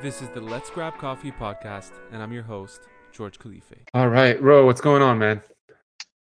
This 0.00 0.22
is 0.22 0.28
the 0.28 0.40
Let's 0.40 0.70
Grab 0.70 0.96
Coffee 0.96 1.32
podcast, 1.32 1.90
and 2.12 2.22
I'm 2.22 2.32
your 2.32 2.44
host, 2.44 2.82
George 3.10 3.36
Khalife. 3.40 3.78
All 3.94 4.08
right, 4.08 4.40
Ro, 4.40 4.64
what's 4.64 4.80
going 4.80 5.02
on, 5.02 5.18
man? 5.18 5.40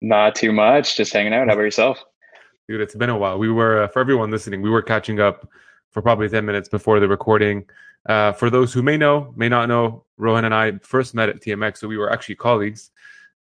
Not 0.01 0.35
too 0.35 0.51
much, 0.51 0.97
just 0.97 1.13
hanging 1.13 1.35
out. 1.35 1.49
How 1.49 1.53
about 1.53 1.65
yourself? 1.65 2.03
Dude, 2.71 2.81
it's 2.81 2.95
been 2.95 3.11
a 3.11 3.19
while. 3.19 3.39
We 3.39 3.51
were, 3.51 3.83
uh, 3.83 3.89
for 3.89 4.01
everyone 4.01 4.31
listening, 4.31 4.63
we 4.63 4.71
were 4.71 4.81
catching 4.81 5.21
up 5.21 5.47
for 5.91 6.01
probably 6.01 6.27
10 6.27 6.47
minutes 6.47 6.71
before 6.71 7.01
the 7.01 7.09
recording. 7.09 7.67
Uh, 8.09 8.33
for 8.33 8.49
those 8.49 8.73
who 8.73 8.83
may 8.83 8.97
know, 8.97 9.35
may 9.37 9.51
not 9.51 9.69
know, 9.69 10.07
Rohan 10.17 10.47
and 10.47 10.55
I 10.55 10.79
first 10.79 11.15
met 11.15 11.29
at 11.29 11.43
TMX, 11.43 11.77
so 11.77 11.87
we 11.87 11.99
were 11.99 12.11
actually 12.11 12.37
colleagues. 12.37 12.93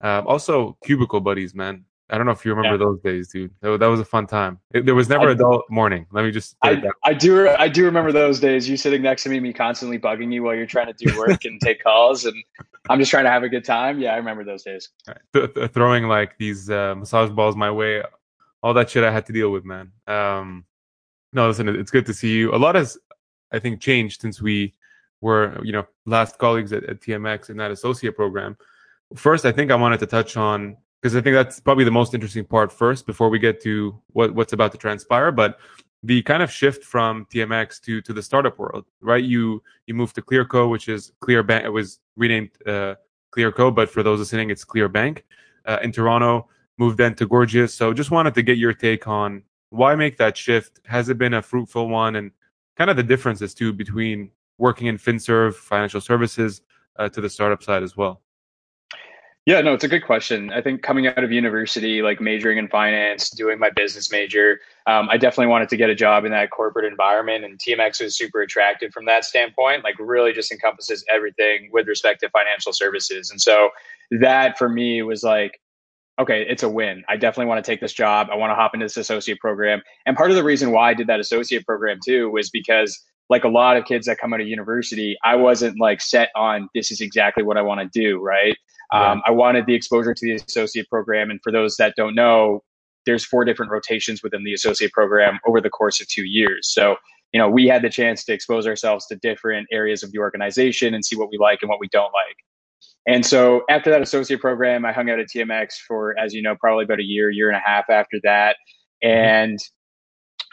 Um, 0.03 0.27
also, 0.27 0.77
cubicle 0.85 1.21
buddies, 1.21 1.55
man. 1.55 1.87
I 2.09 2.17
don't 2.17 2.27
know 2.27 2.33
if 2.33 2.45
you 2.45 2.55
remember 2.55 2.77
yeah. 2.77 2.89
those 2.89 3.01
days, 3.01 3.29
dude. 3.29 3.51
That, 3.63 3.81
that 3.81 3.87
was 3.87 3.99
a 3.99 4.05
fun 4.05 4.29
time. 4.29 4.61
It, 4.73 4.87
there 4.87 4.95
was 4.95 5.09
never 5.09 5.29
I, 5.29 5.33
a 5.33 5.35
dull 5.35 5.65
morning. 5.71 6.07
Let 6.13 6.25
me 6.25 6.31
just. 6.31 6.57
I, 6.63 6.81
I 7.05 7.13
do. 7.13 7.49
I 7.49 7.69
do 7.69 7.85
remember 7.85 8.13
those 8.13 8.39
days. 8.39 8.69
You 8.69 8.77
sitting 8.77 9.03
next 9.03 9.25
to 9.25 9.29
me, 9.29 9.41
me 9.41 9.53
constantly 9.53 9.99
bugging 9.99 10.33
you 10.33 10.45
while 10.45 10.55
you're 10.55 10.67
trying 10.67 10.87
to 10.87 10.93
do 10.93 11.19
work 11.19 11.45
and 11.45 11.61
take 11.61 11.83
calls, 11.83 12.25
and 12.25 12.37
I'm 12.89 13.01
just 13.01 13.11
trying 13.11 13.25
to 13.25 13.31
have 13.31 13.43
a 13.43 13.49
good 13.49 13.65
time. 13.65 13.99
Yeah, 13.99 14.13
I 14.13 14.17
remember 14.17 14.45
those 14.45 14.63
days. 14.63 14.91
Right. 15.09 15.19
Th- 15.33 15.53
th- 15.53 15.73
throwing 15.73 16.05
like 16.05 16.39
these 16.39 16.71
uh, 16.71 16.95
massage 16.95 17.31
balls 17.31 17.57
my 17.57 17.73
way, 17.73 18.03
all 18.63 18.75
that 18.75 18.89
shit 18.89 19.03
I 19.03 19.11
had 19.11 19.27
to 19.27 19.33
deal 19.33 19.51
with, 19.51 19.65
man. 19.65 19.91
Um, 20.07 20.65
no, 21.33 21.49
listen, 21.49 21.69
it's 21.69 21.91
good 21.91 22.07
to 22.07 22.15
see 22.15 22.33
you. 22.33 22.55
A 22.55 22.57
lot 22.57 22.77
has, 22.77 22.97
I 23.53 23.59
think, 23.59 23.81
changed 23.81 24.21
since 24.21 24.41
we 24.41 24.75
were, 25.21 25.61
you 25.65 25.73
know, 25.73 25.87
last 26.05 26.39
colleagues 26.39 26.73
at, 26.73 26.85
at 26.85 27.01
TMX 27.01 27.51
in 27.51 27.57
that 27.57 27.73
associate 27.73 28.15
program. 28.15 28.57
First, 29.15 29.45
I 29.45 29.53
think 29.53 29.71
I 29.71 29.75
wanted 29.75 29.99
to 30.01 30.07
touch 30.07 30.37
on 30.37 30.77
because 31.01 31.17
I 31.17 31.21
think 31.21 31.35
that's 31.35 31.61
probably 31.61 31.85
the 31.85 31.91
most 31.91 32.15
interesting 32.15 32.45
part 32.45 32.73
first 32.73 33.07
before 33.07 33.29
we 33.29 33.39
get 33.39 33.61
to 33.63 34.01
what, 34.13 34.35
what's 34.35 34.53
about 34.53 34.73
to 34.73 34.79
transpire. 34.79 35.31
But 35.31 35.59
the 36.03 36.23
kind 36.23 36.43
of 36.43 36.51
shift 36.51 36.85
from 36.85 37.27
TMX 37.27 37.81
to 37.83 38.01
to 38.03 38.13
the 38.13 38.23
startup 38.23 38.59
world, 38.59 38.87
right? 39.01 39.25
You 39.25 39.63
you 39.87 39.95
moved 39.95 40.15
to 40.17 40.23
Clearco, 40.23 40.71
which 40.71 40.89
is 40.89 41.13
Clearbanc. 41.21 41.65
It 41.65 41.71
was 41.71 42.01
renamed 42.17 42.51
uh, 42.67 42.95
Clearco, 43.35 43.75
but 43.75 43.89
for 43.91 44.03
those 44.03 44.19
listening, 44.19 44.51
it's 44.51 44.65
Clearbanc 44.65 45.23
uh, 45.67 45.79
in 45.83 45.93
Toronto. 45.93 46.49
Moved 46.79 46.99
then 46.99 47.15
to 47.15 47.27
Gorgias. 47.27 47.73
So 47.73 47.95
just 47.95 48.11
wanted 48.11 48.35
to 48.35 48.43
get 48.43 48.59
your 48.59 48.75
take 48.75 49.09
on 49.09 49.43
why 49.71 49.95
make 49.95 50.19
that 50.19 50.37
shift. 50.37 50.81
Has 50.85 51.09
it 51.09 51.19
been 51.19 51.35
a 51.35 51.43
fruitful 51.43 51.89
one, 51.89 52.17
and 52.17 52.31
kind 52.77 52.91
of 52.91 52.97
the 52.97 53.03
differences 53.03 53.55
too 53.55 53.73
between 53.73 54.31
working 54.59 54.87
in 54.87 54.99
FinServe 54.99 55.55
financial 55.55 56.01
services 56.01 56.63
uh, 56.99 57.09
to 57.09 57.21
the 57.21 57.29
startup 57.29 57.63
side 57.63 57.83
as 57.83 57.97
well. 57.97 58.23
Yeah, 59.47 59.61
no, 59.61 59.75
it's 59.75 59.85
a 59.85 59.89
good 59.89 60.05
question. 60.05 60.53
I 60.53 60.61
think 60.61 60.83
coming 60.83 61.07
out 61.07 61.23
of 61.23 61.31
university, 61.31 62.03
like 62.03 62.21
majoring 62.21 62.59
in 62.59 62.67
finance, 62.67 63.31
doing 63.31 63.61
my 63.61 63.71
business 63.71 64.11
major, 64.11 64.59
um, 64.89 65.09
I 65.09 65.19
definitely 65.19 65.47
wanted 65.47 65.69
to 65.69 65.77
get 65.77 65.89
a 65.89 65.95
job 65.95 66.25
in 66.25 66.33
that 66.33 66.51
corporate 66.51 66.85
environment. 66.85 67.45
And 67.45 67.57
TMX 67.57 68.03
was 68.03 68.19
super 68.19 68.43
attractive 68.43 68.93
from 68.93 69.05
that 69.05 69.25
standpoint, 69.25 69.85
like 69.85 69.95
really 70.01 70.33
just 70.33 70.51
encompasses 70.51 71.05
everything 71.15 71.71
with 71.73 71.87
respect 71.87 72.21
to 72.23 72.31
financial 72.31 72.73
services. 72.73 73.31
And 73.31 73.41
so 73.41 73.71
that 74.21 74.59
for 74.59 74.69
me 74.69 75.03
was 75.03 75.23
like, 75.23 75.61
okay, 76.19 76.45
it's 76.49 76.65
a 76.65 76.69
win. 76.69 77.05
I 77.09 77.17
definitely 77.17 77.47
want 77.47 77.65
to 77.65 77.71
take 77.71 77.81
this 77.81 77.93
job. 77.93 78.27
I 78.33 78.35
want 78.35 78.51
to 78.51 78.57
hop 78.57 78.75
into 78.75 78.87
this 78.87 78.97
associate 78.97 79.39
program. 79.39 79.81
And 80.07 80.17
part 80.17 80.31
of 80.31 80.37
the 80.37 80.43
reason 80.43 80.73
why 80.73 80.91
I 80.91 80.95
did 80.95 81.07
that 81.07 81.21
associate 81.21 81.65
program 81.65 82.01
too 82.05 82.31
was 82.31 82.51
because 82.51 83.01
like 83.29 83.45
a 83.45 83.49
lot 83.49 83.77
of 83.77 83.85
kids 83.85 84.07
that 84.07 84.19
come 84.19 84.33
out 84.33 84.41
of 84.41 84.47
university, 84.47 85.17
I 85.25 85.37
wasn't 85.37 85.81
like 85.81 86.01
set 86.01 86.31
on 86.37 86.69
this 86.75 86.91
is 86.91 87.01
exactly 87.01 87.43
what 87.43 87.57
I 87.57 87.63
want 87.63 87.81
to 87.81 88.01
do, 88.01 88.21
right? 88.21 88.57
Um, 88.93 89.23
I 89.27 89.33
wanted 89.33 89.67
the 89.67 89.75
exposure 89.75 90.15
to 90.15 90.25
the 90.25 90.35
associate 90.35 90.89
program. 90.89 91.31
And 91.31 91.41
for 91.43 91.51
those 91.51 91.77
that 91.77 91.95
don't 91.97 92.15
know, 92.15 92.63
there's 93.05 93.25
four 93.25 93.45
different 93.45 93.73
rotations 93.73 94.23
within 94.23 94.45
the 94.45 94.53
associate 94.53 94.93
program 94.93 95.39
over 95.47 95.61
the 95.61 95.71
course 95.71 96.01
of 96.01 96.09
two 96.09 96.25
years. 96.25 96.73
So, 96.73 96.97
you 97.33 97.41
know, 97.41 97.49
we 97.49 97.67
had 97.67 97.83
the 97.83 97.91
chance 97.91 98.25
to 98.25 98.33
expose 98.33 98.67
ourselves 98.67 99.07
to 99.07 99.17
different 99.17 99.67
areas 99.73 100.03
of 100.03 100.13
the 100.13 100.19
organization 100.19 100.95
and 100.95 101.05
see 101.05 101.17
what 101.17 101.31
we 101.31 101.39
like 101.39 101.61
and 101.63 101.69
what 101.69 101.81
we 101.81 101.89
don't 101.89 102.13
like. 102.13 102.37
And 103.09 103.25
so 103.25 103.63
after 103.71 103.91
that 103.91 104.03
associate 104.03 104.41
program, 104.41 104.85
I 104.85 104.93
hung 104.93 105.11
out 105.11 105.21
at 105.21 105.29
TMX 105.29 105.75
for, 105.87 106.19
as 106.19 106.35
you 106.35 106.43
know, 106.43 106.57
probably 106.57 106.85
about 106.85 106.99
a 106.99 107.05
year, 107.05 107.31
year 107.31 107.49
and 107.49 107.57
a 107.57 107.63
half 107.65 107.89
after 107.91 108.19
that. 108.23 108.57
Mm-hmm. 109.05 109.09
And, 109.09 109.59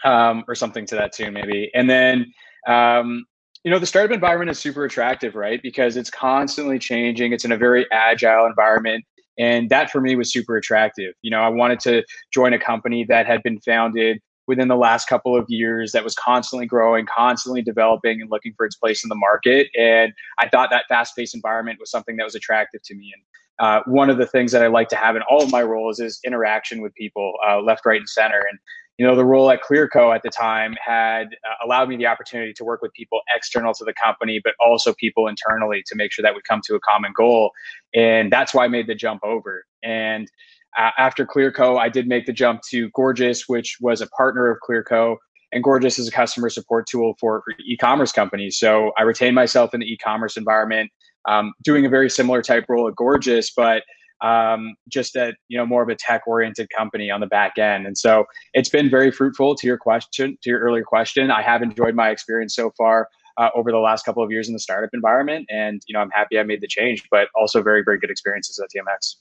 um, 0.04 0.44
or 0.48 0.56
something 0.56 0.86
to 0.88 0.96
that 0.96 1.14
tune, 1.14 1.34
maybe. 1.34 1.72
And 1.74 1.90
then, 1.90 2.34
um, 2.68 3.26
you 3.64 3.72
know 3.72 3.80
the 3.80 3.86
startup 3.86 4.14
environment 4.14 4.52
is 4.52 4.60
super 4.60 4.86
attractive 4.86 5.36
right? 5.36 5.62
Because 5.62 5.98
it's 5.98 6.10
constantly 6.10 6.80
changing. 6.80 7.34
It's 7.34 7.46
in 7.46 7.52
a 7.52 7.58
very 7.58 7.86
agile 7.92 8.46
environment 8.46 9.06
and 9.38 9.70
that 9.70 9.90
for 9.90 10.00
me 10.02 10.16
was 10.16 10.32
super 10.32 10.58
attractive. 10.58 11.14
You 11.22 11.32
know 11.32 11.42
i 11.42 11.50
wanted 11.50 11.80
to 11.82 12.04
join 12.32 12.54
a 12.54 12.60
company 12.60 13.06
that 13.06 13.26
had 13.26 13.42
been 13.44 13.60
founded 13.62 14.20
within 14.46 14.68
the 14.68 14.76
last 14.76 15.08
couple 15.08 15.38
of 15.38 15.46
years 15.48 15.94
that 15.94 16.04
was 16.04 16.16
constantly 16.16 16.66
growing 16.66 17.06
constantly 17.06 17.62
developing 17.62 18.22
and 18.22 18.30
looking 18.30 18.54
for 18.58 18.66
its 18.66 18.76
place 18.76 19.04
in 19.04 19.10
the 19.10 19.16
market 19.16 19.68
and 19.78 20.14
i 20.40 20.48
thought 20.50 20.70
that 20.70 20.84
fast-paced 20.90 21.34
environment 21.34 21.80
was 21.80 21.90
something 21.90 22.18
that 22.18 22.26
was 22.26 22.36
attractive 22.36 22.82
to 22.84 22.96
me. 22.96 23.12
And 23.14 23.24
uh, 23.60 23.82
one 23.86 24.10
of 24.10 24.18
the 24.18 24.26
things 24.26 24.52
that 24.52 24.64
i 24.64 24.68
like 24.68 24.90
to 24.90 24.96
have 24.96 25.16
in 25.16 25.22
all 25.30 25.44
of 25.44 25.52
my 25.52 25.62
roles 25.64 26.00
is 26.00 26.20
interaction 26.26 26.82
with 26.82 26.94
people 26.96 27.34
uh, 27.48 27.62
left 27.62 27.86
right 27.86 28.00
and 28.00 28.10
center. 28.10 28.40
And 28.50 28.60
you 28.98 29.06
know, 29.06 29.16
the 29.16 29.26
role 29.26 29.50
at 29.50 29.64
Clearco 29.64 30.14
at 30.14 30.22
the 30.22 30.30
time 30.30 30.76
had 30.84 31.28
uh, 31.28 31.66
allowed 31.66 31.90
me 31.90 31.98
the 31.98 32.06
opportunity 32.06 32.54
to 32.54 32.64
work 32.64 32.82
with 32.82 32.94
people 32.94 33.22
external 33.36 33.74
to 33.74 33.84
the 33.84 33.94
company, 33.94 34.40
but 34.44 34.54
also 34.64 34.94
people 34.94 35.28
internally 35.28 35.84
to 35.88 35.96
make 35.96 36.12
sure 36.12 36.22
that 36.22 36.36
we 36.36 36.42
come 36.48 36.62
to 36.66 36.76
a 36.76 36.80
common 36.80 37.12
goal. 37.16 37.52
And 37.96 38.32
that's 38.32 38.54
why 38.54 38.66
I 38.66 38.68
made 38.68 38.88
the 38.88 38.94
jump 38.94 39.24
over. 39.24 39.66
And 39.84 40.30
uh, 40.78 40.92
after 40.98 41.26
Clearco, 41.26 41.80
I 41.80 41.90
did 41.90 42.08
make 42.08 42.26
the 42.28 42.34
jump 42.34 42.62
to 42.70 42.90
Gorgias 42.92 43.48
which 43.48 43.78
was 43.82 44.02
a 44.02 44.08
partner 44.08 44.50
of 44.50 44.60
Clearco. 44.68 45.18
And 45.52 45.64
Gorgias 45.64 45.98
is 45.98 46.08
a 46.08 46.12
customer 46.12 46.50
support 46.50 46.88
tool 46.88 47.16
for, 47.20 47.42
for 47.46 47.54
e-commerce 47.66 48.12
companies. 48.12 48.58
So 48.58 48.92
I 48.98 49.04
retained 49.04 49.36
myself 49.36 49.74
in 49.74 49.82
the 49.82 49.86
e-commerce 49.86 50.36
environment, 50.36 50.92
um, 51.28 51.54
doing 51.64 51.86
a 51.86 51.90
very 51.90 52.10
similar 52.10 52.42
type 52.42 52.66
role 52.70 52.88
at 52.88 52.96
Gorgias 52.96 53.52
but 53.56 53.84
um, 54.22 54.76
just 54.90 55.16
at 55.16 55.36
you 55.48 55.58
know 55.58 55.66
more 55.66 55.84
of 55.84 55.90
a 55.90 55.96
tech 55.96 56.24
oriented 56.28 56.68
company 56.76 57.10
on 57.10 57.20
the 57.20 57.28
back 57.28 57.58
end 57.58 57.86
and 57.86 57.98
so 57.98 58.26
it's 58.54 58.70
been 58.70 58.90
very 58.90 59.12
fruitful 59.12 59.56
to 59.56 59.68
your 59.68 59.78
question 59.78 60.38
to 60.42 60.50
your 60.50 60.60
earlier 60.60 60.84
question 60.84 61.32
i 61.32 61.42
have 61.42 61.62
enjoyed 61.62 61.96
my 61.96 62.10
experience 62.10 62.56
so 62.56 62.72
far 62.78 63.08
uh, 63.38 63.50
over 63.56 63.72
the 63.72 63.78
last 63.78 64.06
couple 64.06 64.24
of 64.24 64.32
years 64.32 64.48
in 64.48 64.54
the 64.54 64.60
startup 64.60 64.90
environment 64.94 65.46
and 65.50 65.82
you 65.88 65.94
know 65.94 66.00
i'm 66.00 66.12
happy 66.12 66.40
i 66.40 66.44
made 66.44 66.62
the 66.62 66.68
change 66.68 67.04
but 67.12 67.28
also 67.36 67.62
very 67.62 67.84
very 67.84 68.00
good 68.00 68.12
experiences 68.12 68.60
at 68.60 68.70
tmx 68.70 69.16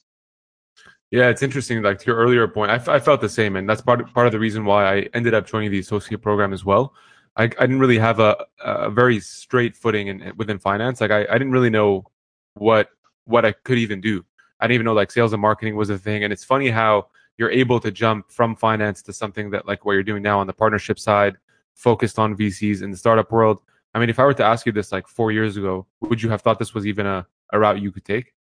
yeah, 1.12 1.28
it's 1.28 1.42
interesting. 1.42 1.82
Like 1.82 1.98
to 1.98 2.06
your 2.06 2.16
earlier 2.16 2.48
point, 2.48 2.70
I, 2.70 2.76
f- 2.76 2.88
I 2.88 2.98
felt 2.98 3.20
the 3.20 3.28
same, 3.28 3.56
and 3.56 3.69
that's 3.69 3.82
part 3.82 4.00
of, 4.00 4.12
part 4.14 4.26
of 4.26 4.32
the 4.32 4.38
reason 4.38 4.64
why 4.64 4.91
I 4.91 5.09
ended 5.12 5.34
up 5.34 5.47
joining 5.47 5.70
the 5.70 5.78
associate 5.78 6.22
program 6.22 6.54
as 6.54 6.64
well. 6.64 6.94
I, 7.36 7.44
I 7.44 7.47
didn't 7.47 7.80
really 7.80 7.98
have 7.98 8.19
a, 8.19 8.47
a 8.64 8.91
very 8.91 9.20
straight 9.20 9.76
footing 9.76 10.09
in, 10.09 10.32
within 10.36 10.59
finance. 10.59 11.03
Like 11.03 11.10
I, 11.10 11.26
I 11.28 11.34
didn't 11.34 11.53
really 11.53 11.69
know 11.69 12.06
what 12.54 12.88
what 13.24 13.44
I 13.44 13.53
could 13.53 13.76
even 13.76 14.00
do. 14.00 14.24
I 14.62 14.67
didn't 14.67 14.75
even 14.75 14.84
know 14.84 14.93
like 14.93 15.11
sales 15.11 15.33
and 15.33 15.43
marketing 15.43 15.75
was 15.75 15.91
a 15.91 15.99
thing. 15.99 16.23
And 16.23 16.33
it's 16.33 16.45
funny 16.45 16.71
how 16.71 17.09
you're 17.37 17.50
able 17.50 17.81
to 17.81 17.91
jump 17.91 18.31
from 18.31 18.55
finance 18.55 19.03
to 19.03 19.12
something 19.12 19.50
that 19.50 19.67
like 19.67 19.84
what 19.84 19.95
you're 19.95 20.05
doing 20.05 20.23
now 20.23 20.39
on 20.39 20.47
the 20.47 20.53
partnership 20.53 21.00
side, 21.00 21.37
focused 21.75 22.17
on 22.17 22.37
VCs 22.37 22.81
in 22.81 22.93
the 22.93 22.97
startup 22.97 23.33
world. 23.33 23.59
I 23.93 23.99
mean, 23.99 24.09
if 24.09 24.21
I 24.21 24.25
were 24.25 24.34
to 24.34 24.45
ask 24.45 24.65
you 24.65 24.71
this 24.71 24.93
like 24.93 25.09
four 25.09 25.33
years 25.33 25.56
ago, 25.56 25.87
would 26.01 26.22
you 26.22 26.31
have 26.31 26.43
thought 26.43 26.61
this 26.61 26.75
was 26.75 26.87
even 26.87 27.06
a, 27.06 27.27
a 27.53 27.59
route 27.59 27.83
you 27.83 27.91
could 27.91 28.05
take? 28.05 28.34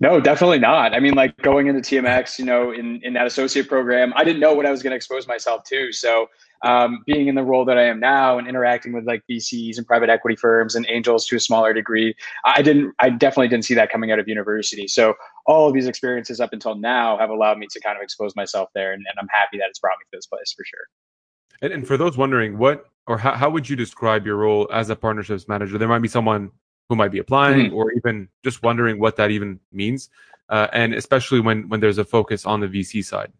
No, 0.00 0.20
definitely 0.20 0.58
not. 0.58 0.94
I 0.94 1.00
mean, 1.00 1.14
like 1.14 1.36
going 1.38 1.68
into 1.68 1.80
TMX, 1.80 2.38
you 2.38 2.44
know, 2.44 2.72
in, 2.72 3.00
in 3.02 3.12
that 3.14 3.26
associate 3.26 3.68
program, 3.68 4.12
I 4.16 4.24
didn't 4.24 4.40
know 4.40 4.54
what 4.54 4.66
I 4.66 4.70
was 4.70 4.82
going 4.82 4.90
to 4.90 4.96
expose 4.96 5.28
myself 5.28 5.64
to. 5.64 5.92
So 5.92 6.28
um, 6.64 7.02
being 7.06 7.28
in 7.28 7.34
the 7.34 7.42
role 7.42 7.64
that 7.64 7.78
I 7.78 7.84
am 7.84 8.00
now 8.00 8.38
and 8.38 8.48
interacting 8.48 8.92
with 8.92 9.06
like 9.06 9.22
VCs 9.30 9.78
and 9.78 9.86
private 9.86 10.08
equity 10.08 10.36
firms 10.36 10.74
and 10.74 10.86
angels 10.88 11.26
to 11.26 11.36
a 11.36 11.40
smaller 11.40 11.72
degree, 11.72 12.14
I 12.44 12.62
didn't, 12.62 12.94
I 12.98 13.10
definitely 13.10 13.48
didn't 13.48 13.64
see 13.64 13.74
that 13.74 13.90
coming 13.90 14.10
out 14.10 14.18
of 14.18 14.28
university. 14.28 14.88
So 14.88 15.14
all 15.46 15.68
of 15.68 15.74
these 15.74 15.86
experiences 15.86 16.40
up 16.40 16.52
until 16.52 16.74
now 16.74 17.18
have 17.18 17.30
allowed 17.30 17.58
me 17.58 17.66
to 17.70 17.80
kind 17.80 17.96
of 17.96 18.02
expose 18.02 18.34
myself 18.36 18.70
there. 18.74 18.92
And, 18.92 19.04
and 19.08 19.18
I'm 19.20 19.28
happy 19.28 19.58
that 19.58 19.68
it's 19.68 19.78
brought 19.78 19.98
me 19.98 20.04
to 20.10 20.16
this 20.16 20.26
place 20.26 20.52
for 20.56 20.64
sure. 20.64 20.86
And, 21.62 21.72
and 21.72 21.86
for 21.86 21.96
those 21.96 22.16
wondering, 22.16 22.58
what 22.58 22.86
or 23.06 23.18
how, 23.18 23.34
how 23.34 23.50
would 23.50 23.68
you 23.68 23.76
describe 23.76 24.26
your 24.26 24.36
role 24.36 24.68
as 24.72 24.90
a 24.90 24.96
partnerships 24.96 25.48
manager? 25.48 25.78
There 25.78 25.88
might 25.88 26.02
be 26.02 26.08
someone 26.08 26.50
who 26.92 26.96
might 26.96 27.10
be 27.10 27.18
applying 27.18 27.68
mm-hmm. 27.68 27.74
or 27.74 27.90
even 27.92 28.28
just 28.44 28.62
wondering 28.62 28.98
what 28.98 29.16
that 29.16 29.30
even 29.30 29.58
means. 29.72 30.10
Uh, 30.50 30.66
and 30.74 30.92
especially 30.92 31.40
when 31.40 31.66
when 31.70 31.80
there's 31.80 31.96
a 31.96 32.04
focus 32.04 32.44
on 32.44 32.60
the 32.60 32.66
VC 32.66 33.02
side. 33.02 33.32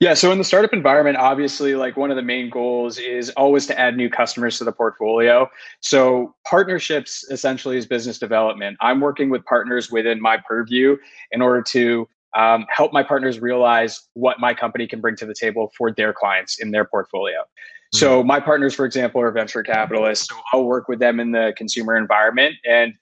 Yeah, 0.00 0.14
so 0.14 0.32
in 0.32 0.38
the 0.38 0.44
startup 0.44 0.72
environment, 0.72 1.16
obviously, 1.16 1.76
like 1.76 1.96
one 1.96 2.10
of 2.10 2.16
the 2.16 2.22
main 2.22 2.50
goals 2.50 2.98
is 2.98 3.30
always 3.30 3.66
to 3.68 3.78
add 3.78 3.96
new 3.96 4.10
customers 4.10 4.58
to 4.58 4.64
the 4.64 4.72
portfolio. 4.72 5.48
So 5.78 6.34
partnerships 6.44 7.24
essentially 7.30 7.76
is 7.76 7.86
business 7.86 8.18
development. 8.18 8.76
I'm 8.80 9.00
working 9.00 9.30
with 9.30 9.44
partners 9.44 9.92
within 9.92 10.20
my 10.20 10.36
purview 10.36 10.96
in 11.30 11.40
order 11.40 11.62
to 11.62 12.08
um, 12.36 12.66
help 12.68 12.92
my 12.92 13.02
partners 13.02 13.40
realize 13.40 14.08
what 14.14 14.40
my 14.40 14.54
company 14.54 14.86
can 14.86 15.00
bring 15.00 15.16
to 15.16 15.26
the 15.26 15.34
table 15.34 15.72
for 15.76 15.92
their 15.92 16.12
clients 16.12 16.60
in 16.60 16.70
their 16.70 16.84
portfolio. 16.84 17.38
Mm-hmm. 17.38 17.98
So 17.98 18.22
my 18.22 18.40
partners, 18.40 18.74
for 18.74 18.84
example, 18.84 19.20
are 19.20 19.30
venture 19.30 19.62
capitalists. 19.62 20.28
So 20.28 20.36
I'll 20.52 20.64
work 20.64 20.88
with 20.88 20.98
them 20.98 21.20
in 21.20 21.32
the 21.32 21.52
consumer 21.56 21.96
environment 21.96 22.56
and 22.68 22.94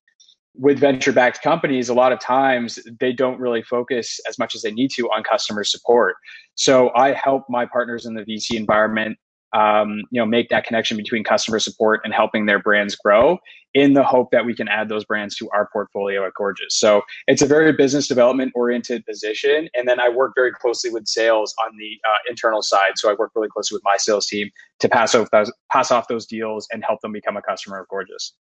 with 0.55 0.79
venture 0.79 1.13
backed 1.13 1.43
companies, 1.43 1.89
a 1.89 1.95
lot 1.95 2.13
of 2.13 2.21
times 2.21 2.79
they 3.01 3.13
don't 3.13 3.41
really 3.41 3.63
focus 3.63 4.21
as 4.29 4.39
much 4.39 4.55
as 4.55 4.61
they 4.61 4.71
need 4.71 4.91
to 4.91 5.05
on 5.09 5.23
customer 5.23 5.65
support. 5.65 6.17
So 6.57 6.91
I 6.95 7.13
help 7.13 7.45
my 7.49 7.65
partners 7.65 8.05
in 8.05 8.13
the 8.13 8.23
VC 8.23 8.57
environment 8.57 9.17
um, 9.55 10.03
you 10.11 10.21
know 10.21 10.27
make 10.27 10.49
that 10.49 10.65
connection 10.65 10.97
between 10.97 11.25
customer 11.25 11.59
support 11.59 12.01
and 12.05 12.15
helping 12.15 12.47
their 12.47 12.59
brands 12.59 12.95
grow 12.97 13.39
in 13.75 13.95
the 13.95 14.03
hope 14.03 14.31
that 14.31 14.45
we 14.45 14.55
can 14.55 14.69
add 14.69 14.89
those 14.89 15.05
brands 15.05 15.37
to 15.37 15.49
our 15.51 15.69
portfolio 15.73 16.27
at 16.27 16.35
gorgias 16.35 16.75
so 16.75 17.03
it's 17.27 17.43
a 17.43 17.47
very 17.47 17.73
business 17.73 18.09
development 18.09 18.53
oriented 18.55 19.05
position 19.07 19.69
and 19.75 19.89
then 19.89 20.01
i 20.01 20.09
work 20.09 20.33
very 20.35 20.53
closely 20.53 20.91
with 20.91 21.07
sales 21.07 21.55
on 21.65 21.77
the 21.77 21.99
uh, 22.09 22.19
internal 22.29 22.63
side 22.63 22.93
so 22.97 23.11
i 23.11 23.15
work 23.15 23.31
really 23.35 23.49
closely 23.49 23.77
with 23.77 23.85
my 23.85 23.97
sales 23.97 24.27
team 24.27 24.51
to 24.79 24.89
pass 24.89 25.15
off 25.15 25.31
those 25.31 25.53
pass 25.71 25.91
off 25.91 26.09
those 26.09 26.27
deals 26.27 26.67
and 26.73 26.85
help 26.87 27.01
them 27.01 27.13
become 27.13 27.37
a 27.37 27.43
customer 27.43 27.81
of 27.81 27.89
gorgias 27.89 28.35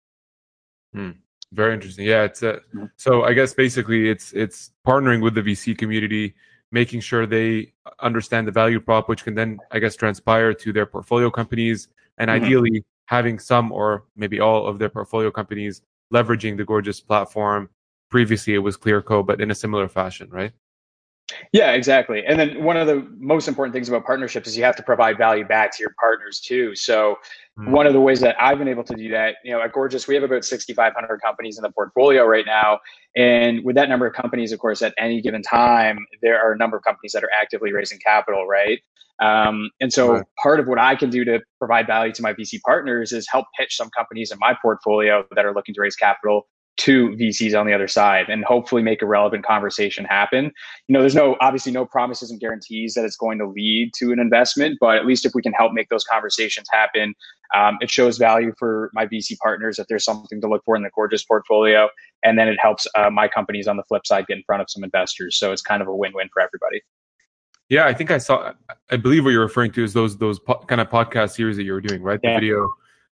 hmm. 0.94 1.10
very 1.52 1.74
interesting 1.74 2.06
yeah 2.06 2.22
it's 2.22 2.42
a, 2.42 2.54
mm-hmm. 2.54 2.84
so 2.96 3.24
i 3.24 3.32
guess 3.32 3.54
basically 3.54 4.08
it's 4.08 4.32
it's 4.32 4.70
partnering 4.86 5.22
with 5.22 5.34
the 5.34 5.42
vc 5.42 5.76
community 5.78 6.34
making 6.72 7.00
sure 7.00 7.26
they 7.26 7.72
understand 8.00 8.46
the 8.46 8.52
value 8.52 8.80
prop, 8.80 9.08
which 9.08 9.24
can 9.24 9.34
then, 9.34 9.58
I 9.70 9.78
guess, 9.78 9.96
transpire 9.96 10.54
to 10.54 10.72
their 10.72 10.86
portfolio 10.86 11.30
companies, 11.30 11.88
and 12.18 12.30
mm-hmm. 12.30 12.44
ideally 12.44 12.84
having 13.10 13.40
some 13.40 13.72
or 13.72 14.04
maybe 14.14 14.38
all 14.38 14.68
of 14.68 14.78
their 14.78 14.88
portfolio 14.88 15.32
companies 15.32 15.82
leveraging 16.14 16.56
the 16.56 16.64
Gorgias 16.64 17.00
platform. 17.00 17.68
Previously, 18.08 18.54
it 18.54 18.58
was 18.58 18.76
Clearco, 18.76 19.26
but 19.26 19.40
in 19.40 19.50
a 19.50 19.54
similar 19.54 19.88
fashion, 19.88 20.30
right? 20.30 20.52
Yeah, 21.52 21.72
exactly. 21.72 22.24
And 22.26 22.38
then 22.38 22.62
one 22.62 22.76
of 22.76 22.86
the 22.86 23.06
most 23.18 23.48
important 23.48 23.74
things 23.74 23.88
about 23.88 24.04
partnerships 24.04 24.48
is 24.48 24.56
you 24.56 24.64
have 24.64 24.76
to 24.76 24.82
provide 24.82 25.18
value 25.18 25.44
back 25.44 25.76
to 25.76 25.82
your 25.82 25.94
partners 25.98 26.40
too. 26.40 26.74
So 26.74 27.16
mm-hmm. 27.58 27.72
one 27.72 27.86
of 27.86 27.92
the 27.92 28.00
ways 28.00 28.20
that 28.20 28.36
I've 28.40 28.58
been 28.58 28.68
able 28.68 28.84
to 28.84 28.94
do 28.94 29.08
that, 29.10 29.36
you 29.44 29.52
know, 29.52 29.60
at 29.60 29.72
Gorgias, 29.72 30.06
we 30.06 30.14
have 30.14 30.24
about 30.24 30.44
6,500 30.44 31.20
companies 31.20 31.58
in 31.58 31.62
the 31.62 31.70
portfolio 31.70 32.24
right 32.24 32.46
now. 32.46 32.78
And 33.16 33.64
with 33.64 33.76
that 33.76 33.88
number 33.88 34.06
of 34.06 34.14
companies, 34.14 34.52
of 34.52 34.58
course, 34.58 34.82
at 34.82 34.94
any 34.98 35.20
given 35.20 35.42
time, 35.42 36.06
there 36.22 36.40
are 36.40 36.52
a 36.52 36.56
number 36.56 36.76
of 36.76 36.84
companies 36.84 37.12
that 37.12 37.24
are 37.24 37.30
actively 37.40 37.72
raising 37.72 37.98
capital, 37.98 38.46
right? 38.46 38.80
Um, 39.20 39.70
and 39.80 39.92
so 39.92 40.14
right. 40.14 40.24
part 40.42 40.60
of 40.60 40.66
what 40.66 40.78
I 40.78 40.96
can 40.96 41.10
do 41.10 41.24
to 41.26 41.40
provide 41.58 41.86
value 41.86 42.12
to 42.12 42.22
my 42.22 42.32
VC 42.32 42.60
partners 42.64 43.12
is 43.12 43.28
help 43.30 43.46
pitch 43.58 43.76
some 43.76 43.90
companies 43.90 44.32
in 44.32 44.38
my 44.38 44.56
portfolio 44.62 45.24
that 45.36 45.44
are 45.44 45.52
looking 45.52 45.74
to 45.74 45.80
raise 45.82 45.94
capital 45.94 46.46
to 46.78 47.10
VCs 47.10 47.58
on 47.58 47.66
the 47.66 47.74
other 47.74 47.88
side 47.88 48.28
and 48.28 48.44
hopefully 48.44 48.82
make 48.82 49.02
a 49.02 49.06
relevant 49.06 49.44
conversation 49.44 50.04
happen. 50.04 50.46
You 50.88 50.92
know, 50.92 51.00
there's 51.00 51.14
no 51.14 51.36
obviously 51.40 51.72
no 51.72 51.84
promises 51.84 52.30
and 52.30 52.40
guarantees 52.40 52.94
that 52.94 53.04
it's 53.04 53.16
going 53.16 53.38
to 53.38 53.46
lead 53.46 53.92
to 53.98 54.12
an 54.12 54.18
investment, 54.18 54.78
but 54.80 54.96
at 54.96 55.06
least 55.06 55.26
if 55.26 55.32
we 55.34 55.42
can 55.42 55.52
help 55.52 55.72
make 55.72 55.88
those 55.88 56.04
conversations 56.04 56.66
happen, 56.72 57.14
um, 57.54 57.78
it 57.80 57.90
shows 57.90 58.16
value 58.16 58.52
for 58.58 58.90
my 58.94 59.06
VC 59.06 59.36
partners 59.38 59.76
that 59.76 59.86
there's 59.88 60.04
something 60.04 60.40
to 60.40 60.48
look 60.48 60.62
for 60.64 60.76
in 60.76 60.82
the 60.82 60.90
Gorgias 60.94 61.24
portfolio, 61.24 61.88
and 62.22 62.38
then 62.38 62.48
it 62.48 62.56
helps 62.60 62.86
uh, 62.94 63.10
my 63.10 63.28
companies 63.28 63.66
on 63.66 63.76
the 63.76 63.82
flip 63.84 64.06
side 64.06 64.26
get 64.26 64.36
in 64.36 64.44
front 64.44 64.62
of 64.62 64.70
some 64.70 64.84
investors. 64.84 65.38
So 65.38 65.52
it's 65.52 65.62
kind 65.62 65.82
of 65.82 65.88
a 65.88 65.94
win-win 65.94 66.28
for 66.32 66.40
everybody. 66.40 66.80
Yeah, 67.68 67.86
I 67.86 67.94
think 67.94 68.10
I 68.10 68.18
saw. 68.18 68.52
I 68.90 68.96
believe 68.96 69.24
what 69.24 69.30
you're 69.30 69.42
referring 69.42 69.70
to 69.72 69.84
is 69.84 69.92
those 69.92 70.18
those 70.18 70.40
po- 70.40 70.64
kind 70.66 70.80
of 70.80 70.90
podcast 70.90 71.36
series 71.36 71.56
that 71.56 71.62
you 71.62 71.72
were 71.72 71.80
doing, 71.80 72.02
right? 72.02 72.20
The 72.20 72.28
yeah. 72.28 72.40
video. 72.40 72.68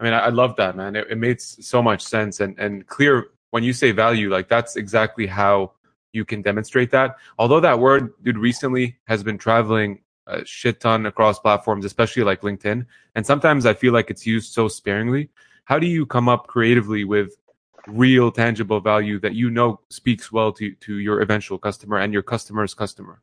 I 0.01 0.05
mean, 0.05 0.13
I, 0.13 0.19
I 0.19 0.29
love 0.31 0.57
that, 0.57 0.77
man. 0.77 0.97
It, 0.97 1.07
it 1.11 1.19
made 1.19 1.41
so 1.41 1.81
much 1.81 2.03
sense 2.03 2.41
and 2.41 2.59
and 2.59 2.85
clear 2.89 3.29
when 3.51 3.63
you 3.63 3.73
say 3.73 3.93
value, 3.93 4.31
like 4.31 4.49
that's 4.49 4.77
exactly 4.77 5.27
how 5.27 5.73
you 6.13 6.25
can 6.25 6.43
demonstrate 6.43 6.91
that. 6.91 7.17
Although 7.39 7.61
that 7.61 7.79
word, 7.79 8.13
dude, 8.23 8.39
recently 8.39 8.99
has 9.05 9.23
been 9.23 9.39
traveling 9.39 10.01
a 10.27 10.45
shit 10.45 10.81
ton 10.81 11.07
across 11.07 11.39
platforms, 11.39 11.85
especially 11.85 12.23
like 12.25 12.43
LinkedIn. 12.43 12.87
And 13.15 13.27
sometimes 13.27 13.67
I 13.67 13.75
feel 13.75 13.93
like 13.93 14.11
it's 14.11 14.27
used 14.27 14.53
so 14.53 14.69
sparingly. 14.69 15.31
How 15.65 15.79
do 15.79 15.87
you 15.87 16.07
come 16.07 16.29
up 16.29 16.47
creatively 16.47 17.05
with 17.05 17.37
real 17.87 18.31
tangible 18.31 18.81
value 18.81 19.19
that 19.21 19.35
you 19.35 19.51
know 19.51 19.81
speaks 19.89 20.31
well 20.31 20.53
to, 20.53 20.75
to 20.75 20.99
your 20.99 21.21
eventual 21.21 21.59
customer 21.59 21.99
and 21.99 22.13
your 22.13 22.23
customer's 22.23 22.75
customer? 22.75 23.23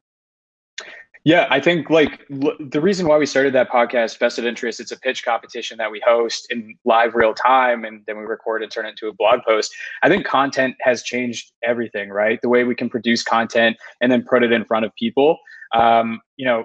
Yeah, 1.28 1.46
I 1.50 1.60
think 1.60 1.90
like 1.90 2.22
l- 2.32 2.56
the 2.58 2.80
reason 2.80 3.06
why 3.06 3.18
we 3.18 3.26
started 3.26 3.52
that 3.54 3.70
podcast, 3.70 4.18
Vested 4.18 4.46
Interest, 4.46 4.80
it's 4.80 4.94
a 4.94 4.98
pitch 4.98 5.26
competition 5.26 5.78
that 5.78 5.92
we 5.92 6.00
host 6.00 6.48
in 6.50 6.78
live 6.86 7.16
real 7.16 7.34
time 7.34 7.84
and 7.84 8.02
then 8.08 8.18
we 8.18 8.24
record 8.24 8.64
and 8.64 8.72
turn 8.72 8.86
it 8.86 8.92
into 8.92 9.10
a 9.10 9.14
blog 9.14 9.42
post. 9.46 9.76
I 10.04 10.08
think 10.08 10.26
content 10.26 10.76
has 10.80 11.04
changed 11.04 11.52
everything, 11.66 12.12
right? 12.12 12.40
The 12.42 12.48
way 12.48 12.64
we 12.64 12.76
can 12.76 12.90
produce 12.90 13.24
content 13.24 13.76
and 14.00 14.10
then 14.10 14.24
put 14.24 14.42
it 14.42 14.54
in 14.54 14.64
front 14.64 14.86
of 14.86 14.96
people. 14.96 15.38
Um, 15.76 16.22
you 16.38 16.46
know, 16.46 16.64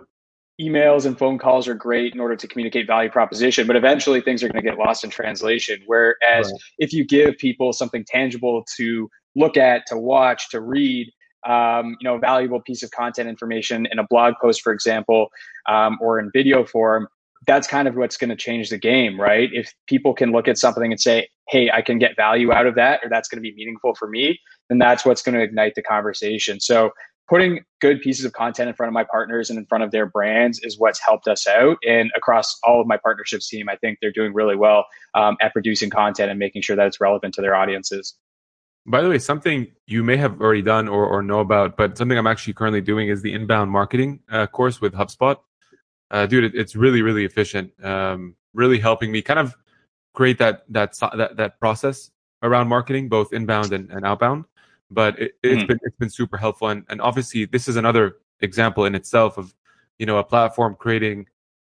emails 0.60 1.06
and 1.06 1.18
phone 1.18 1.38
calls 1.38 1.66
are 1.66 1.74
great 1.74 2.14
in 2.14 2.20
order 2.20 2.36
to 2.36 2.46
communicate 2.46 2.86
value 2.86 3.10
proposition, 3.10 3.66
but 3.66 3.74
eventually 3.74 4.20
things 4.20 4.44
are 4.44 4.48
going 4.48 4.62
to 4.62 4.70
get 4.70 4.78
lost 4.78 5.02
in 5.02 5.10
translation. 5.10 5.82
Whereas 5.86 6.46
right. 6.46 6.60
if 6.78 6.92
you 6.92 7.04
give 7.04 7.36
people 7.38 7.72
something 7.72 8.04
tangible 8.06 8.64
to 8.76 9.10
look 9.34 9.56
at, 9.56 9.86
to 9.88 9.96
watch, 9.96 10.50
to 10.50 10.60
read, 10.60 11.12
um, 11.46 11.96
you 12.00 12.08
know, 12.08 12.18
valuable 12.18 12.60
piece 12.60 12.82
of 12.82 12.90
content 12.90 13.28
information 13.28 13.86
in 13.90 13.98
a 13.98 14.06
blog 14.08 14.34
post, 14.40 14.62
for 14.62 14.72
example, 14.72 15.28
um, 15.68 15.98
or 16.00 16.18
in 16.18 16.30
video 16.32 16.64
form, 16.64 17.08
that's 17.46 17.66
kind 17.66 17.88
of 17.88 17.96
what's 17.96 18.16
going 18.16 18.30
to 18.30 18.36
change 18.36 18.70
the 18.70 18.78
game, 18.78 19.20
right? 19.20 19.50
If 19.52 19.74
people 19.86 20.14
can 20.14 20.30
look 20.30 20.46
at 20.48 20.58
something 20.58 20.92
and 20.92 21.00
say, 21.00 21.28
hey, 21.48 21.70
I 21.70 21.82
can 21.82 21.98
get 21.98 22.16
value 22.16 22.52
out 22.52 22.66
of 22.66 22.74
that, 22.76 23.00
or 23.02 23.08
that's 23.08 23.28
going 23.28 23.42
to 23.42 23.42
be 23.42 23.54
meaningful 23.54 23.94
for 23.94 24.08
me, 24.08 24.38
then 24.68 24.78
that's 24.78 25.04
what's 25.04 25.22
going 25.22 25.34
to 25.34 25.42
ignite 25.42 25.74
the 25.74 25.82
conversation. 25.82 26.60
So, 26.60 26.90
putting 27.28 27.64
good 27.80 28.00
pieces 28.00 28.24
of 28.24 28.32
content 28.32 28.68
in 28.68 28.74
front 28.74 28.88
of 28.88 28.92
my 28.92 29.04
partners 29.04 29.48
and 29.48 29.58
in 29.58 29.64
front 29.66 29.82
of 29.82 29.90
their 29.90 30.06
brands 30.06 30.60
is 30.62 30.78
what's 30.78 31.00
helped 31.00 31.28
us 31.28 31.46
out. 31.46 31.78
And 31.86 32.10
across 32.16 32.58
all 32.64 32.80
of 32.80 32.86
my 32.86 32.98
partnerships 32.98 33.48
team, 33.48 33.68
I 33.68 33.76
think 33.76 33.98
they're 34.02 34.12
doing 34.12 34.34
really 34.34 34.56
well 34.56 34.84
um, 35.14 35.36
at 35.40 35.52
producing 35.52 35.88
content 35.88 36.30
and 36.30 36.38
making 36.38 36.62
sure 36.62 36.76
that 36.76 36.86
it's 36.86 37.00
relevant 37.00 37.32
to 37.34 37.40
their 37.40 37.54
audiences. 37.54 38.14
By 38.84 39.00
the 39.00 39.08
way, 39.08 39.18
something 39.18 39.68
you 39.86 40.02
may 40.02 40.16
have 40.16 40.40
already 40.40 40.62
done 40.62 40.88
or, 40.88 41.06
or 41.06 41.22
know 41.22 41.40
about, 41.40 41.76
but 41.76 41.96
something 41.96 42.18
I'm 42.18 42.26
actually 42.26 42.54
currently 42.54 42.80
doing 42.80 43.08
is 43.08 43.22
the 43.22 43.32
inbound 43.32 43.70
marketing 43.70 44.20
uh, 44.30 44.46
course 44.48 44.80
with 44.80 44.92
HubSpot. 44.92 45.36
Uh, 46.10 46.26
dude, 46.26 46.44
it, 46.44 46.54
it's 46.54 46.74
really, 46.74 47.00
really 47.00 47.24
efficient. 47.24 47.72
Um, 47.84 48.34
really 48.54 48.78
helping 48.78 49.12
me 49.12 49.22
kind 49.22 49.38
of 49.38 49.54
create 50.14 50.38
that 50.38 50.64
that 50.68 50.98
that 51.16 51.36
that 51.36 51.60
process 51.60 52.10
around 52.42 52.68
marketing, 52.68 53.08
both 53.08 53.32
inbound 53.32 53.72
and, 53.72 53.90
and 53.90 54.04
outbound. 54.04 54.44
But 54.90 55.18
it, 55.18 55.32
has 55.42 55.58
mm-hmm. 55.58 55.66
been 55.66 55.78
it's 55.82 55.96
been 55.96 56.10
super 56.10 56.36
helpful, 56.36 56.68
and, 56.68 56.84
and 56.88 57.00
obviously 57.00 57.44
this 57.46 57.68
is 57.68 57.76
another 57.76 58.16
example 58.40 58.84
in 58.84 58.94
itself 58.94 59.38
of 59.38 59.54
you 59.98 60.06
know 60.06 60.18
a 60.18 60.24
platform 60.24 60.76
creating 60.78 61.26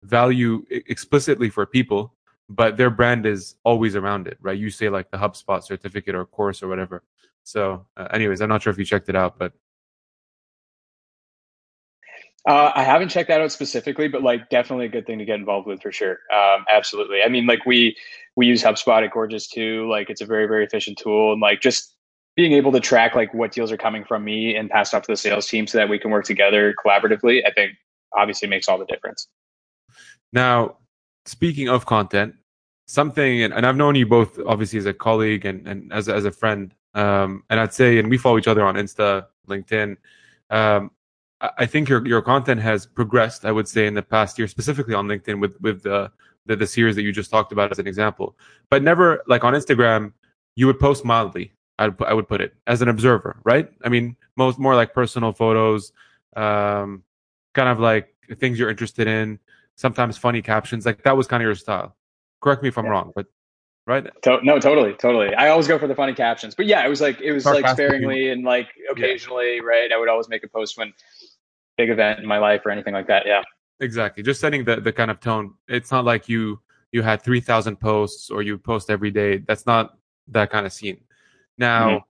value 0.04 0.64
explicitly 0.70 1.50
for 1.50 1.66
people 1.66 2.14
but 2.50 2.78
their 2.78 2.90
brand 2.90 3.26
is 3.26 3.56
always 3.64 3.96
around 3.96 4.28
it, 4.28 4.38
right? 4.42 4.58
You 4.58 4.70
say 4.70 4.90
like 4.90 5.12
the 5.12 5.18
HubSpot 5.18 5.64
certificate 5.64 6.16
or 6.16 6.26
course 6.26 6.64
or 6.64 6.68
whatever. 6.68 7.04
So, 7.44 7.86
uh, 7.96 8.08
anyways, 8.12 8.42
I'm 8.42 8.50
not 8.50 8.62
sure 8.62 8.72
if 8.72 8.80
you 8.80 8.86
checked 8.86 9.10
it 9.10 9.16
out, 9.16 9.38
but 9.38 9.54
uh, 12.48 12.72
I 12.74 12.84
haven't 12.84 13.10
checked 13.10 13.28
that 13.28 13.42
out 13.42 13.52
specifically, 13.52 14.08
but 14.08 14.24
like 14.24 14.50
definitely 14.50 14.86
a 14.86 14.90
good 14.90 15.06
thing 15.06 15.20
to 15.20 15.26
get 15.26 15.36
involved 15.36 15.68
with 15.68 15.82
for 15.82 15.92
sure. 15.92 16.20
Um, 16.34 16.64
absolutely. 16.70 17.22
I 17.22 17.28
mean, 17.28 17.46
like 17.46 17.66
we 17.66 17.96
we 18.38 18.48
use 18.48 18.64
HubSpot 18.64 19.04
at 19.04 19.12
Gorgias 19.12 19.48
too. 19.48 19.90
Like 19.90 20.10
it's 20.10 20.22
a 20.22 20.26
very 20.26 20.48
very 20.48 20.64
efficient 20.64 20.98
tool, 20.98 21.34
and 21.34 21.42
like 21.42 21.60
just 21.60 21.96
being 22.38 22.54
able 22.54 22.72
to 22.72 22.80
track 22.80 23.16
like 23.16 23.34
what 23.34 23.52
deals 23.52 23.72
are 23.72 23.78
coming 23.78 24.06
from 24.06 24.24
me 24.24 24.56
and 24.56 24.70
passed 24.70 24.94
off 24.94 25.02
to 25.04 25.12
the 25.12 25.18
sales 25.18 25.48
team 25.48 25.68
so 25.68 25.78
that 25.78 25.90
we 25.90 26.00
can 26.00 26.10
work 26.10 26.24
together 26.24 26.74
collaboratively. 26.86 27.46
I 27.46 27.52
think 27.52 27.74
obviously 28.16 28.48
makes 28.48 28.70
all 28.70 28.78
the 28.78 28.86
difference. 28.86 29.28
Now, 30.32 30.78
speaking 31.28 31.70
of 31.70 31.86
content, 31.86 32.36
something, 32.86 33.44
and, 33.44 33.54
and, 33.54 33.66
I've 33.66 33.76
known 33.76 33.96
you 33.96 34.06
both 34.06 34.40
obviously 34.46 34.80
as 34.80 34.86
a 34.86 34.94
colleague 34.94 35.46
and, 35.46 35.68
and 35.68 35.92
as, 35.92 36.08
as 36.10 36.26
a 36.26 36.32
friend. 36.32 36.74
Um, 36.94 37.44
and 37.50 37.60
I'd 37.60 37.74
say, 37.74 38.00
and 38.00 38.10
we 38.10 38.18
follow 38.18 38.38
each 38.38 38.48
other 38.48 38.66
on 38.66 38.76
Insta, 38.76 39.26
LinkedIn. 39.48 39.98
Um, 40.50 40.92
I 41.40 41.68
think 41.68 41.88
your 41.88 42.06
your 42.08 42.22
content 42.24 42.62
has 42.62 42.88
progressed. 42.88 43.46
I 43.46 43.52
would 43.52 43.68
say 43.68 43.86
in 43.86 43.94
the 43.94 44.02
past 44.02 44.40
year, 44.40 44.48
specifically 44.48 44.96
on 44.96 45.08
LinkedIn, 45.08 45.40
with 45.40 45.56
with 45.62 45.84
the, 45.84 46.12
the 46.48 46.56
the 46.56 46.66
series 46.66 46.96
that 46.96 47.04
you 47.04 47.12
just 47.12 47.30
talked 47.30 47.52
about 47.52 47.72
as 47.72 47.78
an 47.78 47.86
example. 47.86 48.36
But 48.72 48.82
never 48.82 49.22
like 49.28 49.44
on 49.44 49.54
Instagram, 49.54 50.14
you 50.56 50.66
would 50.66 50.80
post 50.80 51.06
mildly. 51.06 51.54
I 51.78 51.90
would 51.90 52.02
I 52.02 52.14
would 52.14 52.28
put 52.28 52.42
it 52.42 52.56
as 52.66 52.82
an 52.82 52.90
observer, 52.90 53.40
right? 53.44 53.70
I 53.84 53.90
mean, 53.90 54.16
most 54.36 54.58
more 54.58 54.74
like 54.74 54.96
personal 54.96 55.32
photos, 55.32 55.92
um, 56.36 57.04
kind 57.54 57.70
of 57.70 57.80
like 57.80 58.16
things 58.40 58.58
you're 58.58 58.72
interested 58.72 59.08
in 59.08 59.40
sometimes 59.78 60.18
funny 60.18 60.42
captions. 60.42 60.86
Like 60.86 61.04
that 61.04 61.16
was 61.16 61.28
kind 61.28 61.42
of 61.42 61.46
your 61.46 61.56
style. 61.56 61.96
Correct 62.42 62.62
me 62.62 62.70
if 62.70 62.78
I'm 62.78 62.86
yeah. 62.86 62.92
wrong, 62.92 63.14
but 63.16 63.28
right? 63.86 64.06
To- 64.24 64.40
no, 64.44 64.60
totally, 64.60 64.94
totally. 64.94 65.34
I 65.34 65.50
always 65.50 65.68
go 65.68 65.80
for 65.80 65.88
the 65.88 65.96
funny 65.96 66.14
captions, 66.14 66.54
but 66.54 66.66
yeah, 66.66 66.86
it 66.86 66.90
was 66.90 67.00
like 67.00 67.22
it 67.22 67.32
was 67.32 67.46
like 67.46 67.68
sparingly 67.70 68.30
and 68.30 68.44
like 68.44 68.68
occasionally, 68.92 69.56
yeah. 69.56 69.62
right? 69.62 69.92
I 69.92 69.98
would 69.98 70.10
always 70.10 70.28
make 70.28 70.44
a 70.44 70.50
post 70.50 70.78
when 70.78 70.94
big 71.78 71.90
event 71.90 72.20
in 72.20 72.26
my 72.26 72.40
life 72.40 72.66
or 72.66 72.72
anything 72.72 72.94
like 72.94 73.08
that. 73.08 73.26
Yeah, 73.26 73.44
exactly. 73.80 74.22
Just 74.22 74.42
setting 74.42 74.66
the 74.66 74.82
the 74.82 74.92
kind 74.92 75.10
of 75.10 75.20
tone. 75.20 75.54
It's 75.68 75.92
not 75.92 76.04
like 76.04 76.28
you 76.28 76.60
you 76.92 77.02
had 77.02 77.22
three 77.22 77.40
thousand 77.40 77.80
posts 77.80 78.30
or 78.30 78.42
you 78.42 78.58
post 78.58 78.90
every 78.90 79.12
day. 79.12 79.38
That's 79.38 79.66
not 79.66 79.98
that 80.28 80.50
kind 80.50 80.66
of 80.66 80.74
scene. 80.74 81.02
Now 81.58 81.90
mm-hmm. 81.90 82.06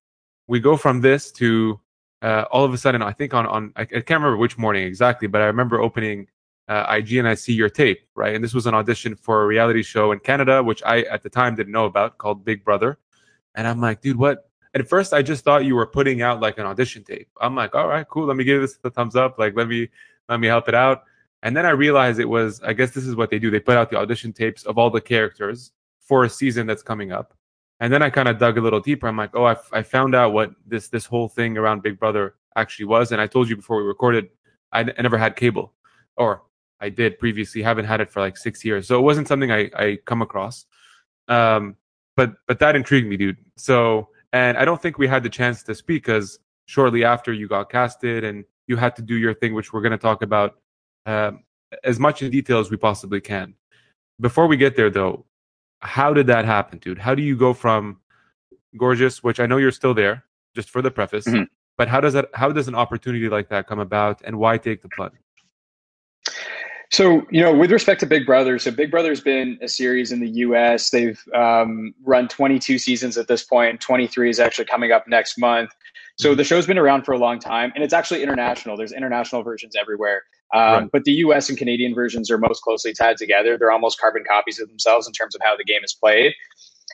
we 0.47 0.59
go 0.59 0.75
from 0.75 1.01
this 1.01 1.31
to 1.33 1.79
uh, 2.21 2.45
all 2.51 2.65
of 2.65 2.73
a 2.73 2.77
sudden. 2.77 3.01
I 3.01 3.11
think 3.11 3.33
on 3.33 3.45
on 3.45 3.73
I, 3.75 3.81
I 3.81 3.85
can't 3.85 4.09
remember 4.09 4.37
which 4.37 4.57
morning 4.57 4.83
exactly, 4.83 5.27
but 5.27 5.41
I 5.41 5.45
remember 5.45 5.79
opening 5.81 6.27
uh, 6.67 6.85
IG 6.89 7.15
and 7.15 7.27
I 7.27 7.33
see 7.35 7.53
your 7.53 7.69
tape, 7.69 8.07
right? 8.15 8.35
And 8.35 8.43
this 8.43 8.53
was 8.53 8.67
an 8.67 8.73
audition 8.73 9.15
for 9.15 9.43
a 9.43 9.45
reality 9.45 9.83
show 9.83 10.11
in 10.11 10.19
Canada, 10.19 10.61
which 10.61 10.83
I 10.85 11.01
at 11.03 11.23
the 11.23 11.29
time 11.29 11.55
didn't 11.55 11.71
know 11.71 11.85
about, 11.85 12.17
called 12.17 12.43
Big 12.43 12.63
Brother. 12.63 12.97
And 13.55 13.67
I'm 13.67 13.79
like, 13.79 14.01
dude, 14.01 14.17
what? 14.17 14.49
At 14.73 14.87
first, 14.87 15.13
I 15.13 15.21
just 15.21 15.43
thought 15.43 15.65
you 15.65 15.75
were 15.75 15.87
putting 15.87 16.21
out 16.21 16.41
like 16.41 16.57
an 16.57 16.65
audition 16.65 17.03
tape. 17.03 17.29
I'm 17.41 17.55
like, 17.55 17.73
all 17.73 17.87
right, 17.87 18.07
cool. 18.07 18.25
Let 18.25 18.37
me 18.37 18.43
give 18.43 18.61
this 18.61 18.77
a 18.83 18.89
thumbs 18.89 19.15
up. 19.15 19.39
Like, 19.39 19.55
let 19.55 19.67
me 19.67 19.89
let 20.29 20.39
me 20.39 20.47
help 20.47 20.67
it 20.67 20.75
out. 20.75 21.03
And 21.43 21.55
then 21.55 21.65
I 21.65 21.69
realized 21.69 22.19
it 22.19 22.25
was, 22.25 22.61
I 22.61 22.73
guess 22.73 22.91
this 22.91 23.05
is 23.05 23.15
what 23.15 23.29
they 23.29 23.39
do. 23.39 23.49
They 23.49 23.59
put 23.59 23.77
out 23.77 23.89
the 23.89 23.97
audition 23.97 24.33
tapes 24.33 24.63
of 24.63 24.77
all 24.77 24.89
the 24.89 25.01
characters 25.01 25.71
for 25.99 26.23
a 26.23 26.29
season 26.29 26.67
that's 26.67 26.83
coming 26.83 27.11
up. 27.11 27.33
And 27.79 27.93
then 27.93 28.01
I 28.01 28.09
kind 28.09 28.27
of 28.27 28.39
dug 28.39 28.57
a 28.57 28.61
little 28.61 28.79
deeper. 28.79 29.07
I'm 29.07 29.17
like, 29.17 29.35
oh, 29.35 29.43
I, 29.43 29.51
f- 29.51 29.69
I 29.71 29.83
found 29.83 30.15
out 30.15 30.33
what 30.33 30.51
this 30.65 30.87
this 30.87 31.05
whole 31.05 31.29
thing 31.29 31.57
around 31.57 31.83
Big 31.83 31.99
Brother 31.99 32.35
actually 32.55 32.85
was. 32.85 33.11
And 33.11 33.21
I 33.21 33.27
told 33.27 33.49
you 33.49 33.55
before 33.55 33.77
we 33.77 33.83
recorded, 33.83 34.29
I, 34.71 34.79
n- 34.81 34.93
I 34.97 35.01
never 35.01 35.17
had 35.17 35.35
cable, 35.35 35.73
or 36.15 36.41
I 36.79 36.89
did 36.89 37.17
previously. 37.19 37.61
Haven't 37.61 37.85
had 37.85 38.01
it 38.01 38.09
for 38.11 38.19
like 38.21 38.37
six 38.37 38.63
years, 38.63 38.87
so 38.87 38.97
it 38.99 39.01
wasn't 39.01 39.27
something 39.27 39.51
I 39.51 39.69
I 39.75 39.97
come 40.05 40.21
across. 40.21 40.65
Um, 41.27 41.75
but 42.15 42.33
but 42.47 42.59
that 42.59 42.75
intrigued 42.75 43.07
me, 43.07 43.17
dude. 43.17 43.37
So 43.57 44.09
and 44.33 44.57
I 44.57 44.65
don't 44.65 44.81
think 44.81 44.97
we 44.97 45.07
had 45.07 45.23
the 45.23 45.29
chance 45.29 45.63
to 45.63 45.75
speak 45.75 46.03
because 46.03 46.39
shortly 46.65 47.03
after 47.03 47.31
you 47.33 47.47
got 47.47 47.69
casted 47.69 48.23
and 48.23 48.43
you 48.67 48.75
had 48.75 48.95
to 48.97 49.01
do 49.01 49.15
your 49.15 49.33
thing, 49.33 49.53
which 49.53 49.71
we're 49.71 49.81
going 49.81 49.91
to 49.93 49.97
talk 49.97 50.21
about 50.21 50.55
um, 51.05 51.43
as 51.85 51.99
much 51.99 52.21
in 52.21 52.29
detail 52.29 52.59
as 52.59 52.69
we 52.69 52.75
possibly 52.77 53.21
can. 53.21 53.53
Before 54.19 54.47
we 54.47 54.57
get 54.57 54.75
there, 54.75 54.89
though, 54.89 55.25
how 55.79 56.13
did 56.13 56.27
that 56.27 56.43
happen, 56.43 56.79
dude? 56.79 56.97
How 56.97 57.15
do 57.15 57.21
you 57.21 57.37
go 57.37 57.53
from 57.53 58.01
Gorgias, 58.77 59.23
which 59.23 59.39
I 59.39 59.45
know 59.45 59.57
you're 59.57 59.71
still 59.71 59.93
there, 59.93 60.25
just 60.55 60.69
for 60.69 60.81
the 60.81 60.91
preface, 60.91 61.25
Mhm. 61.25 61.47
but 61.77 61.87
how 61.87 62.01
does 62.01 62.13
that? 62.13 62.29
How 62.33 62.51
does 62.51 62.67
an 62.67 62.75
opportunity 62.75 63.29
like 63.29 63.47
that 63.49 63.67
come 63.67 63.79
about, 63.79 64.21
and 64.25 64.37
why 64.37 64.57
take 64.57 64.81
the 64.81 64.89
plunge? 64.89 65.15
So, 66.91 67.25
you 67.29 67.41
know, 67.41 67.53
with 67.53 67.71
respect 67.71 67.99
to 67.99 68.05
Big 68.05 68.25
Brother, 68.25 68.57
so 68.59 68.71
Big 68.71 68.91
Brother's 68.91 69.19
been 69.19 69.59
a 69.61 69.67
series 69.67 70.11
in 70.11 70.21
the 70.21 70.29
US. 70.29 70.89
They've 70.89 71.21
um, 71.35 71.93
run 72.03 72.27
22 72.27 72.77
seasons 72.77 73.17
at 73.17 73.27
this 73.27 73.43
point. 73.43 73.81
23 73.81 74.29
is 74.29 74.39
actually 74.39 74.65
coming 74.65 74.91
up 74.91 75.05
next 75.07 75.37
month. 75.37 75.69
So 76.17 76.33
the 76.33 76.43
show's 76.43 76.65
been 76.65 76.77
around 76.77 77.03
for 77.03 77.11
a 77.11 77.17
long 77.17 77.39
time, 77.39 77.71
and 77.75 77.83
it's 77.83 77.93
actually 77.93 78.23
international. 78.23 78.75
There's 78.75 78.91
international 78.91 79.43
versions 79.43 79.75
everywhere. 79.79 80.23
Um, 80.53 80.61
Right. 80.61 80.91
But 80.91 81.03
the 81.03 81.11
US 81.11 81.49
and 81.49 81.57
Canadian 81.57 81.93
versions 81.93 82.31
are 82.31 82.37
most 82.37 82.61
closely 82.61 82.93
tied 82.93 83.17
together. 83.17 83.57
They're 83.57 83.71
almost 83.71 83.99
carbon 83.99 84.23
copies 84.27 84.59
of 84.59 84.69
themselves 84.69 85.05
in 85.05 85.13
terms 85.13 85.35
of 85.35 85.41
how 85.43 85.57
the 85.57 85.65
game 85.65 85.83
is 85.83 85.93
played. 85.93 86.33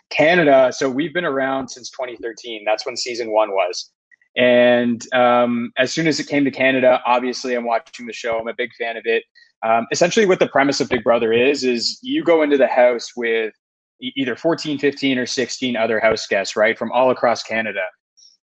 Canada, 0.10 0.72
so 0.76 0.90
we've 0.90 1.14
been 1.14 1.26
around 1.26 1.70
since 1.70 1.90
2013. 1.92 2.64
That's 2.66 2.86
when 2.86 2.98
season 2.98 3.32
one 3.32 3.52
was. 3.52 3.92
And 4.36 5.06
um, 5.14 5.72
as 5.78 5.92
soon 5.92 6.08
as 6.08 6.20
it 6.20 6.28
came 6.28 6.44
to 6.46 6.52
Canada, 6.52 7.00
obviously 7.06 7.54
I'm 7.54 7.66
watching 7.66 8.08
the 8.08 8.14
show. 8.14 8.40
I'm 8.40 8.48
a 8.48 8.54
big 8.54 8.74
fan 8.74 8.98
of 8.98 9.04
it. 9.06 9.24
Um, 9.64 9.88
essentially, 9.92 10.26
what 10.26 10.40
the 10.40 10.48
premise 10.48 10.82
of 10.82 10.90
Big 10.90 11.04
Brother 11.04 11.32
is, 11.32 11.64
is 11.64 12.00
you 12.02 12.24
go 12.24 12.42
into 12.42 12.58
the 12.58 12.68
house 12.68 13.12
with 13.16 13.54
either 14.02 14.36
14, 14.36 14.78
15, 14.78 15.18
or 15.18 15.26
16 15.26 15.78
other 15.78 16.00
house 16.00 16.28
guests, 16.28 16.56
right, 16.56 16.78
from 16.78 16.92
all 16.92 17.12
across 17.12 17.44
Canada. 17.44 17.84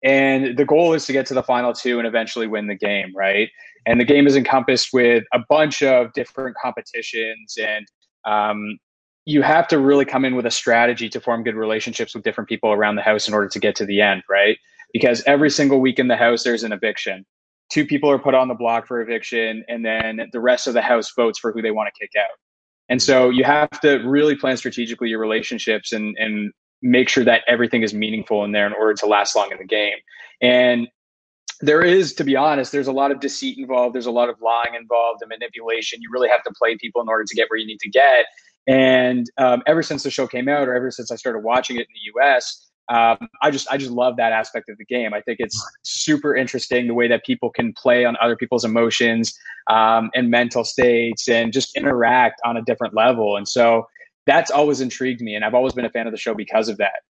And 0.04 0.58
the 0.58 0.64
goal 0.64 0.94
is 0.94 1.06
to 1.08 1.14
get 1.14 1.26
to 1.26 1.34
the 1.34 1.44
final 1.44 1.74
two 1.74 2.00
and 2.00 2.08
eventually 2.08 2.48
win 2.48 2.68
the 2.68 2.76
game, 2.76 3.12
right? 3.16 3.50
And 3.86 4.00
the 4.00 4.06
game 4.06 4.28
is 4.28 4.38
encompassed 4.38 4.90
with 4.94 5.26
a 5.34 5.40
bunch 5.50 5.84
of 5.84 6.14
different 6.14 6.56
competitions 6.62 7.58
and 7.60 7.86
um, 8.26 8.78
you 9.26 9.42
have 9.42 9.68
to 9.68 9.78
really 9.78 10.06
come 10.06 10.26
in 10.26 10.36
with 10.36 10.46
a 10.46 10.52
strategy 10.52 11.10
to 11.10 11.20
form 11.20 11.44
good 11.44 11.56
relationships 11.56 12.16
with 12.16 12.24
different 12.24 12.50
people 12.50 12.72
around 12.72 12.96
the 12.96 13.02
house 13.02 13.28
in 13.28 13.34
order 13.34 13.48
to 13.48 13.60
get 13.60 13.76
to 13.76 13.86
the 13.86 14.02
end, 14.02 14.24
right? 14.30 14.58
Because 14.92 15.22
every 15.28 15.50
single 15.50 15.80
week 15.80 16.00
in 16.00 16.08
the 16.08 16.16
house, 16.16 16.44
there's 16.44 16.64
an 16.64 16.72
eviction. 16.72 17.26
Two 17.70 17.86
people 17.86 18.10
are 18.10 18.20
put 18.20 18.34
on 18.34 18.48
the 18.48 18.56
block 18.56 18.88
for 18.88 19.02
eviction, 19.02 19.64
and 19.68 19.86
then 19.86 20.22
the 20.32 20.40
rest 20.40 20.68
of 20.68 20.74
the 20.74 20.82
house 20.82 21.12
votes 21.16 21.38
for 21.40 21.52
who 21.52 21.62
they 21.62 21.72
want 21.72 21.90
to 21.94 22.00
kick 22.00 22.12
out. 22.20 22.38
And 22.90 23.02
so 23.02 23.30
you 23.30 23.44
have 23.44 23.70
to 23.82 23.98
really 23.98 24.36
plan 24.36 24.58
strategically 24.58 25.10
your 25.10 25.20
relationships 25.20 25.92
and, 25.92 26.16
and 26.18 26.52
make 26.82 27.08
sure 27.08 27.24
that 27.24 27.44
everything 27.48 27.84
is 27.84 27.94
meaningful 27.94 28.44
in 28.44 28.52
there 28.52 28.66
in 28.66 28.74
order 28.74 28.96
to 28.96 29.06
last 29.06 29.36
long 29.36 29.52
in 29.52 29.58
the 29.60 29.66
game. 29.66 29.98
And 30.42 30.88
there 31.62 31.82
is, 31.82 32.14
to 32.14 32.24
be 32.24 32.36
honest, 32.36 32.72
there's 32.72 32.88
a 32.88 32.92
lot 32.92 33.12
of 33.12 33.20
deceit 33.20 33.58
involved. 33.58 33.94
There's 33.94 34.06
a 34.06 34.12
lot 34.12 34.30
of 34.30 34.38
lying 34.42 34.76
involved 34.80 35.22
and 35.22 35.30
manipulation. 35.30 36.02
You 36.02 36.10
really 36.12 36.30
have 36.30 36.44
to 36.44 36.52
play 36.58 36.78
people 36.78 37.02
in 37.02 37.10
order 37.10 37.26
to 37.26 37.36
get 37.36 37.50
where 37.50 37.60
you 37.60 37.68
need 37.68 37.80
to 37.82 37.90
get. 37.90 38.26
And 38.68 39.30
um, 39.38 39.62
ever 39.68 39.84
since 39.84 40.04
the 40.04 40.10
show 40.10 40.28
came 40.28 40.48
out, 40.48 40.68
or 40.68 40.76
ever 40.76 40.90
since 40.90 41.12
I 41.12 41.16
started 41.16 41.40
watching 41.40 41.76
it 41.76 41.82
in 41.82 41.88
the 41.94 42.22
U.S., 42.22 42.69
um, 42.90 43.30
I 43.42 43.52
just 43.52 43.68
I 43.72 43.78
just 43.78 43.92
love 43.92 44.18
that 44.18 44.32
aspect 44.32 44.68
of 44.70 44.78
the 44.78 44.86
game. 44.86 45.14
I 45.14 45.22
think 45.22 45.40
it's 45.40 45.64
super 45.84 46.36
interesting 46.36 46.88
the 46.88 46.94
way 46.96 47.08
that 47.08 47.24
people 47.24 47.50
can 47.52 47.72
play 47.74 48.04
on 48.04 48.18
other 48.22 48.36
people's 48.36 48.66
emotions 48.66 49.38
um, 49.70 50.10
and 50.16 50.30
mental 50.32 50.64
states 50.64 51.30
and 51.30 51.54
just 51.54 51.78
interact 51.78 52.42
on 52.46 52.58
a 52.58 52.62
different 52.64 52.96
level. 52.96 53.38
And 53.38 53.48
so 53.48 53.88
that's 54.26 54.50
always 54.50 54.82
intrigued 54.82 55.22
me, 55.22 55.36
and 55.36 55.46
I've 55.46 55.54
always 55.54 55.74
been 55.74 55.86
a 55.86 55.90
fan 55.90 56.08
of 56.08 56.14
the 56.14 56.18
show 56.18 56.34
because 56.34 56.68
of 56.68 56.78
that. 56.78 57.02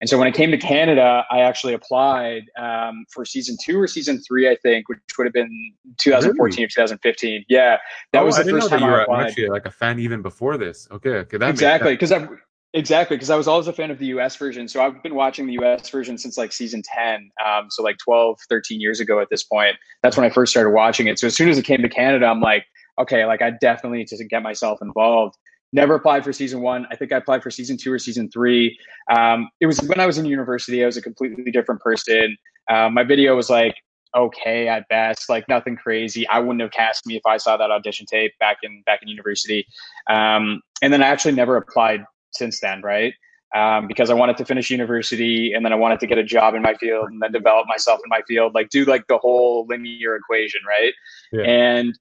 And 0.00 0.10
so 0.10 0.18
when 0.18 0.28
I 0.28 0.32
came 0.32 0.50
to 0.50 0.58
Canada, 0.58 1.24
I 1.30 1.40
actually 1.40 1.72
applied 1.72 2.42
um, 2.58 3.06
for 3.10 3.24
season 3.24 3.56
two 3.62 3.80
or 3.80 3.86
season 3.86 4.20
three, 4.20 4.50
I 4.50 4.56
think, 4.56 4.88
which 4.88 4.98
would 5.16 5.24
have 5.24 5.32
been 5.32 5.72
2014 5.98 6.64
or 6.64 6.68
2015. 6.68 7.44
Yeah, 7.48 7.78
that 8.12 8.22
Oh, 8.22 8.26
was 8.26 8.38
I 8.38 8.42
the 8.42 8.50
first 8.50 8.68
time 8.68 8.80
you 8.80 8.86
I 8.86 8.90
were 8.90 9.00
applied. 9.00 9.28
actually 9.28 9.48
like 9.48 9.64
a 9.64 9.70
fan 9.70 9.98
even 9.98 10.20
before 10.20 10.58
this. 10.58 10.88
Okay, 10.90 11.10
okay, 11.10 11.38
that 11.38 11.48
exactly 11.48 11.94
because 11.94 12.12
I've 12.12 12.28
exactly 12.74 13.16
because 13.16 13.30
I 13.30 13.36
was 13.36 13.48
always 13.48 13.68
a 13.68 13.72
fan 13.72 13.90
of 13.90 13.98
the 13.98 14.06
US 14.06 14.36
version. 14.36 14.68
So 14.68 14.82
I've 14.82 15.02
been 15.02 15.14
watching 15.14 15.46
the 15.46 15.54
US 15.60 15.88
version 15.88 16.18
since 16.18 16.36
like 16.36 16.52
season 16.52 16.82
10. 16.82 17.30
Um, 17.44 17.68
so 17.70 17.82
like 17.82 17.96
12, 17.98 18.38
13 18.48 18.80
years 18.80 19.00
ago 19.00 19.20
at 19.20 19.28
this 19.30 19.44
point. 19.44 19.76
That's 20.02 20.16
when 20.16 20.26
I 20.26 20.30
first 20.30 20.50
started 20.50 20.70
watching 20.70 21.06
it. 21.06 21.18
So 21.18 21.28
as 21.28 21.36
soon 21.36 21.48
as 21.48 21.56
it 21.56 21.64
came 21.64 21.80
to 21.82 21.88
Canada, 21.88 22.26
I'm 22.26 22.40
like, 22.40 22.66
okay, 22.98 23.24
like 23.24 23.40
I 23.40 23.52
definitely 23.60 23.98
need 23.98 24.08
to 24.08 24.24
get 24.24 24.42
myself 24.42 24.80
involved. 24.82 25.36
Never 25.72 25.94
applied 25.94 26.24
for 26.24 26.32
season 26.32 26.60
one. 26.60 26.86
I 26.90 26.96
think 26.96 27.12
I 27.12 27.16
applied 27.16 27.42
for 27.42 27.50
season 27.50 27.76
two 27.76 27.92
or 27.92 27.98
season 27.98 28.30
three. 28.30 28.78
Um, 29.10 29.48
it 29.60 29.66
was 29.66 29.80
when 29.82 29.98
I 29.98 30.06
was 30.06 30.18
in 30.18 30.24
university. 30.24 30.82
I 30.82 30.86
was 30.86 30.96
a 30.96 31.02
completely 31.02 31.50
different 31.50 31.80
person. 31.80 32.36
Um, 32.70 32.94
my 32.94 33.02
video 33.02 33.34
was 33.34 33.50
like 33.50 33.76
okay 34.16 34.68
at 34.68 34.86
best, 34.88 35.28
like 35.28 35.48
nothing 35.48 35.74
crazy. 35.76 36.26
I 36.28 36.38
wouldn't 36.38 36.60
have 36.60 36.70
cast 36.70 37.06
me 37.06 37.16
if 37.16 37.26
I 37.26 37.36
saw 37.36 37.56
that 37.56 37.72
audition 37.72 38.06
tape 38.06 38.32
back 38.38 38.58
in 38.62 38.82
back 38.86 39.02
in 39.02 39.08
university. 39.08 39.66
Um, 40.08 40.60
and 40.80 40.92
then 40.92 41.02
I 41.02 41.08
actually 41.08 41.32
never 41.32 41.56
applied 41.56 42.04
since 42.36 42.60
then, 42.60 42.82
right? 42.82 43.14
Um, 43.54 43.86
because 43.86 44.10
I 44.10 44.14
wanted 44.14 44.36
to 44.38 44.44
finish 44.44 44.70
university 44.70 45.52
and 45.52 45.64
then 45.64 45.72
I 45.72 45.76
wanted 45.76 46.00
to 46.00 46.08
get 46.08 46.18
a 46.18 46.24
job 46.24 46.54
in 46.54 46.62
my 46.62 46.74
field 46.74 47.10
and 47.10 47.22
then 47.22 47.30
develop 47.30 47.66
myself 47.68 48.00
in 48.04 48.08
my 48.08 48.20
field, 48.26 48.52
like 48.54 48.68
do 48.68 48.84
like 48.84 49.06
the 49.06 49.18
whole 49.18 49.64
linear 49.68 50.16
equation, 50.16 50.60
right? 50.66 50.92
Yeah. 51.32 51.42
And 51.42 51.98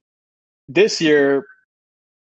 this 0.67 0.99
year, 0.99 1.45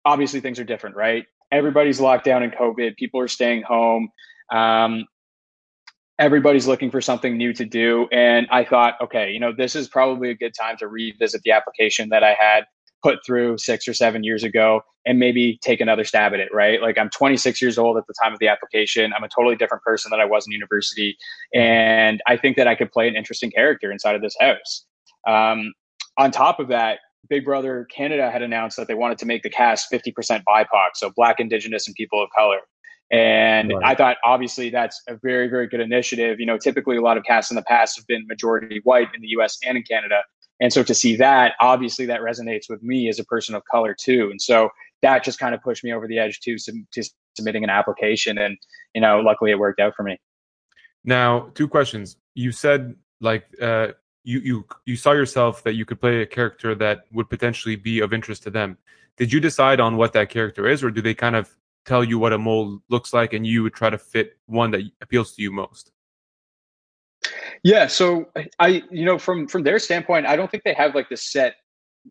obviously 0.05 0.41
things 0.41 0.59
are 0.59 0.65
different, 0.65 0.97
right? 0.97 1.27
Everybody's 1.53 2.01
locked 2.01 2.25
down 2.25 2.43
in 2.43 2.51
COVID. 2.51 2.97
People 2.97 3.21
are 3.21 3.29
staying 3.29 3.63
home. 3.63 4.09
Um, 4.53 5.05
everybody's 6.19 6.67
looking 6.67 6.91
for 6.91 7.01
something 7.01 7.37
new 7.37 7.53
to 7.53 7.65
do. 7.65 8.09
And 8.13 8.47
I 8.51 8.65
thought, 8.65 8.95
okay, 9.01 9.31
you 9.31 9.41
know, 9.41 9.53
this 9.53 9.75
is 9.75 9.89
probably 9.89 10.31
a 10.31 10.35
good 10.35 10.55
time 10.55 10.77
to 10.79 10.89
revisit 10.89 11.43
the 11.43 11.53
application 11.53 12.09
that 12.11 12.23
I 12.23 12.35
had 12.39 12.65
put 13.03 13.25
through 13.25 13.59
six 13.59 13.89
or 13.89 13.95
seven 13.95 14.23
years 14.25 14.45
ago 14.45 14.83
and 15.07 15.19
maybe 15.19 15.59
take 15.63 15.81
another 15.81 16.05
stab 16.05 16.35
at 16.35 16.41
it, 16.41 16.53
right? 16.53 16.83
Like 16.83 16.99
I'm 16.99 17.09
26 17.11 17.63
years 17.63 17.79
old 17.79 17.97
at 17.97 18.07
the 18.07 18.15
time 18.23 18.33
of 18.33 18.39
the 18.39 18.49
application. 18.49 19.13
I'm 19.17 19.25
a 19.25 19.29
totally 19.29 19.57
different 19.57 19.83
person 19.83 20.11
than 20.11 20.21
I 20.21 20.27
was 20.27 20.47
in 20.47 20.53
university. 20.53 21.17
And 21.55 22.23
I 22.27 22.37
think 22.37 22.57
that 22.57 22.69
I 22.69 22.75
could 22.75 22.93
play 22.93 23.09
an 23.09 23.17
interesting 23.17 23.51
character 23.51 23.91
inside 23.91 24.15
of 24.15 24.23
this 24.23 24.37
house. 24.39 24.85
Um, 25.27 25.73
on 26.19 26.31
top 26.31 26.61
of 26.61 26.69
that, 26.69 26.99
Big 27.29 27.45
Brother 27.45 27.87
Canada 27.95 28.31
had 28.31 28.43
announced 28.43 28.77
that 28.77 28.89
they 28.89 28.95
wanted 28.95 29.19
to 29.19 29.27
make 29.27 29.43
the 29.43 29.51
cast 29.51 29.91
50% 29.91 30.13
BIPOC, 30.49 30.89
so 30.95 31.11
Black, 31.15 31.39
Indigenous, 31.39 31.87
and 31.87 31.95
people 31.95 32.23
of 32.23 32.29
color. 32.37 32.59
And 33.11 33.73
Right. 33.73 33.93
I 33.93 33.95
thought, 33.95 34.19
obviously, 34.25 34.71
that's 34.71 35.03
a 35.09 35.17
very, 35.17 35.49
very 35.49 35.67
good 35.67 35.81
initiative. 35.81 36.39
You 36.39 36.47
know, 36.47 36.59
typically 36.59 36.97
a 36.97 37.01
lot 37.01 37.17
of 37.17 37.25
casts 37.25 37.51
in 37.51 37.57
the 37.57 37.63
past 37.63 37.97
have 37.97 38.07
been 38.07 38.27
majority 38.27 38.81
white 38.85 39.09
in 39.15 39.21
the 39.21 39.29
US 39.29 39.59
and 39.67 39.77
in 39.77 39.83
Canada. 39.83 40.23
And 40.61 40.73
so 40.73 40.83
to 40.83 40.95
see 40.95 41.17
that, 41.17 41.55
obviously, 41.61 42.07
that 42.07 42.21
resonates 42.21 42.69
with 42.69 42.83
me 42.83 43.09
as 43.09 43.19
a 43.19 43.25
person 43.25 43.55
of 43.55 43.65
color 43.65 43.97
too. 43.99 44.29
And 44.31 44.41
so 44.41 44.69
that 45.03 45.25
just 45.25 45.39
kind 45.39 45.55
of 45.55 45.63
pushed 45.63 45.83
me 45.83 45.93
over 45.93 46.07
the 46.07 46.19
edge 46.19 46.41
to, 46.41 46.57
to 46.59 47.03
submitting 47.35 47.65
an 47.65 47.71
application. 47.71 48.39
And, 48.39 48.59
you 48.95 49.01
know, 49.01 49.21
luckily 49.21 49.51
it 49.51 49.59
worked 49.59 49.81
out 49.81 49.95
for 49.97 50.03
me. 50.03 50.19
Now, 51.05 51.51
two 51.55 51.69
questions. 51.69 52.17
You 52.35 52.53
said 52.53 52.95
like 53.21 53.47
uh, 53.61 53.89
you 54.25 54.41
you 54.41 54.67
you 54.87 54.97
saw 54.97 55.13
yourself 55.13 55.63
that 55.65 55.75
you 55.75 55.85
could 55.85 56.01
play 56.01 56.23
a 56.23 56.27
character 56.27 56.75
that 56.75 57.05
would 57.13 57.29
potentially 57.31 57.77
be 57.77 58.01
of 58.01 58.13
interest 58.13 58.43
to 58.45 58.51
them. 58.51 58.77
Did 59.17 59.33
you 59.33 59.41
decide 59.41 59.81
on 59.81 59.97
what 59.97 60.13
that 60.15 60.31
character 60.31 60.67
is, 60.67 60.83
or 60.83 60.91
do 60.91 61.03
they 61.03 61.15
kind 61.15 61.37
of 61.37 61.55
tell 61.85 62.05
you 62.05 62.19
what 62.19 62.33
a 62.33 62.39
mole 62.39 62.81
looks 62.89 63.13
like, 63.13 63.33
and 63.33 63.47
you 63.47 63.63
would 63.63 63.75
try 63.75 63.91
to 63.91 63.99
fit 63.99 64.39
one 64.47 64.71
that 64.73 64.83
appeals 65.01 65.35
to 65.35 65.43
you 65.43 65.53
most? 65.53 65.93
Yeah, 67.63 67.87
so 67.87 68.31
I, 68.59 68.83
you 68.91 69.05
know, 69.05 69.19
from 69.19 69.47
from 69.47 69.63
their 69.63 69.79
standpoint, 69.79 70.27
I 70.27 70.37
don't 70.37 70.51
think 70.51 70.65
they 70.65 70.75
have 70.75 70.95
like 70.95 71.09
the 71.09 71.17
set 71.17 71.57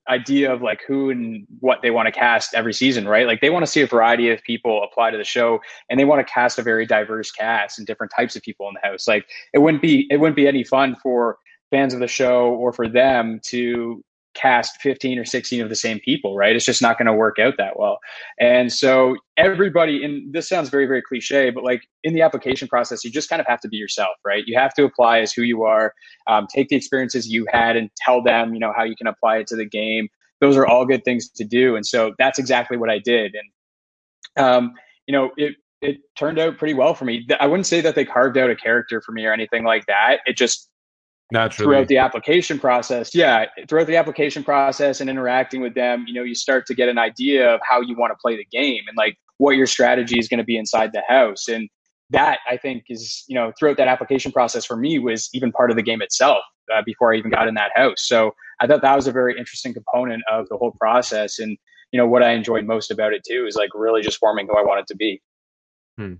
idea 0.07 0.53
of 0.53 0.61
like 0.61 0.81
who 0.87 1.09
and 1.09 1.47
what 1.59 1.81
they 1.81 1.89
want 1.89 2.05
to 2.05 2.11
cast 2.11 2.53
every 2.53 2.73
season, 2.73 3.07
right? 3.07 3.25
Like 3.25 3.41
they 3.41 3.49
want 3.49 3.63
to 3.65 3.71
see 3.71 3.81
a 3.81 3.87
variety 3.87 4.29
of 4.29 4.41
people 4.43 4.83
apply 4.83 5.11
to 5.11 5.17
the 5.17 5.23
show, 5.23 5.59
and 5.89 5.99
they 5.99 6.05
want 6.05 6.25
to 6.25 6.31
cast 6.31 6.59
a 6.59 6.61
very 6.61 6.85
diverse 6.85 7.31
cast 7.31 7.79
and 7.79 7.87
different 7.87 8.11
types 8.15 8.35
of 8.35 8.43
people 8.43 8.67
in 8.67 8.75
the 8.75 8.87
house. 8.87 9.07
Like 9.07 9.25
it 9.53 9.59
wouldn't 9.59 9.81
be 9.81 10.07
it 10.11 10.17
wouldn't 10.17 10.35
be 10.35 10.47
any 10.47 10.63
fun 10.63 10.95
for 11.01 11.37
fans 11.71 11.93
of 11.93 11.99
the 11.99 12.07
show 12.07 12.51
or 12.51 12.73
for 12.73 12.87
them 12.87 13.39
to 13.45 14.03
cast 14.35 14.81
15 14.81 15.19
or 15.19 15.25
16 15.25 15.61
of 15.61 15.69
the 15.69 15.75
same 15.75 15.99
people, 15.99 16.35
right? 16.35 16.55
It's 16.55 16.65
just 16.65 16.81
not 16.81 16.97
going 16.97 17.07
to 17.07 17.13
work 17.13 17.39
out 17.39 17.55
that 17.57 17.79
well. 17.79 17.99
And 18.39 18.71
so 18.71 19.15
everybody, 19.37 20.03
and 20.03 20.33
this 20.33 20.47
sounds 20.47 20.69
very, 20.69 20.85
very 20.85 21.01
cliche, 21.01 21.49
but 21.49 21.63
like 21.63 21.81
in 22.03 22.13
the 22.13 22.21
application 22.21 22.67
process, 22.67 23.03
you 23.03 23.11
just 23.11 23.29
kind 23.29 23.39
of 23.39 23.47
have 23.47 23.59
to 23.61 23.67
be 23.67 23.77
yourself, 23.77 24.15
right? 24.25 24.43
You 24.45 24.57
have 24.57 24.73
to 24.75 24.83
apply 24.83 25.19
as 25.19 25.33
who 25.33 25.41
you 25.41 25.63
are, 25.63 25.93
um, 26.27 26.47
take 26.53 26.69
the 26.69 26.75
experiences 26.75 27.27
you 27.27 27.45
had 27.51 27.75
and 27.75 27.89
tell 27.97 28.21
them, 28.21 28.53
you 28.53 28.59
know, 28.59 28.73
how 28.75 28.83
you 28.83 28.95
can 28.95 29.07
apply 29.07 29.37
it 29.37 29.47
to 29.47 29.55
the 29.55 29.65
game. 29.65 30.07
those 30.41 30.55
are 30.55 30.65
all 30.65 30.85
good 30.85 31.03
things 31.03 31.29
to 31.29 31.43
do. 31.43 31.75
And 31.75 31.85
so 31.85 32.13
that's 32.17 32.39
exactly 32.39 32.77
what 32.77 32.89
I 32.89 32.99
did. 32.99 33.35
And, 33.35 34.45
um, 34.45 34.73
you 35.05 35.11
know, 35.11 35.31
it, 35.35 35.55
it 35.81 35.97
turned 36.17 36.39
out 36.39 36.57
pretty 36.57 36.73
well 36.73 36.93
for 36.93 37.03
me. 37.03 37.27
I 37.39 37.47
wouldn't 37.47 37.67
say 37.67 37.81
that 37.81 37.95
they 37.95 38.05
carved 38.05 38.37
out 38.37 38.49
a 38.49 38.55
character 38.55 39.01
for 39.01 39.11
me 39.11 39.25
or 39.25 39.33
anything 39.33 39.63
like 39.65 39.85
that. 39.87 40.19
It 40.25 40.37
just 40.37 40.69
naturally 41.31 41.65
throughout 41.65 41.87
the 41.87 41.97
application 41.97 42.59
process. 42.59 43.13
Yeah, 43.13 43.45
throughout 43.67 43.87
the 43.87 43.97
application 43.97 44.43
process 44.43 45.01
and 45.01 45.09
interacting 45.09 45.61
with 45.61 45.75
them, 45.75 46.05
you 46.07 46.13
know, 46.13 46.23
you 46.23 46.35
start 46.35 46.65
to 46.67 46.73
get 46.73 46.89
an 46.89 46.97
idea 46.97 47.53
of 47.53 47.61
how 47.67 47.81
you 47.81 47.95
want 47.95 48.11
to 48.11 48.17
play 48.21 48.35
the 48.35 48.45
game 48.45 48.81
and 48.87 48.97
like 48.97 49.17
what 49.37 49.51
your 49.51 49.67
strategy 49.67 50.19
is 50.19 50.27
going 50.27 50.39
to 50.39 50.43
be 50.43 50.57
inside 50.57 50.91
the 50.93 51.03
house. 51.07 51.47
And 51.47 51.69
that 52.09 52.39
I 52.49 52.57
think 52.57 52.85
is, 52.89 53.23
you 53.27 53.35
know, 53.35 53.51
throughout 53.57 53.77
that 53.77 53.87
application 53.87 54.31
process 54.31 54.65
for 54.65 54.75
me 54.75 54.97
was 54.99 55.29
even 55.33 55.51
part 55.51 55.69
of 55.69 55.77
the 55.77 55.83
game 55.83 56.01
itself 56.01 56.43
uh, 56.73 56.81
before 56.85 57.13
I 57.13 57.17
even 57.17 57.31
got 57.31 57.47
in 57.47 57.53
that 57.55 57.71
house. 57.75 58.07
So 58.07 58.31
I 58.59 58.67
thought 58.67 58.81
that 58.81 58.95
was 58.95 59.07
a 59.07 59.11
very 59.11 59.37
interesting 59.37 59.73
component 59.73 60.23
of 60.31 60.49
the 60.49 60.57
whole 60.57 60.71
process. 60.79 61.39
And, 61.39 61.57
you 61.91 61.99
know, 61.99 62.07
what 62.07 62.23
I 62.23 62.31
enjoyed 62.31 62.65
most 62.65 62.91
about 62.91 63.13
it 63.13 63.23
too 63.27 63.45
is 63.47 63.55
like 63.55 63.69
really 63.75 64.01
just 64.01 64.17
forming 64.17 64.47
who 64.47 64.57
I 64.57 64.63
wanted 64.63 64.87
to 64.87 64.95
be. 64.95 65.21
Hmm. 65.97 66.15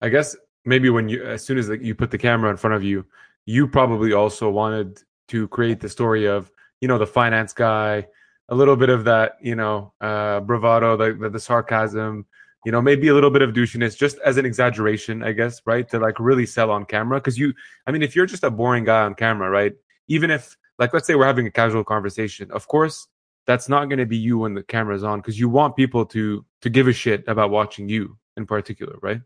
I 0.00 0.08
guess 0.08 0.36
maybe 0.64 0.90
when 0.90 1.08
you, 1.08 1.22
as 1.22 1.44
soon 1.44 1.58
as 1.58 1.68
you 1.68 1.94
put 1.94 2.10
the 2.10 2.18
camera 2.18 2.50
in 2.50 2.56
front 2.56 2.74
of 2.74 2.82
you, 2.82 3.06
you 3.46 3.66
probably 3.66 4.12
also 4.12 4.50
wanted 4.50 5.02
to 5.28 5.48
create 5.48 5.80
the 5.80 5.88
story 5.88 6.26
of, 6.26 6.50
you 6.80 6.88
know, 6.88 6.98
the 6.98 7.06
finance 7.06 7.52
guy, 7.52 8.06
a 8.48 8.54
little 8.54 8.76
bit 8.76 8.88
of 8.88 9.04
that, 9.04 9.36
you 9.40 9.54
know, 9.54 9.92
uh, 10.00 10.40
bravado, 10.40 10.96
the, 10.96 11.14
the, 11.14 11.30
the 11.30 11.40
sarcasm, 11.40 12.26
you 12.64 12.72
know, 12.72 12.82
maybe 12.82 13.08
a 13.08 13.14
little 13.14 13.30
bit 13.30 13.42
of 13.42 13.50
douchiness, 13.50 13.96
just 13.96 14.18
as 14.24 14.36
an 14.36 14.46
exaggeration, 14.46 15.22
I 15.22 15.32
guess, 15.32 15.62
right? 15.66 15.88
To 15.90 15.98
like 15.98 16.20
really 16.20 16.46
sell 16.46 16.70
on 16.70 16.84
camera. 16.84 17.20
Cause 17.20 17.38
you, 17.38 17.54
I 17.86 17.92
mean, 17.92 18.02
if 18.02 18.14
you're 18.14 18.26
just 18.26 18.44
a 18.44 18.50
boring 18.50 18.84
guy 18.84 19.02
on 19.02 19.14
camera, 19.14 19.50
right? 19.50 19.72
Even 20.08 20.30
if, 20.30 20.56
like, 20.78 20.92
let's 20.92 21.06
say 21.06 21.14
we're 21.14 21.26
having 21.26 21.46
a 21.46 21.50
casual 21.50 21.84
conversation, 21.84 22.50
of 22.50 22.66
course, 22.68 23.08
that's 23.46 23.68
not 23.68 23.86
going 23.86 23.98
to 23.98 24.06
be 24.06 24.16
you 24.16 24.38
when 24.38 24.54
the 24.54 24.62
camera's 24.62 25.02
on 25.02 25.20
because 25.20 25.38
you 25.38 25.48
want 25.48 25.76
people 25.76 26.06
to 26.06 26.44
to 26.60 26.70
give 26.70 26.86
a 26.86 26.92
shit 26.92 27.24
about 27.26 27.50
watching 27.50 27.88
you 27.88 28.16
in 28.36 28.46
particular, 28.46 28.96
right? 29.02 29.20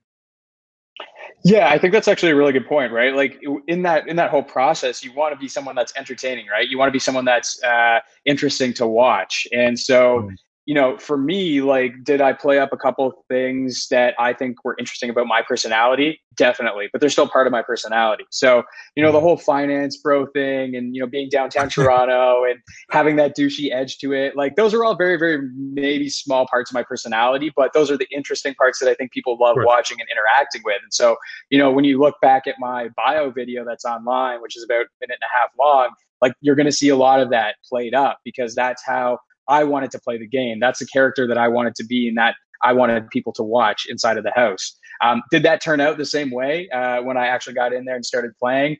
Yeah, 1.46 1.68
I 1.68 1.78
think 1.78 1.92
that's 1.92 2.08
actually 2.08 2.32
a 2.32 2.34
really 2.34 2.52
good 2.52 2.66
point, 2.66 2.90
right? 2.90 3.14
Like 3.14 3.40
in 3.68 3.82
that 3.82 4.08
in 4.08 4.16
that 4.16 4.30
whole 4.30 4.42
process, 4.42 5.04
you 5.04 5.12
want 5.12 5.32
to 5.32 5.38
be 5.38 5.46
someone 5.46 5.76
that's 5.76 5.92
entertaining, 5.96 6.48
right? 6.48 6.68
You 6.68 6.76
want 6.76 6.88
to 6.88 6.92
be 6.92 6.98
someone 6.98 7.24
that's 7.24 7.62
uh, 7.62 8.00
interesting 8.24 8.72
to 8.74 8.86
watch, 8.88 9.46
and 9.52 9.78
so 9.78 10.22
mm 10.22 10.36
you 10.66 10.74
know, 10.74 10.98
for 10.98 11.16
me, 11.16 11.60
like, 11.60 12.02
did 12.02 12.20
I 12.20 12.32
play 12.32 12.58
up 12.58 12.72
a 12.72 12.76
couple 12.76 13.06
of 13.06 13.14
things 13.28 13.86
that 13.92 14.16
I 14.18 14.32
think 14.32 14.64
were 14.64 14.74
interesting 14.80 15.08
about 15.10 15.28
my 15.28 15.40
personality? 15.40 16.20
Definitely, 16.34 16.88
but 16.92 17.00
they're 17.00 17.08
still 17.08 17.28
part 17.28 17.46
of 17.46 17.52
my 17.52 17.62
personality. 17.62 18.24
So, 18.30 18.64
you 18.96 19.02
know, 19.02 19.12
the 19.12 19.20
whole 19.20 19.36
finance 19.36 19.96
bro 19.96 20.26
thing 20.26 20.74
and, 20.74 20.92
you 20.92 21.00
know, 21.00 21.06
being 21.06 21.28
downtown 21.28 21.68
Toronto 21.70 22.42
and 22.44 22.58
having 22.90 23.14
that 23.14 23.36
douchey 23.36 23.72
edge 23.72 23.98
to 23.98 24.12
it, 24.12 24.36
like, 24.36 24.56
those 24.56 24.74
are 24.74 24.84
all 24.84 24.96
very, 24.96 25.16
very 25.16 25.48
maybe 25.54 26.08
small 26.08 26.48
parts 26.48 26.72
of 26.72 26.74
my 26.74 26.82
personality, 26.82 27.52
but 27.54 27.72
those 27.72 27.88
are 27.88 27.96
the 27.96 28.08
interesting 28.12 28.52
parts 28.54 28.80
that 28.80 28.88
I 28.88 28.94
think 28.94 29.12
people 29.12 29.38
love 29.40 29.56
watching 29.60 29.98
and 30.00 30.08
interacting 30.10 30.62
with. 30.64 30.82
And 30.82 30.92
so, 30.92 31.16
you 31.48 31.58
know, 31.58 31.70
when 31.70 31.84
you 31.84 32.00
look 32.00 32.16
back 32.20 32.48
at 32.48 32.56
my 32.58 32.88
bio 32.96 33.30
video 33.30 33.64
that's 33.64 33.84
online, 33.84 34.42
which 34.42 34.56
is 34.56 34.64
about 34.64 34.86
a 34.86 34.90
minute 35.00 35.18
and 35.20 35.28
a 35.32 35.40
half 35.40 35.50
long, 35.56 35.90
like, 36.20 36.32
you're 36.40 36.56
going 36.56 36.66
to 36.66 36.72
see 36.72 36.88
a 36.88 36.96
lot 36.96 37.20
of 37.20 37.30
that 37.30 37.54
played 37.68 37.94
up 37.94 38.18
because 38.24 38.52
that's 38.56 38.84
how 38.84 39.18
I 39.48 39.64
wanted 39.64 39.90
to 39.92 40.00
play 40.00 40.18
the 40.18 40.26
game. 40.26 40.60
That's 40.60 40.78
the 40.78 40.86
character 40.86 41.26
that 41.26 41.38
I 41.38 41.48
wanted 41.48 41.74
to 41.76 41.84
be, 41.84 42.08
and 42.08 42.16
that 42.18 42.34
I 42.62 42.72
wanted 42.72 43.08
people 43.10 43.32
to 43.34 43.42
watch 43.42 43.86
inside 43.88 44.18
of 44.18 44.24
the 44.24 44.32
house. 44.32 44.76
Um, 45.02 45.22
did 45.30 45.42
that 45.42 45.60
turn 45.60 45.80
out 45.80 45.98
the 45.98 46.06
same 46.06 46.30
way 46.30 46.68
uh, 46.70 47.02
when 47.02 47.16
I 47.16 47.26
actually 47.26 47.54
got 47.54 47.72
in 47.72 47.84
there 47.84 47.96
and 47.96 48.04
started 48.04 48.32
playing? 48.38 48.78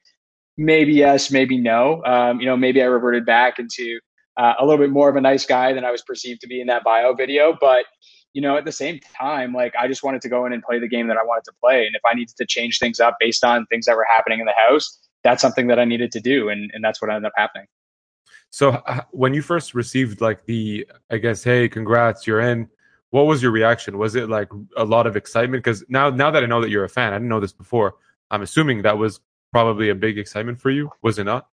Maybe 0.56 0.92
yes, 0.92 1.30
maybe 1.30 1.58
no. 1.58 2.02
Um, 2.04 2.40
you 2.40 2.46
know, 2.46 2.56
maybe 2.56 2.82
I 2.82 2.86
reverted 2.86 3.26
back 3.26 3.58
into 3.58 3.98
uh, 4.36 4.54
a 4.58 4.64
little 4.64 4.82
bit 4.82 4.90
more 4.90 5.08
of 5.08 5.16
a 5.16 5.20
nice 5.20 5.44
guy 5.44 5.72
than 5.72 5.84
I 5.84 5.90
was 5.90 6.02
perceived 6.02 6.40
to 6.42 6.46
be 6.46 6.60
in 6.60 6.66
that 6.68 6.84
bio 6.84 7.14
video. 7.14 7.56
But 7.60 7.84
you 8.32 8.42
know, 8.42 8.56
at 8.56 8.64
the 8.66 8.72
same 8.72 9.00
time, 9.18 9.54
like 9.54 9.74
I 9.78 9.88
just 9.88 10.02
wanted 10.02 10.20
to 10.22 10.28
go 10.28 10.44
in 10.44 10.52
and 10.52 10.62
play 10.62 10.78
the 10.78 10.88
game 10.88 11.08
that 11.08 11.16
I 11.16 11.24
wanted 11.24 11.44
to 11.44 11.52
play, 11.62 11.86
and 11.86 11.94
if 11.94 12.02
I 12.04 12.14
needed 12.14 12.36
to 12.36 12.46
change 12.46 12.78
things 12.78 13.00
up 13.00 13.16
based 13.18 13.44
on 13.44 13.66
things 13.66 13.86
that 13.86 13.96
were 13.96 14.06
happening 14.10 14.40
in 14.40 14.46
the 14.46 14.54
house, 14.56 14.98
that's 15.24 15.40
something 15.40 15.68
that 15.68 15.78
I 15.78 15.84
needed 15.84 16.12
to 16.12 16.20
do, 16.20 16.48
and 16.48 16.70
and 16.74 16.84
that's 16.84 17.00
what 17.00 17.10
ended 17.10 17.24
up 17.24 17.32
happening. 17.36 17.66
So 18.56 18.82
when 19.10 19.34
you 19.34 19.42
first 19.42 19.74
received 19.74 20.22
like 20.22 20.46
the, 20.46 20.88
I 21.10 21.18
guess, 21.18 21.44
hey, 21.44 21.68
congrats, 21.68 22.26
you're 22.26 22.40
in. 22.40 22.70
What 23.10 23.26
was 23.26 23.42
your 23.42 23.50
reaction? 23.50 23.98
Was 23.98 24.14
it 24.14 24.30
like 24.30 24.48
a 24.78 24.84
lot 24.84 25.06
of 25.06 25.14
excitement? 25.14 25.62
Because 25.62 25.84
now, 25.90 26.08
now 26.08 26.30
that 26.30 26.42
I 26.42 26.46
know 26.46 26.62
that 26.62 26.70
you're 26.70 26.84
a 26.84 26.88
fan, 26.88 27.12
I 27.12 27.16
didn't 27.16 27.28
know 27.28 27.38
this 27.38 27.52
before. 27.52 27.96
I'm 28.30 28.40
assuming 28.40 28.80
that 28.80 28.96
was 28.96 29.20
probably 29.52 29.90
a 29.90 29.94
big 29.94 30.16
excitement 30.16 30.58
for 30.58 30.70
you. 30.70 30.90
Was 31.02 31.18
it 31.18 31.24
not? 31.24 31.48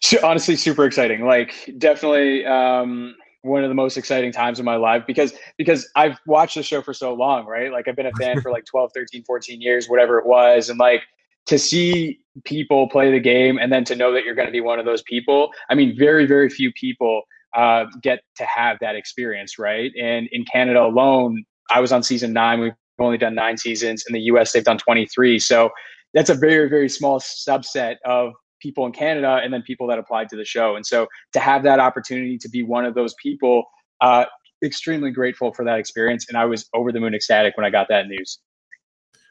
So, 0.00 0.16
honestly, 0.26 0.56
super 0.56 0.86
exciting. 0.86 1.26
Like, 1.26 1.74
definitely 1.76 2.46
um, 2.46 3.14
one 3.42 3.62
of 3.62 3.68
the 3.68 3.74
most 3.74 3.98
exciting 3.98 4.32
times 4.32 4.58
of 4.58 4.64
my 4.64 4.76
life 4.76 5.02
because 5.06 5.34
because 5.58 5.86
I've 5.94 6.18
watched 6.24 6.54
the 6.54 6.62
show 6.62 6.80
for 6.80 6.94
so 6.94 7.12
long, 7.12 7.44
right? 7.44 7.70
Like, 7.70 7.88
I've 7.88 7.96
been 7.96 8.06
a 8.06 8.12
fan 8.12 8.40
for 8.42 8.50
like 8.50 8.64
12, 8.64 8.92
13, 8.94 9.22
14 9.22 9.60
years, 9.60 9.86
whatever 9.86 10.18
it 10.18 10.24
was, 10.24 10.70
and 10.70 10.78
like 10.78 11.02
to 11.48 11.58
see 11.58 12.20
people 12.44 12.88
play 12.88 13.10
the 13.10 13.20
game 13.20 13.58
and 13.58 13.72
then 13.72 13.84
to 13.84 13.96
know 13.96 14.12
that 14.12 14.24
you're 14.24 14.34
going 14.34 14.46
to 14.46 14.52
be 14.52 14.60
one 14.60 14.78
of 14.78 14.84
those 14.84 15.02
people. 15.02 15.50
I 15.70 15.74
mean, 15.74 15.96
very, 15.98 16.26
very 16.26 16.48
few 16.48 16.72
people 16.72 17.22
uh, 17.56 17.86
get 18.02 18.20
to 18.36 18.44
have 18.44 18.76
that 18.80 18.94
experience, 18.94 19.58
right? 19.58 19.90
And 20.00 20.28
in 20.30 20.44
Canada 20.44 20.82
alone, 20.82 21.44
I 21.70 21.80
was 21.80 21.90
on 21.90 22.02
season 22.02 22.32
nine. 22.32 22.60
We've 22.60 22.72
only 22.98 23.18
done 23.18 23.34
nine 23.34 23.56
seasons. 23.56 24.04
In 24.08 24.12
the 24.12 24.20
US, 24.22 24.52
they've 24.52 24.64
done 24.64 24.78
23. 24.78 25.38
So 25.38 25.70
that's 26.14 26.30
a 26.30 26.34
very, 26.34 26.68
very 26.68 26.88
small 26.88 27.18
subset 27.18 27.96
of 28.04 28.32
people 28.60 28.86
in 28.86 28.92
Canada 28.92 29.40
and 29.42 29.52
then 29.52 29.62
people 29.62 29.86
that 29.86 29.98
applied 29.98 30.28
to 30.28 30.36
the 30.36 30.44
show. 30.44 30.76
And 30.76 30.84
so 30.84 31.06
to 31.32 31.40
have 31.40 31.62
that 31.62 31.80
opportunity 31.80 32.36
to 32.38 32.48
be 32.48 32.62
one 32.62 32.84
of 32.84 32.94
those 32.94 33.14
people, 33.22 33.64
uh, 34.00 34.24
extremely 34.62 35.10
grateful 35.10 35.52
for 35.52 35.64
that 35.64 35.78
experience. 35.78 36.26
And 36.28 36.36
I 36.36 36.44
was 36.44 36.68
over 36.74 36.92
the 36.92 37.00
moon 37.00 37.14
ecstatic 37.14 37.56
when 37.56 37.64
I 37.64 37.70
got 37.70 37.86
that 37.88 38.08
news. 38.08 38.38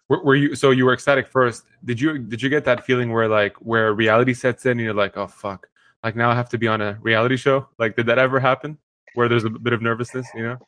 Were, 0.10 0.24
were, 0.24 0.36
you 0.36 0.56
so 0.56 0.72
you 0.72 0.86
were 0.86 0.94
ecstatic 0.94 1.28
first? 1.28 1.64
Did 1.84 2.00
you 2.00 2.18
did 2.18 2.42
you 2.42 2.50
get 2.50 2.64
that 2.66 2.86
feeling 2.86 3.12
where 3.12 3.28
like 3.28 3.56
where 3.58 3.94
reality 3.94 4.34
sets 4.34 4.66
in 4.66 4.72
and 4.72 4.82
you're 4.82 4.94
like, 4.94 5.18
oh 5.18 5.28
fuck, 5.28 5.68
like 6.04 6.16
now 6.16 6.30
I 6.30 6.36
have 6.36 6.50
to 6.50 6.58
be 6.58 6.68
on 6.68 6.82
a 6.82 6.98
reality 7.02 7.38
show? 7.38 7.68
Like, 7.78 7.96
did 7.96 8.06
that 8.06 8.18
ever 8.18 8.40
happen? 8.40 8.78
Where 9.16 9.28
there's 9.28 9.44
a 9.44 9.50
bit 9.50 9.74
of 9.74 9.82
nervousness, 9.82 10.28
you 10.36 10.44
know? 10.44 10.60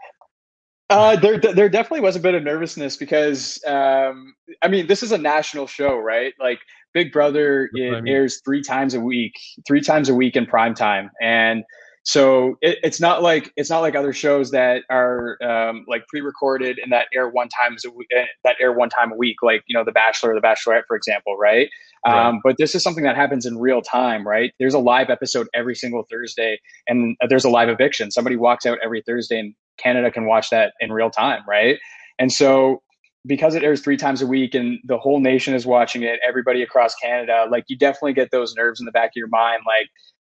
Uh, 0.90 1.16
there, 1.16 1.38
there 1.38 1.70
definitely 1.70 2.02
was 2.02 2.16
a 2.16 2.20
bit 2.20 2.34
of 2.34 2.42
nervousness 2.42 2.98
because, 2.98 3.64
um, 3.68 4.34
I 4.64 4.68
mean, 4.68 4.88
this 4.88 5.04
is 5.04 5.12
a 5.12 5.20
national 5.20 5.68
show, 5.68 6.00
right? 6.00 6.34
Like 6.40 6.60
Big 6.94 7.12
Brother, 7.12 7.70
it 7.74 7.94
I 7.96 8.02
mean. 8.02 8.12
airs 8.12 8.42
three 8.44 8.64
times 8.64 8.96
a 8.96 9.00
week, 9.00 9.34
three 9.68 9.82
times 9.82 10.10
a 10.10 10.16
week 10.16 10.36
in 10.36 10.48
prime 10.48 10.74
time, 10.74 11.12
and 11.22 11.64
so 12.04 12.58
it, 12.62 12.78
it's 12.84 13.00
not 13.00 13.22
like 13.22 13.52
it's 13.56 13.70
not 13.70 13.80
like 13.80 13.96
other 13.96 14.14
shows 14.14 14.52
that 14.52 14.84
are 14.90 15.38
um, 15.44 15.86
like 15.88 16.08
pre-recorded 16.08 16.80
and 16.80 16.92
that 16.92 17.08
air 17.14 17.30
one 17.30 17.50
times 17.50 17.86
a 17.86 17.92
week, 17.92 18.08
eh, 18.16 18.26
that 18.44 18.56
air 18.62 18.74
one 18.74 18.90
time 18.90 19.12
a 19.12 19.16
week, 19.16 19.38
like 19.44 19.64
you 19.68 19.78
know 19.78 19.84
The 19.84 19.92
Bachelor 19.92 20.32
or 20.32 20.36
The 20.36 20.42
Bachelorette, 20.42 20.84
for 20.88 20.96
example, 20.96 21.38
right? 21.38 21.70
right? 22.06 22.28
Um, 22.28 22.40
but 22.44 22.56
this 22.58 22.74
is 22.74 22.84
something 22.84 23.04
that 23.04 23.16
happens 23.16 23.46
in 23.46 23.58
real 23.58 23.82
time, 23.82 24.28
right? 24.28 24.54
There's 24.60 24.74
a 24.74 24.80
live 24.80 25.10
episode 25.10 25.48
every 25.54 25.76
single 25.76 26.06
Thursday, 26.10 26.60
and 26.88 27.16
there's 27.28 27.46
a 27.46 27.50
live 27.50 27.70
eviction. 27.70 28.12
Somebody 28.12 28.38
walks 28.38 28.66
out 28.66 28.78
every 28.84 29.02
Thursday, 29.06 29.40
and 29.40 29.54
Canada 29.78 30.10
can 30.10 30.26
watch 30.26 30.50
that 30.50 30.74
in 30.80 30.92
real 30.92 31.10
time, 31.10 31.42
right? 31.48 31.78
And 32.18 32.32
so 32.32 32.82
because 33.26 33.54
it 33.54 33.64
airs 33.64 33.82
three 33.82 33.98
times 33.98 34.22
a 34.22 34.28
week 34.28 34.56
and 34.56 34.80
the 34.86 34.98
whole 34.98 35.20
nation 35.20 35.54
is 35.54 35.66
watching 35.66 36.04
it, 36.04 36.20
everybody 36.26 36.62
across 36.62 36.96
Canada, 36.96 37.46
like 37.52 37.66
you 37.68 37.78
definitely 37.78 38.14
get 38.14 38.32
those 38.32 38.56
nerves 38.56 38.80
in 38.80 38.86
the 38.86 38.92
back 38.92 39.10
of 39.10 39.16
your 39.16 39.28
mind, 39.28 39.62
like 39.68 39.88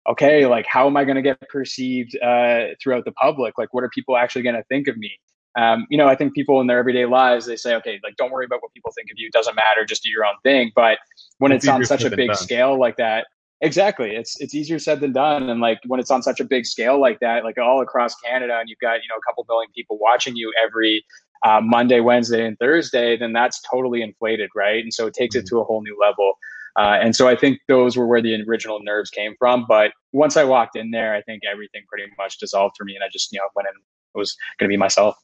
okay, 0.09 0.45
like 0.45 0.65
how 0.67 0.87
am 0.87 0.97
I 0.97 1.03
going 1.03 1.15
to 1.15 1.21
get 1.21 1.39
perceived 1.49 2.17
uh, 2.21 2.67
throughout 2.81 3.05
the 3.05 3.11
public? 3.13 3.57
Like, 3.57 3.73
what 3.73 3.83
are 3.83 3.89
people 3.89 4.17
actually 4.17 4.41
going 4.41 4.55
to 4.55 4.63
think 4.63 4.87
of 4.87 4.97
me? 4.97 5.11
Um, 5.57 5.85
you 5.89 5.97
know, 5.97 6.07
I 6.07 6.15
think 6.15 6.33
people 6.33 6.61
in 6.61 6.67
their 6.67 6.79
everyday 6.79 7.05
lives 7.05 7.45
they 7.45 7.57
say, 7.57 7.75
okay, 7.75 7.99
like 8.03 8.15
don't 8.15 8.31
worry 8.31 8.45
about 8.45 8.61
what 8.61 8.73
people 8.73 8.91
think 8.95 9.09
of 9.11 9.15
you. 9.17 9.27
It 9.27 9.33
doesn't 9.33 9.55
matter. 9.55 9.85
Just 9.85 10.03
do 10.03 10.09
your 10.09 10.25
own 10.25 10.35
thing. 10.43 10.71
But 10.75 10.97
when 11.39 11.51
it's, 11.51 11.65
it's 11.65 11.71
on 11.71 11.83
such 11.83 12.03
a 12.03 12.15
big 12.15 12.33
scale 12.35 12.79
like 12.79 12.95
that, 12.97 13.27
exactly, 13.59 14.15
it's 14.15 14.39
it's 14.39 14.55
easier 14.55 14.79
said 14.79 15.01
than 15.01 15.11
done. 15.11 15.49
And 15.49 15.59
like 15.59 15.79
when 15.87 15.99
it's 15.99 16.09
on 16.09 16.23
such 16.23 16.39
a 16.39 16.45
big 16.45 16.65
scale 16.65 17.01
like 17.01 17.19
that, 17.19 17.43
like 17.43 17.57
all 17.57 17.81
across 17.81 18.15
Canada, 18.15 18.57
and 18.59 18.69
you've 18.69 18.79
got 18.79 19.03
you 19.03 19.09
know 19.09 19.17
a 19.17 19.29
couple 19.29 19.45
million 19.49 19.69
people 19.75 19.97
watching 19.99 20.37
you 20.37 20.53
every 20.63 21.03
uh, 21.43 21.59
Monday, 21.61 21.99
Wednesday, 21.99 22.45
and 22.45 22.57
Thursday, 22.57 23.17
then 23.17 23.33
that's 23.33 23.61
totally 23.69 24.01
inflated, 24.01 24.49
right? 24.55 24.83
And 24.83 24.93
so 24.93 25.07
it 25.07 25.13
takes 25.13 25.35
mm-hmm. 25.35 25.43
it 25.43 25.47
to 25.47 25.59
a 25.59 25.63
whole 25.63 25.81
new 25.81 25.97
level. 25.99 26.33
Uh, 26.77 26.97
and 27.01 27.15
so 27.15 27.27
I 27.27 27.35
think 27.35 27.59
those 27.67 27.97
were 27.97 28.07
where 28.07 28.21
the 28.21 28.35
original 28.47 28.79
nerves 28.81 29.09
came 29.09 29.35
from. 29.37 29.65
But 29.67 29.91
once 30.13 30.37
I 30.37 30.43
walked 30.43 30.75
in 30.75 30.91
there, 30.91 31.13
I 31.13 31.21
think 31.21 31.41
everything 31.51 31.83
pretty 31.89 32.11
much 32.17 32.39
dissolved 32.39 32.75
for 32.77 32.85
me, 32.85 32.95
and 32.95 33.03
I 33.03 33.07
just 33.11 33.31
you 33.31 33.39
know 33.39 33.45
went 33.55 33.67
in 33.67 33.73
was 34.13 34.35
going 34.59 34.69
to 34.69 34.73
be 34.73 34.77
myself. 34.77 35.15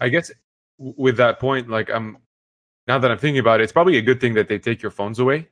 I 0.00 0.08
guess 0.08 0.30
with 0.78 1.16
that 1.18 1.38
point, 1.38 1.68
like 1.68 1.90
I'm 1.90 2.18
now 2.86 2.98
that 2.98 3.10
I'm 3.10 3.18
thinking 3.18 3.38
about 3.38 3.60
it, 3.60 3.64
it's 3.64 3.72
probably 3.72 3.98
a 3.98 4.02
good 4.02 4.20
thing 4.20 4.34
that 4.34 4.48
they 4.48 4.58
take 4.58 4.82
your 4.82 4.90
phones 4.90 5.18
away, 5.18 5.48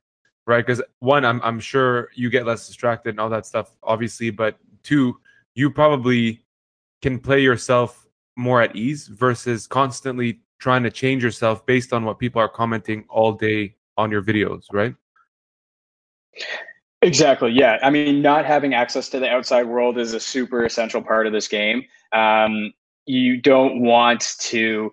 right? 0.46 0.64
Because 0.64 0.82
one, 0.98 1.24
I'm 1.24 1.40
I'm 1.42 1.60
sure 1.60 2.10
you 2.14 2.30
get 2.30 2.46
less 2.46 2.66
distracted 2.66 3.10
and 3.10 3.20
all 3.20 3.30
that 3.30 3.46
stuff, 3.46 3.72
obviously, 3.82 4.30
but 4.30 4.56
two, 4.82 5.18
you 5.54 5.70
probably 5.70 6.44
can 7.02 7.18
play 7.18 7.40
yourself 7.40 8.06
more 8.36 8.62
at 8.62 8.74
ease 8.74 9.06
versus 9.08 9.66
constantly 9.66 10.40
trying 10.58 10.82
to 10.82 10.90
change 10.90 11.22
yourself 11.22 11.64
based 11.66 11.92
on 11.92 12.04
what 12.04 12.18
people 12.18 12.40
are 12.40 12.48
commenting 12.48 13.04
all 13.08 13.32
day 13.32 13.74
on 14.00 14.10
your 14.10 14.22
videos, 14.22 14.64
right? 14.72 14.94
Exactly. 17.02 17.52
Yeah. 17.52 17.78
I 17.82 17.90
mean, 17.90 18.22
not 18.22 18.44
having 18.44 18.74
access 18.74 19.08
to 19.10 19.20
the 19.20 19.28
outside 19.28 19.64
world 19.64 19.98
is 19.98 20.12
a 20.12 20.20
super 20.20 20.64
essential 20.64 21.02
part 21.02 21.26
of 21.26 21.32
this 21.32 21.48
game. 21.48 21.84
Um, 22.12 22.72
you 23.06 23.40
don't 23.40 23.82
want 23.82 24.36
to 24.40 24.90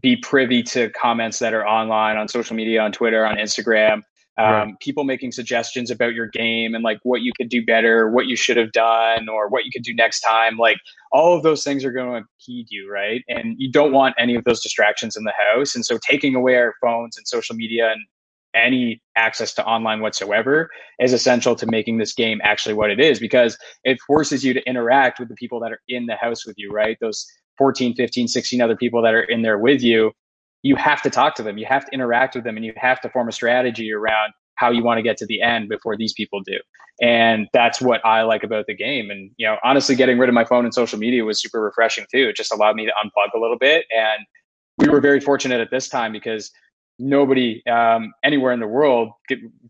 be 0.00 0.16
privy 0.16 0.62
to 0.62 0.90
comments 0.90 1.38
that 1.40 1.52
are 1.52 1.66
online 1.66 2.16
on 2.16 2.28
social 2.28 2.56
media, 2.56 2.80
on 2.80 2.92
Twitter, 2.92 3.26
on 3.26 3.36
Instagram. 3.36 4.02
Um, 4.38 4.46
right. 4.46 4.74
People 4.80 5.04
making 5.04 5.32
suggestions 5.32 5.90
about 5.90 6.14
your 6.14 6.26
game 6.26 6.74
and 6.74 6.82
like 6.82 6.98
what 7.02 7.20
you 7.20 7.32
could 7.36 7.50
do 7.50 7.62
better, 7.64 8.10
what 8.10 8.26
you 8.26 8.36
should 8.36 8.56
have 8.56 8.72
done, 8.72 9.28
or 9.28 9.48
what 9.48 9.66
you 9.66 9.70
could 9.70 9.82
do 9.82 9.94
next 9.94 10.20
time. 10.20 10.56
Like 10.56 10.78
all 11.10 11.36
of 11.36 11.42
those 11.42 11.62
things 11.64 11.84
are 11.84 11.92
going 11.92 12.10
to 12.10 12.16
impede 12.16 12.68
you, 12.70 12.90
right? 12.90 13.22
And 13.28 13.56
you 13.58 13.70
don't 13.70 13.92
want 13.92 14.14
any 14.18 14.34
of 14.34 14.44
those 14.44 14.62
distractions 14.62 15.16
in 15.16 15.24
the 15.24 15.34
house. 15.54 15.74
And 15.74 15.84
so 15.84 15.98
taking 16.08 16.34
away 16.34 16.56
our 16.56 16.72
phones 16.80 17.18
and 17.18 17.28
social 17.28 17.54
media 17.54 17.90
and 17.90 18.00
any 18.54 19.02
access 19.16 19.54
to 19.54 19.64
online 19.64 20.00
whatsoever 20.00 20.70
is 20.98 21.12
essential 21.12 21.54
to 21.56 21.66
making 21.66 21.98
this 21.98 22.12
game 22.12 22.40
actually 22.42 22.74
what 22.74 22.90
it 22.90 23.00
is 23.00 23.18
because 23.18 23.56
it 23.84 23.98
forces 24.06 24.44
you 24.44 24.52
to 24.54 24.62
interact 24.68 25.18
with 25.18 25.28
the 25.28 25.34
people 25.34 25.60
that 25.60 25.72
are 25.72 25.80
in 25.88 26.06
the 26.06 26.16
house 26.16 26.46
with 26.46 26.54
you, 26.58 26.70
right? 26.70 26.96
Those 27.00 27.26
14, 27.58 27.94
15, 27.94 28.28
16 28.28 28.60
other 28.60 28.76
people 28.76 29.02
that 29.02 29.14
are 29.14 29.22
in 29.22 29.42
there 29.42 29.58
with 29.58 29.82
you. 29.82 30.12
You 30.62 30.76
have 30.76 31.02
to 31.02 31.10
talk 31.10 31.34
to 31.36 31.42
them, 31.42 31.58
you 31.58 31.66
have 31.66 31.84
to 31.86 31.92
interact 31.92 32.34
with 32.34 32.44
them, 32.44 32.56
and 32.56 32.64
you 32.64 32.72
have 32.76 33.00
to 33.00 33.10
form 33.10 33.28
a 33.28 33.32
strategy 33.32 33.92
around 33.92 34.32
how 34.54 34.70
you 34.70 34.84
want 34.84 34.98
to 34.98 35.02
get 35.02 35.16
to 35.16 35.26
the 35.26 35.42
end 35.42 35.68
before 35.68 35.96
these 35.96 36.12
people 36.12 36.40
do. 36.40 36.58
And 37.00 37.48
that's 37.52 37.80
what 37.80 38.04
I 38.06 38.22
like 38.22 38.44
about 38.44 38.66
the 38.66 38.74
game. 38.74 39.10
And, 39.10 39.30
you 39.36 39.46
know, 39.46 39.56
honestly, 39.64 39.96
getting 39.96 40.18
rid 40.18 40.28
of 40.28 40.34
my 40.34 40.44
phone 40.44 40.64
and 40.64 40.72
social 40.72 40.98
media 40.98 41.24
was 41.24 41.40
super 41.40 41.60
refreshing 41.60 42.04
too. 42.12 42.28
It 42.28 42.36
just 42.36 42.52
allowed 42.52 42.76
me 42.76 42.86
to 42.86 42.92
unplug 43.04 43.36
a 43.36 43.40
little 43.40 43.58
bit. 43.58 43.86
And 43.90 44.24
we 44.78 44.88
were 44.88 45.00
very 45.00 45.20
fortunate 45.20 45.60
at 45.60 45.70
this 45.70 45.88
time 45.88 46.12
because 46.12 46.50
nobody 47.02 47.62
um, 47.66 48.12
anywhere 48.22 48.52
in 48.52 48.60
the 48.60 48.66
world, 48.66 49.10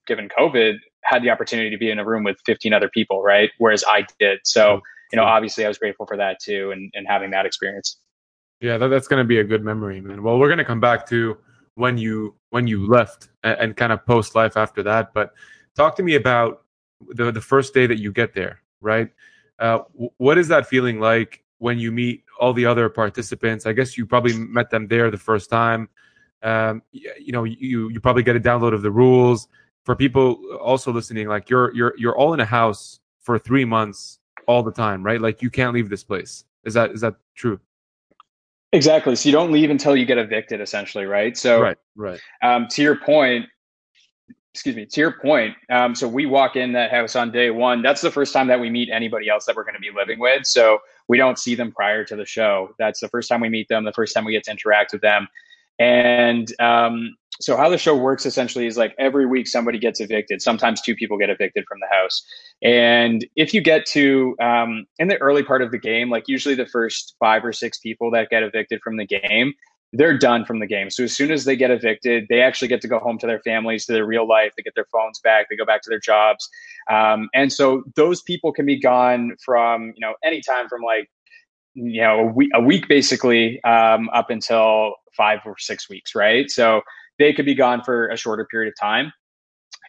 given 0.07 0.29
COVID, 0.29 0.75
had 1.03 1.23
the 1.23 1.31
opportunity 1.31 1.71
to 1.71 1.79
be 1.79 1.91
in 1.91 1.99
a 1.99 2.05
room 2.05 2.25
with 2.25 2.37
15 2.47 2.73
other 2.73 2.89
people, 2.89 3.23
right? 3.23 3.51
Whereas 3.59 3.83
I 3.89 4.07
did. 4.21 4.41
So, 4.45 4.81
you 5.13 5.17
know, 5.17 5.25
obviously 5.25 5.65
I 5.65 5.69
was 5.69 5.79
grateful 5.79 6.07
for 6.07 6.17
that 6.17 6.41
too 6.41 6.71
and, 6.71 6.91
and 6.95 7.07
having 7.09 7.31
that 7.31 7.47
experience. 7.47 7.99
Yeah, 8.61 8.79
that, 8.79 8.89
that's 8.89 9.09
going 9.09 9.21
to 9.21 9.27
be 9.27 9.39
a 9.39 9.45
good 9.45 9.65
memory, 9.65 10.01
man. 10.01 10.23
Well, 10.23 10.39
we're 10.39 10.49
going 10.49 10.59
to 10.59 10.65
come 10.65 10.81
back 10.81 11.09
to 11.09 11.37
when 11.75 11.99
you 11.99 12.37
when 12.51 12.67
you 12.67 12.87
left 12.87 13.31
and, 13.43 13.59
and 13.59 13.77
kind 13.77 13.93
of 13.93 14.05
post 14.07 14.35
life 14.35 14.57
after 14.57 14.83
that. 14.85 15.13
But 15.13 15.33
talk 15.75 15.97
to 15.97 16.03
me 16.03 16.15
about 16.15 16.63
the 17.09 17.33
the 17.33 17.41
first 17.41 17.75
day 17.75 17.87
that 17.87 17.99
you 17.99 18.13
get 18.13 18.35
there, 18.35 18.61
right? 18.81 19.11
Uh, 19.59 19.81
what 20.19 20.39
is 20.39 20.49
that 20.49 20.69
feeling 20.69 21.01
like 21.01 21.43
when 21.59 21.79
you 21.79 21.91
meet 21.91 22.23
all 22.39 22.53
the 22.53 22.67
other 22.67 22.89
participants? 22.89 23.67
I 23.67 23.73
guess 23.73 23.99
you 23.99 24.07
probably 24.07 24.37
met 24.37 24.71
them 24.71 24.87
there 24.87 25.11
the 25.11 25.19
first 25.19 25.51
time 25.51 25.89
um, 26.43 26.83
you 26.93 27.33
know 27.33 27.45
you 27.45 27.89
you 27.89 28.01
probably 28.01 28.23
get 28.23 28.37
a 28.37 28.41
download 28.41 28.75
of 28.75 28.83
the 28.83 28.91
rules. 28.91 29.49
For 29.85 29.97
people 29.97 30.41
also 30.61 30.93
listening 30.93 31.27
like 31.27 31.51
you're 31.51 31.75
you're 31.75 31.95
you're 31.99 32.17
all 32.17 32.35
in 32.35 32.41
a 32.41 32.45
house 32.45 33.01
for 33.21 33.39
three 33.39 33.65
months 33.65 34.21
all 34.47 34.63
the 34.63 34.73
time 34.73 35.03
right? 35.03 35.21
Like 35.21 35.43
you 35.43 35.51
can't 35.51 35.75
leave 35.75 35.89
this 35.89 36.05
place. 36.05 36.45
Is 36.65 36.75
that 36.75 36.93
is 36.93 37.01
that 37.01 37.17
true? 37.35 37.59
Exactly. 38.73 39.15
So 39.17 39.29
you 39.29 39.33
don't 39.33 39.53
leave 39.53 39.71
until 39.71 39.97
you 39.97 40.07
get 40.07 40.19
evicted 40.19 40.61
essentially 40.61 41.05
right? 41.05 41.37
So 41.37 41.61
right 41.61 41.79
right. 41.97 42.21
um, 42.43 42.69
to 42.71 42.83
your 42.83 42.97
point 42.97 43.47
excuse 44.55 44.77
me 44.77 44.85
to 44.85 45.01
your 45.01 45.13
point 45.13 45.57
um, 45.71 45.95
so 45.95 46.07
we 46.07 46.27
walk 46.27 46.57
in 46.57 46.73
that 46.73 46.91
house 46.91 47.17
on 47.17 47.33
day 47.33 47.51
one. 47.51 47.83
That's 47.83 48.01
the 48.01 48.11
first 48.11 48.33
time 48.33 48.47
that 48.49 48.61
we 48.61 48.71
meet 48.71 48.89
anybody 48.91 49.29
else 49.29 49.47
that 49.47 49.57
we're 49.57 49.65
going 49.65 49.75
to 49.75 49.81
be 49.81 49.91
living 49.91 50.19
with. 50.19 50.47
So 50.47 50.79
we 51.09 51.17
don't 51.17 51.39
see 51.39 51.55
them 51.55 51.73
prior 51.73 52.05
to 52.05 52.15
the 52.15 52.27
show. 52.27 52.75
That's 52.79 53.01
the 53.01 53.09
first 53.09 53.29
time 53.29 53.41
we 53.41 53.49
meet 53.49 53.69
them 53.69 53.85
the 53.85 53.93
first 53.93 54.15
time 54.15 54.25
we 54.25 54.33
get 54.33 54.45
to 54.45 54.51
interact 54.53 54.93
with 54.93 55.03
them 55.03 55.29
and 55.83 56.53
um, 56.61 57.17
so 57.41 57.57
how 57.57 57.69
the 57.69 57.77
show 57.77 57.97
works 57.97 58.25
essentially 58.25 58.67
is 58.67 58.77
like 58.77 58.95
every 58.99 59.27
week 59.27 59.49
somebody 59.49 59.79
gets 59.79 60.01
evicted. 60.01 60.41
Sometimes 60.41 60.81
two 60.81 60.95
people 60.95 61.19
get 61.19 61.29
evicted 61.29 61.65
from 61.69 61.79
the 61.81 61.89
house. 61.91 62.23
And 62.63 63.27
if 63.35 63.53
you 63.53 63.61
get 63.61 63.85
to 63.87 64.37
um, 64.41 64.87
in 65.01 65.09
the 65.09 65.19
early 65.19 65.43
part 65.43 65.61
of 65.61 65.73
the 65.73 65.79
game, 65.79 66.09
like 66.09 66.29
usually 66.29 66.55
the 66.55 66.67
first 66.67 67.17
five 67.19 67.45
or 67.45 67.53
six 67.53 67.79
people 67.79 68.13
that 68.13 68.31
get 68.31 68.45
evicted 68.45 68.81
from 68.81 68.97
the 68.97 69.07
game, 69.07 69.55
they're 69.93 70.17
done 70.17 70.45
from 70.45 70.61
the 70.61 70.69
game. 70.69 70.89
So 70.89 71.03
as 71.03 71.17
soon 71.17 71.33
as 71.33 71.45
they 71.45 71.57
get 71.57 71.73
evicted, 71.73 72.27
they 72.29 72.41
actually 72.41 72.69
get 72.69 72.81
to 72.83 72.89
go 72.89 73.01
home 73.01 73.19
to 73.19 73.27
their 73.27 73.41
families, 73.41 73.87
to 73.87 73.93
their 73.93 74.07
real 74.07 74.27
life. 74.27 74.53
They 74.57 74.63
get 74.63 74.75
their 74.77 74.87
phones 74.93 75.19
back. 75.19 75.47
They 75.51 75.57
go 75.57 75.67
back 75.67 75.83
to 75.83 75.91
their 75.91 76.01
jobs. 76.01 76.49
Um, 76.91 77.29
and 77.35 77.53
so 77.53 77.83
those 77.97 78.23
people 78.23 78.53
can 78.53 78.67
be 78.67 78.79
gone 78.79 79.37
from 79.45 79.93
you 79.97 80.01
know 80.01 80.15
anytime 80.25 80.69
from 80.69 80.83
like 80.83 81.11
you 81.75 82.03
know 82.03 82.21
a 82.21 82.27
week, 82.27 82.51
a 82.55 82.61
week 82.61 82.89
basically 82.89 83.63
um, 83.65 84.09
up 84.11 84.31
until 84.31 84.95
five 85.17 85.41
or 85.45 85.57
six 85.59 85.89
weeks, 85.89 86.15
right? 86.15 86.51
So 86.51 86.83
they 87.19 87.33
could 87.33 87.45
be 87.45 87.55
gone 87.55 87.83
for 87.83 88.09
a 88.09 88.17
shorter 88.17 88.47
period 88.51 88.73
of 88.73 88.75
time. 88.81 89.13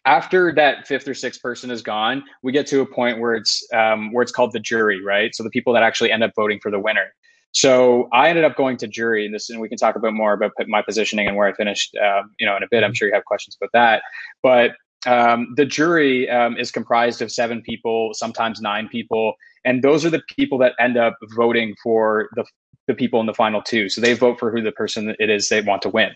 After 0.05 0.53
that 0.55 0.85
fifth 0.87 1.07
or 1.07 1.13
sixth 1.13 1.41
person 1.41 1.71
is 1.71 1.81
gone, 1.81 2.23
we 2.41 2.51
get 2.51 2.67
to 2.67 2.81
a 2.81 2.85
point 2.85 3.19
where 3.19 3.35
it's 3.35 3.65
um, 3.73 4.11
where 4.11 4.21
it's 4.21 4.31
called 4.31 4.51
the 4.51 4.59
jury, 4.59 5.03
right? 5.03 5.33
So 5.33 5.43
the 5.43 5.49
people 5.49 5.73
that 5.73 5.83
actually 5.83 6.11
end 6.11 6.23
up 6.23 6.31
voting 6.35 6.59
for 6.61 6.71
the 6.71 6.79
winner. 6.79 7.13
So 7.51 8.09
I 8.11 8.29
ended 8.29 8.43
up 8.43 8.57
going 8.57 8.77
to 8.77 8.87
jury, 8.87 9.25
and 9.25 9.33
this, 9.33 9.49
and 9.49 9.61
we 9.61 9.69
can 9.69 9.77
talk 9.77 9.95
about 9.95 10.13
more 10.13 10.33
about 10.33 10.51
my 10.67 10.81
positioning 10.81 11.27
and 11.27 11.37
where 11.37 11.47
I 11.47 11.53
finished, 11.53 11.95
um, 12.03 12.31
you 12.39 12.47
know, 12.47 12.57
in 12.57 12.63
a 12.63 12.67
bit. 12.69 12.83
I'm 12.83 12.95
sure 12.95 13.07
you 13.07 13.13
have 13.13 13.25
questions 13.25 13.55
about 13.59 13.69
that, 13.73 14.01
but 14.41 14.71
um, 15.05 15.53
the 15.55 15.65
jury 15.65 16.29
um, 16.29 16.57
is 16.57 16.71
comprised 16.71 17.21
of 17.21 17.31
seven 17.31 17.61
people, 17.61 18.11
sometimes 18.13 18.61
nine 18.61 18.87
people, 18.87 19.33
and 19.65 19.83
those 19.83 20.05
are 20.05 20.09
the 20.09 20.21
people 20.35 20.57
that 20.59 20.73
end 20.79 20.97
up 20.97 21.15
voting 21.35 21.75
for 21.83 22.29
the 22.35 22.45
the 22.87 22.93
people 22.93 23.19
in 23.21 23.25
the 23.25 23.33
final 23.33 23.61
two. 23.61 23.87
So 23.87 24.01
they 24.01 24.13
vote 24.13 24.39
for 24.39 24.51
who 24.51 24.61
the 24.61 24.71
person 24.71 25.15
it 25.17 25.29
is 25.29 25.47
they 25.47 25.61
want 25.61 25.81
to 25.83 25.89
win 25.89 26.11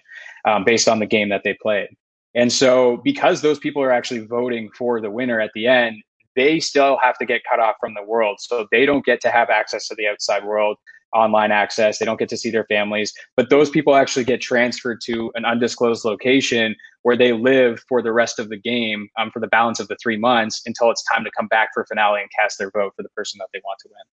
um, 0.45 0.63
based 0.65 0.87
on 0.89 0.99
the 0.99 1.05
game 1.05 1.29
that 1.29 1.43
they 1.43 1.55
played. 1.61 1.87
And 2.35 2.51
so, 2.51 2.97
because 3.03 3.41
those 3.41 3.57
people 3.57 3.81
are 3.81 3.91
actually 3.91 4.25
voting 4.25 4.69
for 4.77 5.01
the 5.01 5.09
winner 5.09 5.39
at 5.39 5.51
the 5.55 5.67
end, 5.67 6.03
they 6.35 6.59
still 6.59 6.99
have 7.01 7.17
to 7.17 7.25
get 7.25 7.41
cut 7.49 7.59
off 7.59 7.75
from 7.79 7.93
the 7.95 8.03
world. 8.03 8.37
So 8.39 8.67
they 8.71 8.85
don't 8.85 9.03
get 9.05 9.21
to 9.21 9.31
have 9.31 9.49
access 9.49 9.87
to 9.87 9.95
the 9.95 10.07
outside 10.07 10.45
world, 10.45 10.77
online 11.13 11.51
access. 11.51 11.99
They 11.99 12.05
don't 12.05 12.19
get 12.19 12.29
to 12.29 12.37
see 12.37 12.49
their 12.49 12.65
families. 12.65 13.13
But 13.35 13.49
those 13.49 13.69
people 13.69 13.95
actually 13.95 14.25
get 14.25 14.41
transferred 14.41 15.01
to 15.05 15.31
an 15.35 15.45
undisclosed 15.45 16.05
location 16.05 16.75
where 17.03 17.15
they 17.15 17.33
live 17.33 17.79
for 17.87 18.01
the 18.01 18.11
rest 18.11 18.39
of 18.39 18.49
the 18.49 18.57
game 18.57 19.09
um, 19.17 19.31
for 19.31 19.39
the 19.39 19.47
balance 19.47 19.79
of 19.79 19.87
the 19.87 19.97
three 20.01 20.17
months 20.17 20.61
until 20.65 20.91
it's 20.91 21.03
time 21.03 21.23
to 21.23 21.31
come 21.37 21.47
back 21.47 21.69
for 21.73 21.83
a 21.83 21.85
finale 21.87 22.21
and 22.21 22.29
cast 22.37 22.57
their 22.57 22.71
vote 22.71 22.93
for 22.95 23.03
the 23.03 23.09
person 23.09 23.37
that 23.39 23.47
they 23.53 23.61
want 23.63 23.79
to 23.79 23.89
win 23.89 24.03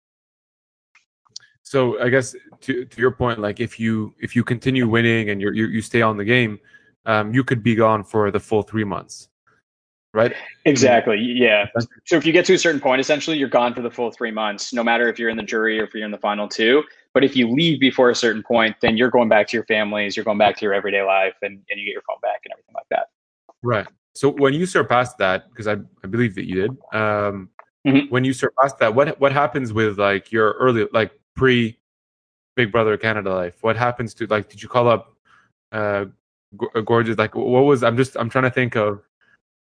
so 1.64 2.00
I 2.00 2.10
guess 2.10 2.36
to 2.60 2.84
to 2.84 3.00
your 3.00 3.10
point, 3.10 3.40
like 3.40 3.58
if 3.58 3.80
you 3.80 4.14
if 4.20 4.36
you 4.36 4.44
continue 4.44 4.86
winning 4.86 5.30
and 5.30 5.40
you 5.40 5.50
you 5.50 5.80
stay 5.80 6.02
on 6.02 6.18
the 6.18 6.24
game, 6.24 6.60
um, 7.06 7.32
you 7.34 7.42
could 7.42 7.62
be 7.62 7.74
gone 7.74 8.04
for 8.04 8.30
the 8.30 8.38
full 8.38 8.62
three 8.62 8.84
months, 8.84 9.28
right? 10.14 10.32
Exactly. 10.64 11.18
Yeah. 11.18 11.66
So 12.04 12.16
if 12.16 12.24
you 12.24 12.32
get 12.32 12.46
to 12.46 12.54
a 12.54 12.58
certain 12.58 12.80
point, 12.80 13.00
essentially 13.00 13.36
you're 13.36 13.48
gone 13.48 13.74
for 13.74 13.82
the 13.82 13.90
full 13.90 14.10
three 14.10 14.30
months, 14.30 14.72
no 14.72 14.82
matter 14.82 15.08
if 15.08 15.18
you're 15.18 15.28
in 15.28 15.36
the 15.36 15.42
jury 15.42 15.78
or 15.80 15.84
if 15.84 15.92
you're 15.92 16.04
in 16.04 16.12
the 16.12 16.18
final 16.18 16.48
two. 16.48 16.82
But 17.12 17.24
if 17.24 17.36
you 17.36 17.50
leave 17.50 17.80
before 17.80 18.10
a 18.10 18.14
certain 18.14 18.42
point, 18.42 18.76
then 18.80 18.96
you're 18.96 19.10
going 19.10 19.28
back 19.28 19.48
to 19.48 19.56
your 19.56 19.64
families, 19.66 20.16
you're 20.16 20.24
going 20.24 20.38
back 20.38 20.56
to 20.56 20.62
your 20.62 20.72
everyday 20.72 21.02
life, 21.02 21.34
and, 21.42 21.60
and 21.68 21.80
you 21.80 21.84
get 21.84 21.92
your 21.92 22.02
phone 22.08 22.16
back 22.22 22.40
and 22.44 22.52
everything 22.52 22.74
like 22.74 22.86
that. 22.90 23.06
Right. 23.62 23.86
So 24.14 24.30
when 24.30 24.54
you 24.54 24.66
surpassed 24.66 25.18
that, 25.18 25.50
because 25.50 25.66
I, 25.66 25.76
I 26.02 26.06
believe 26.06 26.34
that 26.36 26.48
you 26.48 26.54
did, 26.62 26.70
um, 26.92 27.50
mm-hmm. 27.86 28.06
when 28.08 28.24
you 28.24 28.32
surpassed 28.32 28.78
that, 28.78 28.94
what 28.94 29.20
what 29.20 29.32
happens 29.32 29.72
with 29.72 29.98
like 29.98 30.30
your 30.30 30.52
early 30.52 30.86
like 30.92 31.12
pre 31.34 31.76
Big 32.56 32.70
Brother 32.70 32.96
Canada 32.96 33.34
life? 33.34 33.56
What 33.62 33.76
happens 33.76 34.14
to 34.14 34.26
like? 34.26 34.48
Did 34.48 34.62
you 34.62 34.68
call 34.68 34.88
up 34.88 35.16
uh, 35.72 36.06
uh, 36.74 36.80
Gorgias? 36.80 37.18
Like, 37.18 37.34
what 37.34 37.64
was? 37.64 37.82
I'm 37.82 37.96
just 37.96 38.16
I'm 38.16 38.30
trying 38.30 38.44
to 38.44 38.50
think 38.50 38.76
of 38.76 39.02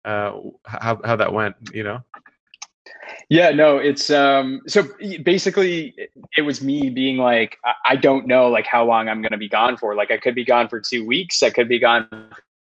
uh, 0.04 0.40
how 0.66 1.00
how 1.04 1.16
that 1.16 1.32
went. 1.32 1.56
You 1.72 1.84
know. 1.84 2.02
Yeah, 3.28 3.50
no, 3.50 3.78
it's 3.78 4.10
um 4.10 4.60
so 4.66 4.86
basically 5.22 5.94
it 6.36 6.42
was 6.42 6.62
me 6.62 6.90
being 6.90 7.16
like 7.16 7.58
I 7.84 7.96
don't 7.96 8.26
know 8.26 8.48
like 8.48 8.66
how 8.66 8.84
long 8.84 9.08
I'm 9.08 9.22
going 9.22 9.32
to 9.32 9.38
be 9.38 9.48
gone 9.48 9.76
for. 9.76 9.94
Like 9.94 10.10
I 10.10 10.18
could 10.18 10.34
be 10.34 10.44
gone 10.44 10.68
for 10.68 10.80
2 10.80 11.06
weeks, 11.06 11.42
I 11.42 11.50
could 11.50 11.68
be 11.68 11.78
gone 11.78 12.08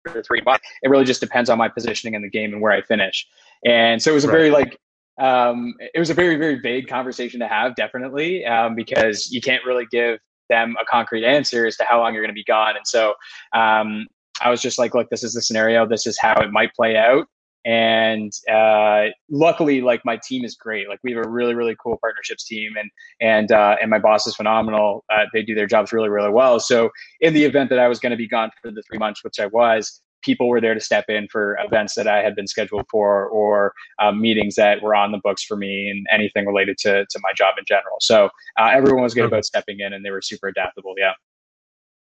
for 0.05 0.23
3 0.23 0.41
months. 0.43 0.65
It 0.83 0.89
really 0.89 1.05
just 1.05 1.21
depends 1.21 1.51
on 1.51 1.59
my 1.59 1.69
positioning 1.69 2.15
in 2.15 2.23
the 2.23 2.31
game 2.31 2.53
and 2.53 2.61
where 2.61 2.73
I 2.73 2.83
finish. 2.83 3.27
And 3.65 4.03
so 4.03 4.11
it 4.11 4.15
was 4.15 4.25
a 4.25 4.29
right. 4.29 4.35
very 4.35 4.51
like 4.51 4.79
um, 5.19 5.75
it 5.79 5.99
was 5.99 6.11
a 6.11 6.15
very 6.15 6.37
very 6.37 6.61
vague 6.61 6.89
conversation 6.89 7.41
to 7.41 7.49
have 7.49 7.75
definitely 7.75 8.45
um, 8.45 8.75
because 8.75 9.31
you 9.31 9.41
can't 9.41 9.65
really 9.65 9.87
give 9.91 10.19
them 10.49 10.77
a 10.81 10.85
concrete 10.85 11.25
answer 11.25 11.67
as 11.67 11.77
to 11.77 11.85
how 11.85 12.01
long 12.01 12.13
you're 12.13 12.23
going 12.23 12.35
to 12.35 12.35
be 12.35 12.45
gone 12.45 12.77
and 12.77 12.87
so 12.87 13.15
um, 13.53 14.07
i 14.43 14.51
was 14.51 14.61
just 14.61 14.79
like 14.79 14.95
look 14.95 15.09
this 15.11 15.23
is 15.23 15.35
the 15.35 15.43
scenario 15.43 15.87
this 15.87 16.07
is 16.07 16.19
how 16.19 16.35
it 16.41 16.51
might 16.51 16.73
play 16.75 16.97
out 16.97 17.27
and 17.65 18.33
uh, 18.49 19.07
luckily 19.29 19.81
like 19.81 20.01
my 20.05 20.17
team 20.25 20.45
is 20.45 20.55
great 20.55 20.89
like 20.89 21.01
we 21.03 21.13
have 21.13 21.27
a 21.27 21.29
really 21.29 21.55
really 21.55 21.77
cool 21.83 21.99
partnerships 22.01 22.45
team 22.45 22.73
and 22.79 22.89
and 23.21 23.51
uh, 23.51 23.77
and 23.81 23.91
my 23.91 23.99
boss 23.99 24.27
is 24.27 24.37
phenomenal 24.37 25.05
uh, 25.13 25.25
they 25.33 25.43
do 25.43 25.55
their 25.55 25.67
jobs 25.67 25.93
really 25.93 26.09
really 26.09 26.31
well 26.31 26.61
so 26.61 26.91
in 27.21 27.35
the 27.35 27.45
event 27.45 27.69
that 27.69 27.79
i 27.79 27.89
was 27.89 27.99
going 27.99 28.11
to 28.11 28.17
be 28.17 28.29
gone 28.29 28.51
for 28.63 28.71
the 28.71 28.83
three 28.89 28.99
months 28.99 29.25
which 29.25 29.41
i 29.41 29.47
was 29.47 30.01
people 30.23 30.49
were 30.49 30.61
there 30.61 30.75
to 30.75 30.81
step 30.81 31.05
in 31.09 31.29
for 31.29 31.57
events 31.65 31.95
that 31.95 32.09
I 32.09 32.23
had 32.23 32.35
been 32.35 32.49
scheduled 32.49 32.87
for 32.91 33.27
or 33.29 33.73
um, 34.01 34.21
meetings 34.21 34.57
that 34.57 34.83
were 34.83 34.95
on 34.95 35.13
the 35.13 35.19
books 35.23 35.45
for 35.45 35.57
me 35.57 35.89
and 35.89 36.05
anything 36.11 36.47
related 36.47 36.77
to, 36.79 37.07
to 37.07 37.19
my 37.23 37.31
job 37.37 37.55
in 37.59 37.65
general. 37.67 37.97
So 38.01 38.29
uh, 38.59 38.71
everyone 38.73 39.05
was 39.05 39.15
good 39.15 39.25
about 39.25 39.45
stepping 39.45 39.79
in 39.81 39.93
and 39.93 40.05
they 40.05 40.11
were 40.11 40.21
super 40.21 40.49
adaptable. 40.49 40.95
Yeah. 40.99 41.13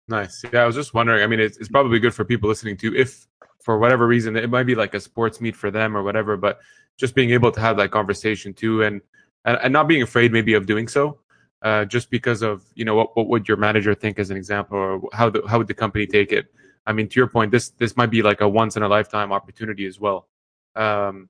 Nice. 0.09 0.43
Yeah, 0.53 0.63
I 0.63 0.67
was 0.67 0.75
just 0.75 0.95
wondering. 0.95 1.23
I 1.23 1.27
mean, 1.27 1.39
it's, 1.39 1.59
it's 1.59 1.69
probably 1.69 1.99
good 1.99 2.15
for 2.15 2.25
people 2.25 2.49
listening 2.49 2.77
to 2.79 2.97
if 2.97 3.27
for 3.63 3.79
whatever 3.79 4.07
reason, 4.07 4.37
it 4.37 4.49
might 4.49 4.65
be 4.65 4.75
like 4.75 4.95
a 4.95 5.01
sports 5.01 5.41
meet 5.41 5.55
for 5.55 5.71
them 5.71 5.95
or 5.97 6.03
whatever, 6.03 6.37
but 6.37 6.61
just 6.97 7.15
being 7.15 7.31
able 7.31 7.53
to 7.53 7.61
have 7.61 7.77
that 7.77 7.91
conversation 7.91 8.55
too, 8.55 8.83
and 8.83 9.03
and, 9.45 9.59
and 9.63 9.73
not 9.73 9.87
being 9.87 10.03
afraid 10.03 10.33
maybe 10.33 10.55
of 10.55 10.67
doing 10.67 10.89
so, 10.89 11.19
uh, 11.63 11.85
just 11.85 12.11
because 12.11 12.43
of 12.43 12.65
you 12.75 12.85
know 12.87 12.95
what 12.95 13.15
what 13.17 13.29
would 13.29 13.47
your 13.47 13.59
manager 13.59 13.95
think 13.95 14.19
as 14.19 14.31
an 14.31 14.37
example, 14.39 14.79
or 14.79 15.03
how 15.13 15.29
the, 15.29 15.43
how 15.47 15.59
would 15.59 15.69
the 15.69 15.75
company 15.75 16.07
take 16.07 16.33
it? 16.33 16.47
I 16.87 16.93
mean, 16.95 17.09
to 17.09 17.21
your 17.21 17.29
point, 17.29 17.51
this 17.51 17.69
this 17.71 17.97
might 17.97 18.11
be 18.11 18.23
like 18.23 18.41
a 18.41 18.49
once 18.49 18.77
in 18.77 18.83
a 18.83 18.89
lifetime 18.89 19.31
opportunity 19.31 19.85
as 19.87 20.01
well. 20.01 20.29
Um, 20.75 21.29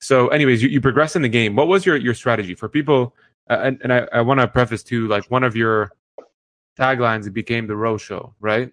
so, 0.00 0.28
anyways, 0.28 0.62
you, 0.62 0.68
you 0.68 0.82
progress 0.82 1.16
in 1.16 1.22
the 1.22 1.28
game. 1.28 1.56
What 1.56 1.68
was 1.68 1.86
your 1.86 1.96
your 1.96 2.14
strategy 2.14 2.54
for 2.54 2.68
people? 2.68 3.14
Uh, 3.48 3.60
and 3.62 3.80
and 3.82 3.92
I, 3.92 4.06
I 4.12 4.20
want 4.20 4.40
to 4.40 4.48
preface 4.48 4.82
to 4.84 5.08
like 5.08 5.24
one 5.30 5.42
of 5.42 5.56
your 5.56 5.92
taglines, 6.78 7.26
it 7.26 7.32
became 7.32 7.66
the 7.66 7.76
Ro 7.76 7.96
Show, 7.96 8.34
right? 8.40 8.72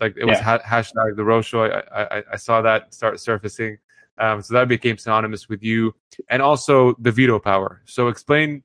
Like 0.00 0.16
it 0.16 0.24
was 0.24 0.38
yeah. 0.38 0.58
ha- 0.58 0.62
hashtag 0.64 1.16
the 1.16 1.24
Ro 1.24 1.42
Show. 1.42 1.64
I, 1.64 2.18
I, 2.18 2.22
I 2.32 2.36
saw 2.36 2.62
that 2.62 2.92
start 2.94 3.20
surfacing. 3.20 3.78
Um, 4.18 4.42
so 4.42 4.54
that 4.54 4.68
became 4.68 4.98
synonymous 4.98 5.48
with 5.48 5.62
you, 5.62 5.94
and 6.28 6.42
also 6.42 6.94
the 6.98 7.12
veto 7.12 7.38
power. 7.38 7.82
So 7.84 8.08
explain, 8.08 8.64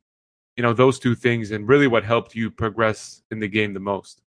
you 0.58 0.64
know, 0.64 0.74
those 0.74 0.98
two 0.98 1.14
things, 1.14 1.52
and 1.52 1.68
really 1.68 1.88
what 1.88 2.04
helped 2.04 2.36
you 2.36 2.50
progress 2.50 3.22
in 3.30 3.40
the 3.40 3.48
game 3.48 3.74
the 3.74 3.80
most. 3.80 4.24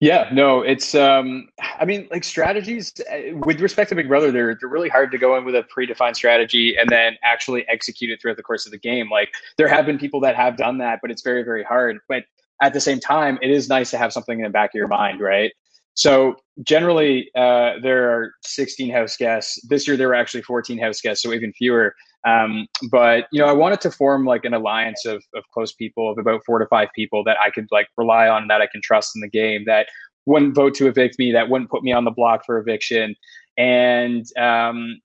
Yeah, 0.00 0.28
no, 0.32 0.62
it's 0.62 0.94
um 0.94 1.48
I 1.60 1.84
mean 1.84 2.06
like 2.10 2.22
strategies 2.22 2.92
uh, 3.00 3.36
with 3.38 3.60
respect 3.60 3.88
to 3.90 3.96
Big 3.96 4.06
Brother 4.06 4.30
they're 4.30 4.56
they're 4.58 4.68
really 4.68 4.88
hard 4.88 5.10
to 5.10 5.18
go 5.18 5.36
in 5.36 5.44
with 5.44 5.56
a 5.56 5.64
predefined 5.76 6.14
strategy 6.14 6.76
and 6.76 6.88
then 6.88 7.16
actually 7.24 7.66
execute 7.68 8.10
it 8.10 8.20
throughout 8.20 8.36
the 8.36 8.42
course 8.42 8.66
of 8.66 8.72
the 8.72 8.78
game. 8.78 9.10
Like 9.10 9.30
there 9.56 9.66
have 9.66 9.86
been 9.86 9.98
people 9.98 10.20
that 10.20 10.36
have 10.36 10.56
done 10.56 10.78
that, 10.78 11.00
but 11.02 11.10
it's 11.10 11.22
very 11.22 11.42
very 11.42 11.64
hard. 11.64 11.98
But 12.08 12.24
at 12.62 12.72
the 12.72 12.80
same 12.80 13.00
time, 13.00 13.38
it 13.42 13.50
is 13.50 13.68
nice 13.68 13.90
to 13.90 13.98
have 13.98 14.12
something 14.12 14.38
in 14.38 14.44
the 14.44 14.50
back 14.50 14.70
of 14.70 14.74
your 14.74 14.88
mind, 14.88 15.20
right? 15.20 15.52
So 15.94 16.36
generally, 16.62 17.28
uh, 17.34 17.72
there 17.82 18.10
are 18.10 18.32
16 18.42 18.92
house 18.92 19.16
guests. 19.16 19.60
This 19.68 19.88
year, 19.88 19.96
there 19.96 20.08
were 20.08 20.14
actually 20.14 20.42
14 20.42 20.78
house 20.78 21.00
guests, 21.00 21.24
so 21.24 21.32
even 21.32 21.52
fewer. 21.52 21.92
Um, 22.24 22.68
but 22.90 23.26
you 23.32 23.40
know, 23.40 23.48
I 23.48 23.52
wanted 23.52 23.80
to 23.80 23.90
form 23.90 24.24
like 24.24 24.44
an 24.44 24.54
alliance 24.54 25.04
of 25.06 25.22
of 25.34 25.42
close 25.52 25.72
people, 25.72 26.10
of 26.10 26.18
about 26.18 26.42
four 26.46 26.60
to 26.60 26.66
five 26.66 26.88
people 26.94 27.24
that 27.24 27.36
I 27.44 27.50
could 27.50 27.66
like 27.70 27.88
rely 27.96 28.28
on, 28.28 28.46
that 28.48 28.60
I 28.60 28.66
can 28.66 28.80
trust 28.82 29.16
in 29.16 29.22
the 29.22 29.28
game, 29.28 29.64
that 29.66 29.88
wouldn't 30.26 30.54
vote 30.54 30.74
to 30.74 30.86
evict 30.86 31.18
me, 31.18 31.32
that 31.32 31.48
wouldn't 31.48 31.70
put 31.70 31.82
me 31.82 31.92
on 31.92 32.04
the 32.04 32.10
block 32.12 32.44
for 32.44 32.58
eviction, 32.58 33.16
and 33.56 34.24
um, 34.38 35.00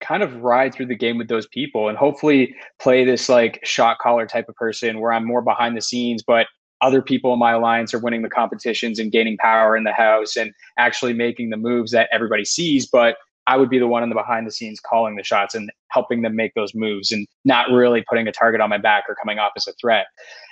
kind 0.00 0.22
of 0.22 0.42
ride 0.42 0.74
through 0.74 0.86
the 0.86 0.96
game 0.96 1.18
with 1.18 1.28
those 1.28 1.46
people, 1.48 1.88
and 1.88 1.98
hopefully 1.98 2.54
play 2.80 3.04
this 3.04 3.28
like 3.28 3.60
shot 3.64 3.98
caller 3.98 4.26
type 4.26 4.48
of 4.48 4.54
person 4.54 4.98
where 4.98 5.12
I'm 5.12 5.26
more 5.26 5.42
behind 5.42 5.76
the 5.76 5.82
scenes, 5.82 6.22
but 6.26 6.46
other 6.82 7.00
people 7.00 7.32
in 7.32 7.38
my 7.38 7.52
alliance 7.52 7.94
are 7.94 7.98
winning 7.98 8.22
the 8.22 8.28
competitions 8.28 8.98
and 8.98 9.12
gaining 9.12 9.36
power 9.38 9.76
in 9.76 9.84
the 9.84 9.92
house 9.92 10.36
and 10.36 10.52
actually 10.78 11.14
making 11.14 11.50
the 11.50 11.56
moves 11.56 11.92
that 11.92 12.08
everybody 12.12 12.44
sees 12.44 12.86
but 12.86 13.16
i 13.46 13.56
would 13.56 13.70
be 13.70 13.78
the 13.78 13.86
one 13.86 14.02
in 14.02 14.08
the 14.08 14.14
behind 14.14 14.46
the 14.46 14.52
scenes 14.52 14.80
calling 14.80 15.16
the 15.16 15.22
shots 15.22 15.54
and 15.54 15.70
helping 15.92 16.22
them 16.22 16.34
make 16.34 16.54
those 16.54 16.74
moves 16.74 17.12
and 17.12 17.26
not 17.44 17.70
really 17.70 18.02
putting 18.08 18.26
a 18.26 18.32
target 18.32 18.60
on 18.60 18.70
my 18.70 18.78
back 18.78 19.04
or 19.08 19.14
coming 19.14 19.38
off 19.38 19.52
as 19.56 19.66
a 19.66 19.72
threat. 19.74 20.06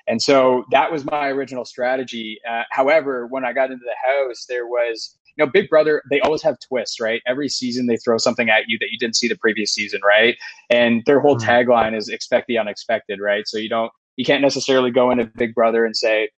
And 0.07 0.21
so 0.21 0.65
that 0.71 0.93
was 0.93 1.05
my 1.05 1.29
original 1.29 1.65
strategy. 1.65 2.39
Uh, 2.49 2.63
however 2.71 3.27
when 3.27 3.45
i 3.45 3.53
got 3.53 3.71
into 3.71 3.85
the 3.85 4.11
house 4.13 4.45
there 4.49 4.67
was 4.67 5.17
you 5.37 5.45
know 5.45 5.51
big 5.51 5.69
brother 5.69 6.03
they 6.11 6.21
always 6.21 6.43
have 6.43 6.57
twists 6.61 7.01
right? 7.01 7.23
Every 7.27 7.49
season 7.49 7.87
they 7.87 7.97
throw 7.97 8.19
something 8.19 8.51
at 8.51 8.69
you 8.69 8.79
that 8.81 8.91
you 8.91 8.99
didn't 8.99 9.17
see 9.17 9.29
the 9.29 9.37
previous 9.37 9.73
season 9.73 10.01
right? 10.07 10.37
And 10.69 11.03
their 11.07 11.21
whole 11.21 11.37
mm-hmm. 11.37 11.49
tagline 11.49 11.97
is 11.97 12.09
expect 12.09 12.47
the 12.47 12.59
unexpected 12.59 13.21
right? 13.21 13.47
So 13.47 13.59
you 13.59 13.69
don't 13.69 13.93
you 14.21 14.25
can't 14.27 14.43
necessarily 14.43 14.91
go 14.91 15.11
into 15.11 15.25
Big 15.25 15.55
Brother 15.55 15.87
and 15.87 15.97
say, 15.97 16.29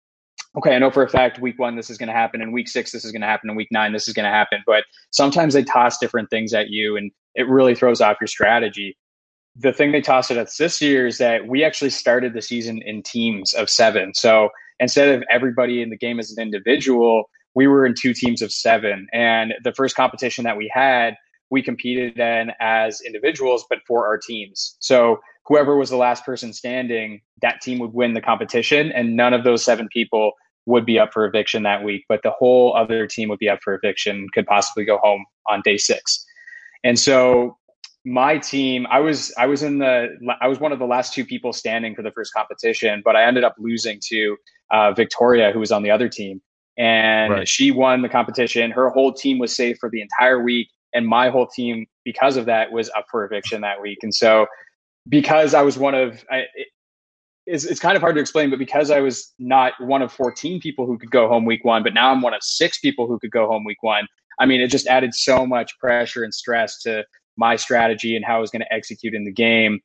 okay, 0.57 0.73
I 0.73 0.79
know 0.79 0.93
for 0.93 1.03
a 1.03 1.09
fact 1.09 1.41
week 1.41 1.59
one 1.59 1.75
this 1.75 1.91
is 1.91 1.99
going 1.99 2.07
to 2.07 2.15
happen, 2.15 2.41
and 2.41 2.53
week 2.53 2.69
six 2.69 2.93
this 2.93 3.05
is 3.05 3.11
going 3.11 3.23
to 3.23 3.27
happen, 3.27 3.51
and 3.51 3.57
week 3.57 3.73
nine 3.73 3.93
this 3.93 4.07
is 4.07 4.15
going 4.15 4.23
to 4.23 4.31
happen. 4.31 4.63
But 4.65 4.85
sometimes 5.11 5.53
they 5.53 5.65
toss 5.65 5.99
different 5.99 6.31
things 6.31 6.55
at 6.55 6.71
you, 6.71 6.97
and 6.97 7.11
it 7.35 7.49
really 7.49 7.75
throws 7.75 8.01
off 8.01 8.19
your 8.21 8.29
strategy. 8.29 8.97
The 9.57 9.73
thing 9.73 9.91
they 9.91 10.01
tossed 10.01 10.31
at 10.31 10.39
us 10.39 10.57
this 10.57 10.81
year 10.81 11.09
is 11.09 11.19
that 11.19 11.49
we 11.49 11.65
actually 11.65 11.91
started 11.91 12.35
the 12.35 12.41
season 12.41 12.81
in 12.83 13.03
teams 13.03 13.53
of 13.53 13.69
seven. 13.69 14.15
So 14.15 14.51
instead 14.79 15.09
of 15.09 15.25
everybody 15.29 15.83
in 15.83 15.91
the 15.91 15.99
game 15.99 16.21
as 16.21 16.31
an 16.31 16.41
individual, 16.41 17.25
we 17.57 17.67
were 17.67 17.85
in 17.85 17.95
two 18.01 18.15
teams 18.15 18.43
of 18.43 18.53
seven. 18.53 19.09
And 19.13 19.55
the 19.65 19.73
first 19.73 19.97
competition 19.97 20.45
that 20.45 20.57
we 20.57 20.71
had, 20.73 21.17
we 21.51 21.65
competed 21.65 22.17
in 22.17 22.53
as 22.61 23.01
individuals, 23.05 23.67
but 23.69 23.81
for 23.89 24.07
our 24.07 24.19
teams. 24.19 24.77
So 24.79 25.19
whoever 25.47 25.77
was 25.77 25.91
the 25.91 25.97
last 25.97 26.25
person 26.25 26.53
standing, 26.53 27.21
that 27.41 27.61
team 27.61 27.79
would 27.79 27.93
win 27.93 28.15
the 28.15 28.21
competition, 28.21 28.93
and 28.93 29.17
none 29.17 29.33
of 29.33 29.45
those 29.45 29.65
seven 29.65 29.89
people 29.93 30.33
would 30.67 30.87
be 30.87 30.99
up 30.99 31.13
for 31.13 31.25
eviction 31.25 31.65
that 31.65 31.83
week, 31.83 32.05
but 32.09 32.21
the 32.23 32.31
whole 32.31 32.77
other 32.77 33.07
team 33.07 33.29
would 33.29 33.39
be 33.39 33.49
up 33.49 33.59
for 33.63 33.75
eviction, 33.75 34.29
could 34.33 34.47
possibly 34.47 34.85
go 34.85 34.99
home 34.99 35.25
on 35.49 35.61
day 35.65 35.77
six. 35.77 36.25
And 36.85 36.99
so 36.99 37.57
my 38.05 38.39
team, 38.39 38.87
I 38.91 39.01
was 39.01 39.33
I 39.39 39.47
was 39.47 39.63
in 39.63 39.79
the 39.79 40.09
I 40.41 40.49
was 40.49 40.61
one 40.61 40.73
of 40.73 40.79
the 40.79 40.87
last 40.87 41.15
two 41.15 41.25
people 41.25 41.53
standing 41.53 41.95
for 41.95 42.03
the 42.03 42.11
first 42.11 42.33
competition, 42.33 43.03
but 43.05 43.17
I 43.17 43.25
ended 43.25 43.45
up 43.45 43.55
losing 43.59 44.01
to 44.09 44.37
uh, 44.71 44.93
Victoria, 44.93 45.53
who 45.53 45.61
was 45.61 45.73
on 45.73 45.83
the 45.83 45.91
other 45.91 46.09
team, 46.09 46.41
and 46.77 47.33
right. 47.33 47.49
she 47.49 47.71
won 47.71 48.03
the 48.03 48.09
competition. 48.09 48.71
Her 48.71 48.91
whole 48.91 49.13
team 49.13 49.39
was 49.39 49.55
safe 49.55 49.79
for 49.79 49.89
the 49.91 50.01
entire 50.01 50.43
week, 50.43 50.69
and 50.93 51.07
my 51.07 51.29
whole 51.29 51.47
team, 51.47 51.87
because 52.05 52.37
of 52.37 52.47
that, 52.47 52.73
was 52.73 52.91
up 52.97 53.07
for 53.11 53.25
eviction 53.25 53.61
that 53.61 53.81
week. 53.81 53.99
And 54.03 54.15
so 54.15 54.47
because 55.09 55.55
I 55.55 55.63
was 55.63 55.79
one 55.79 55.95
of, 55.95 56.25
I, 56.31 56.39
it, 56.55 56.69
it's, 57.47 57.65
it's 57.65 57.81
kind 57.81 57.97
of 57.97 58.03
hard 58.03 58.15
to 58.15 58.21
explain, 58.21 58.51
but 58.51 58.59
because 58.59 58.91
I 58.91 59.01
was 59.01 59.33
not 59.39 59.73
one 59.81 60.03
of 60.03 60.13
14 60.13 60.61
people 60.61 60.87
who 60.87 60.99
could 60.99 61.11
go 61.11 61.29
home 61.29 61.45
week 61.45 61.65
one, 61.65 61.83
but 61.83 61.95
now 61.95 62.11
I'm 62.11 62.23
one 62.23 62.35
of 62.35 62.43
six 62.43 62.79
people 62.79 63.07
who 63.07 63.19
could 63.19 63.33
go 63.33 63.49
home 63.49 63.65
week 63.65 63.83
one. 63.83 64.07
I 64.39 64.47
mean, 64.47 64.61
it 64.61 64.69
just 64.69 64.87
added 64.87 65.15
so 65.15 65.47
much 65.47 65.79
pressure 65.79 66.23
and 66.23 66.33
stress 66.33 66.81
to 66.83 67.05
my 67.37 67.57
strategy 67.57 68.17
and 68.17 68.25
how 68.25 68.37
I 68.37 68.41
was 68.41 68.51
going 68.51 68.63
to 68.63 68.73
execute 68.73 69.15
in 69.15 69.25
the 69.25 69.33
game. 69.33 69.81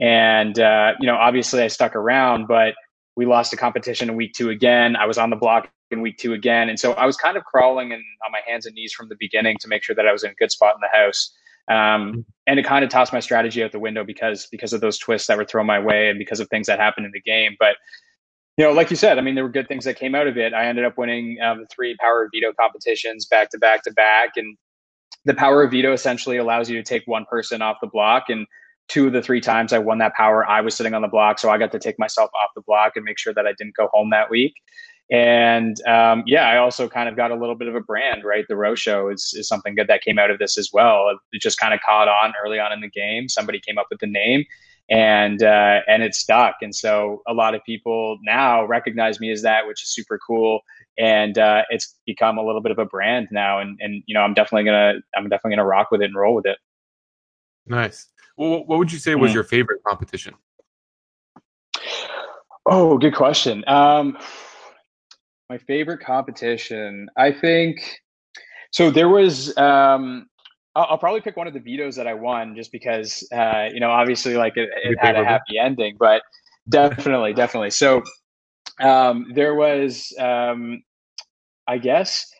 And, 0.00 0.58
uh, 0.58 0.92
you 1.00 1.06
know, 1.06 1.16
obviously 1.16 1.62
I 1.62 1.68
stuck 1.68 1.96
around, 1.96 2.46
but 2.46 2.74
we 3.16 3.26
lost 3.26 3.52
a 3.52 3.56
competition 3.56 4.08
in 4.10 4.16
week 4.16 4.32
two 4.34 4.50
again. 4.50 4.94
I 4.94 5.06
was 5.06 5.18
on 5.18 5.30
the 5.30 5.36
block 5.36 5.68
in 5.90 6.02
week 6.02 6.18
two 6.18 6.34
again. 6.34 6.68
And 6.68 6.78
so 6.78 6.92
I 6.92 7.06
was 7.06 7.16
kind 7.16 7.36
of 7.36 7.44
crawling 7.44 7.92
and 7.92 8.02
on 8.24 8.32
my 8.32 8.40
hands 8.46 8.66
and 8.66 8.74
knees 8.74 8.92
from 8.92 9.08
the 9.08 9.16
beginning 9.18 9.56
to 9.60 9.68
make 9.68 9.82
sure 9.82 9.96
that 9.96 10.06
I 10.06 10.12
was 10.12 10.22
in 10.22 10.30
a 10.30 10.34
good 10.34 10.52
spot 10.52 10.74
in 10.74 10.80
the 10.80 10.96
house. 10.96 11.34
Um, 11.68 11.76
mm-hmm. 11.76 12.20
and 12.46 12.58
it 12.58 12.64
kind 12.64 12.84
of 12.84 12.90
tossed 12.90 13.12
my 13.12 13.20
strategy 13.20 13.62
out 13.62 13.72
the 13.72 13.78
window 13.78 14.04
because 14.04 14.46
because 14.50 14.72
of 14.72 14.80
those 14.80 14.98
twists 14.98 15.26
that 15.28 15.36
were 15.36 15.44
thrown 15.44 15.66
my 15.66 15.78
way 15.78 16.08
and 16.08 16.18
because 16.18 16.40
of 16.40 16.48
things 16.48 16.66
that 16.66 16.78
happened 16.78 17.06
in 17.06 17.12
the 17.12 17.20
game. 17.20 17.56
But 17.58 17.76
you 18.56 18.64
know, 18.64 18.72
like 18.72 18.90
you 18.90 18.96
said, 18.96 19.18
I 19.18 19.20
mean, 19.20 19.34
there 19.36 19.44
were 19.44 19.50
good 19.50 19.68
things 19.68 19.84
that 19.84 19.96
came 19.96 20.14
out 20.14 20.26
of 20.26 20.36
it. 20.36 20.52
I 20.52 20.66
ended 20.66 20.84
up 20.84 20.98
winning 20.98 21.38
um, 21.40 21.64
three 21.70 21.96
power 22.00 22.28
veto 22.34 22.52
competitions 22.58 23.26
back 23.26 23.50
to 23.50 23.58
back 23.58 23.82
to 23.84 23.92
back, 23.92 24.30
and 24.36 24.56
the 25.24 25.34
power 25.34 25.62
of 25.62 25.70
veto 25.70 25.92
essentially 25.92 26.38
allows 26.38 26.68
you 26.68 26.76
to 26.76 26.82
take 26.82 27.02
one 27.06 27.24
person 27.26 27.62
off 27.62 27.76
the 27.80 27.86
block. 27.86 28.24
And 28.28 28.46
two 28.88 29.06
of 29.06 29.12
the 29.12 29.22
three 29.22 29.40
times 29.40 29.72
I 29.72 29.78
won 29.78 29.98
that 29.98 30.14
power, 30.14 30.48
I 30.48 30.60
was 30.60 30.74
sitting 30.74 30.94
on 30.94 31.02
the 31.02 31.08
block, 31.08 31.38
so 31.38 31.50
I 31.50 31.58
got 31.58 31.70
to 31.72 31.78
take 31.78 31.98
myself 31.98 32.30
off 32.34 32.50
the 32.56 32.62
block 32.62 32.92
and 32.96 33.04
make 33.04 33.18
sure 33.18 33.34
that 33.34 33.46
I 33.46 33.52
didn't 33.58 33.76
go 33.76 33.88
home 33.92 34.10
that 34.10 34.30
week. 34.30 34.54
And 35.10 35.80
um, 35.86 36.22
yeah, 36.26 36.48
I 36.48 36.58
also 36.58 36.88
kind 36.88 37.08
of 37.08 37.16
got 37.16 37.30
a 37.30 37.34
little 37.34 37.54
bit 37.54 37.68
of 37.68 37.74
a 37.74 37.80
brand, 37.80 38.24
right? 38.24 38.44
The 38.46 38.56
Ro 38.56 38.74
Show 38.74 39.08
is, 39.08 39.34
is 39.34 39.48
something 39.48 39.74
good 39.74 39.88
that 39.88 40.02
came 40.02 40.18
out 40.18 40.30
of 40.30 40.38
this 40.38 40.58
as 40.58 40.70
well. 40.72 41.18
It 41.32 41.40
just 41.40 41.58
kind 41.58 41.72
of 41.72 41.80
caught 41.80 42.08
on 42.08 42.34
early 42.44 42.58
on 42.58 42.72
in 42.72 42.80
the 42.80 42.90
game. 42.90 43.28
Somebody 43.28 43.58
came 43.58 43.78
up 43.78 43.86
with 43.90 44.00
the 44.00 44.06
name, 44.06 44.44
and 44.90 45.42
uh, 45.42 45.80
and 45.86 46.02
it 46.02 46.14
stuck. 46.14 46.56
And 46.60 46.74
so 46.74 47.22
a 47.26 47.32
lot 47.32 47.54
of 47.54 47.64
people 47.64 48.18
now 48.22 48.66
recognize 48.66 49.18
me 49.18 49.30
as 49.32 49.40
that, 49.42 49.66
which 49.66 49.82
is 49.82 49.94
super 49.94 50.18
cool. 50.26 50.60
And 50.98 51.38
uh, 51.38 51.62
it's 51.70 51.94
become 52.04 52.36
a 52.36 52.44
little 52.44 52.60
bit 52.60 52.72
of 52.72 52.78
a 52.78 52.84
brand 52.84 53.28
now. 53.30 53.60
And 53.60 53.78
and 53.80 54.02
you 54.06 54.12
know, 54.12 54.20
I'm 54.20 54.34
definitely 54.34 54.64
gonna 54.64 54.94
I'm 55.16 55.24
definitely 55.30 55.52
gonna 55.52 55.66
rock 55.66 55.90
with 55.90 56.02
it 56.02 56.06
and 56.06 56.16
roll 56.16 56.34
with 56.34 56.46
it. 56.46 56.58
Nice. 57.66 58.08
Well, 58.36 58.64
what 58.66 58.78
would 58.78 58.92
you 58.92 58.98
say 58.98 59.14
was 59.14 59.30
mm. 59.30 59.34
your 59.34 59.44
favorite 59.44 59.82
competition? 59.86 60.34
Oh, 62.66 62.98
good 62.98 63.14
question. 63.14 63.64
Um, 63.66 64.18
my 65.48 65.58
favorite 65.58 66.00
competition, 66.00 67.08
I 67.16 67.32
think. 67.32 68.00
So 68.70 68.90
there 68.90 69.08
was. 69.08 69.56
Um, 69.56 70.28
I'll, 70.74 70.86
I'll, 70.90 70.98
probably 70.98 71.22
pick 71.22 71.36
one 71.36 71.46
of 71.46 71.54
the 71.54 71.60
vetoes 71.60 71.96
that 71.96 72.06
I 72.06 72.14
won, 72.14 72.54
just 72.54 72.70
because 72.70 73.26
uh, 73.32 73.68
you 73.72 73.80
know, 73.80 73.90
obviously, 73.90 74.36
like 74.36 74.56
it, 74.56 74.68
it 74.84 74.98
had 75.00 75.16
a 75.16 75.24
happy 75.24 75.58
ending, 75.58 75.96
but 75.98 76.22
definitely, 76.68 77.32
definitely. 77.32 77.70
So 77.70 78.02
um, 78.80 79.26
there 79.34 79.54
was, 79.54 80.12
um, 80.18 80.82
I 81.66 81.78
guess, 81.78 82.30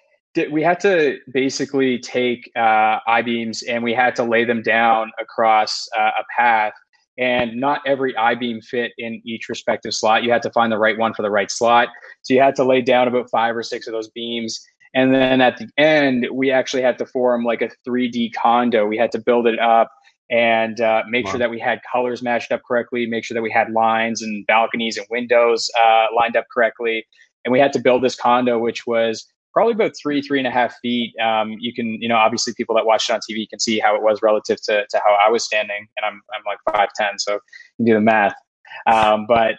we 0.51 0.63
had 0.63 0.79
to 0.81 1.19
basically 1.33 1.99
take 1.99 2.49
uh, 2.55 2.99
I 3.07 3.23
beams 3.23 3.63
and 3.63 3.83
we 3.83 3.93
had 3.95 4.15
to 4.17 4.23
lay 4.23 4.45
them 4.45 4.63
down 4.63 5.11
across 5.19 5.89
uh, 5.99 6.11
a 6.19 6.25
path 6.37 6.75
and 7.19 7.57
not 7.57 7.81
every 7.85 8.17
I 8.17 8.37
beam 8.37 8.61
fit 8.61 8.93
in 8.97 9.21
each 9.25 9.49
respective 9.49 9.93
slot. 9.93 10.23
You 10.23 10.31
had 10.31 10.43
to 10.43 10.51
find 10.51 10.71
the 10.73 10.79
right 10.79 10.97
one 10.97 11.13
for 11.13 11.23
the 11.23 11.31
right 11.31 11.51
slot. 11.51 11.89
So 12.23 12.33
you 12.33 12.41
had 12.41 12.55
to 12.57 12.65
lay 12.65 12.81
down 12.81 13.09
about 13.09 13.29
five 13.31 13.57
or 13.57 13.63
six 13.63 13.87
of 13.87 13.93
those 13.93 14.09
beams. 14.09 14.61
And 14.95 15.15
then 15.15 15.41
at 15.41 15.59
the 15.59 15.69
end, 15.77 16.29
we 16.33 16.51
actually 16.51 16.83
had 16.83 16.97
to 16.99 17.07
form 17.07 17.45
like 17.45 17.61
a 17.61 17.71
3D 17.87 18.33
condo. 18.35 18.87
We 18.87 18.97
had 18.97 19.13
to 19.13 19.19
build 19.19 19.47
it 19.47 19.59
up 19.59 19.91
and 20.31 20.81
uh, 20.81 21.03
make 21.09 21.25
wow. 21.27 21.33
sure 21.33 21.39
that 21.39 21.51
we 21.51 21.59
had 21.59 21.81
colors 21.91 22.23
matched 22.23 22.53
up 22.53 22.63
correctly, 22.67 23.07
make 23.07 23.25
sure 23.25 23.35
that 23.35 23.43
we 23.43 23.51
had 23.51 23.71
lines 23.73 24.23
and 24.23 24.47
balconies 24.47 24.97
and 24.97 25.07
windows 25.11 25.69
uh, 25.83 26.07
lined 26.17 26.37
up 26.37 26.45
correctly. 26.53 27.05
And 27.45 27.53
we 27.53 27.59
had 27.59 27.73
to 27.73 27.81
build 27.81 28.03
this 28.03 28.15
condo, 28.15 28.59
which 28.59 28.87
was 28.87 29.27
probably 29.59 29.73
about 29.75 29.93
three, 30.01 30.23
three 30.23 30.39
and 30.39 30.47
a 30.47 30.53
half 30.53 30.73
feet. 30.81 31.13
Um, 31.19 31.57
you 31.59 31.75
can, 31.75 32.01
you 32.01 32.09
know, 32.09 32.15
obviously 32.15 32.55
people 32.57 32.77
that 32.77 32.87
watched 32.87 33.11
it 33.11 33.15
on 33.15 33.19
TV 33.29 33.49
can 33.51 33.59
see 33.59 33.81
how 33.81 33.97
it 33.97 34.03
was 34.03 34.23
relative 34.23 34.63
to, 34.63 34.87
to 34.89 35.01
how 35.05 35.17
I 35.21 35.29
was 35.29 35.45
standing, 35.45 35.89
and 35.97 36.07
I'm 36.07 36.23
I'm 36.33 36.43
like 36.47 36.59
five 36.73 36.91
ten, 36.95 37.19
so 37.19 37.41
you 37.79 37.87
do 37.87 37.95
the 37.95 38.01
math. 38.01 38.37
Um, 38.87 39.27
but 39.27 39.57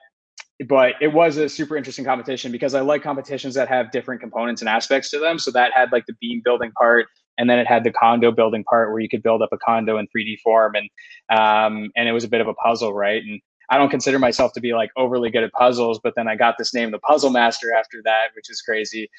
but 0.70 0.94
it 1.02 1.10
was 1.10 1.36
a 1.36 1.50
super 1.50 1.76
interesting 1.76 2.06
competition 2.06 2.50
because 2.50 2.76
I 2.76 2.80
like 2.80 3.04
competitions 3.04 3.56
that 3.56 3.68
have 3.68 3.92
different 3.92 4.22
components 4.22 4.62
and 4.62 4.70
aspects 4.70 5.10
to 5.10 5.20
them. 5.20 5.38
So 5.38 5.52
that 5.52 5.72
had 5.76 5.92
like 5.92 6.06
the 6.06 6.16
beam 6.22 6.42
building 6.46 6.72
part, 6.80 7.08
and 7.38 7.50
then 7.50 7.60
it 7.60 7.68
had 7.68 7.84
the 7.84 7.92
condo 7.92 8.32
building 8.32 8.64
part 8.64 8.92
where 8.92 9.02
you 9.02 9.10
could 9.10 9.22
build 9.22 9.42
up 9.42 9.50
a 9.52 9.58
condo 9.58 9.98
in 9.98 10.08
3D 10.16 10.40
form, 10.42 10.76
and 10.76 10.90
um, 11.30 11.92
and 11.98 12.08
it 12.08 12.14
was 12.14 12.24
a 12.24 12.30
bit 12.30 12.40
of 12.40 12.48
a 12.48 12.54
puzzle, 12.54 12.94
right? 12.94 13.22
And 13.22 13.42
I 13.70 13.78
don't 13.78 13.90
consider 13.90 14.20
myself 14.20 14.54
to 14.54 14.62
be 14.62 14.74
like 14.74 14.92
overly 14.98 15.30
good 15.30 15.44
at 15.44 15.52
puzzles, 15.54 16.00
but 16.04 16.14
then 16.16 16.28
I 16.28 16.36
got 16.36 16.58
this 16.58 16.74
name, 16.74 16.92
the 16.92 17.00
Puzzle 17.00 17.30
Master, 17.30 17.74
after 17.74 18.02
that, 18.04 18.30
which 18.36 18.50
is 18.50 18.62
crazy. 18.62 19.10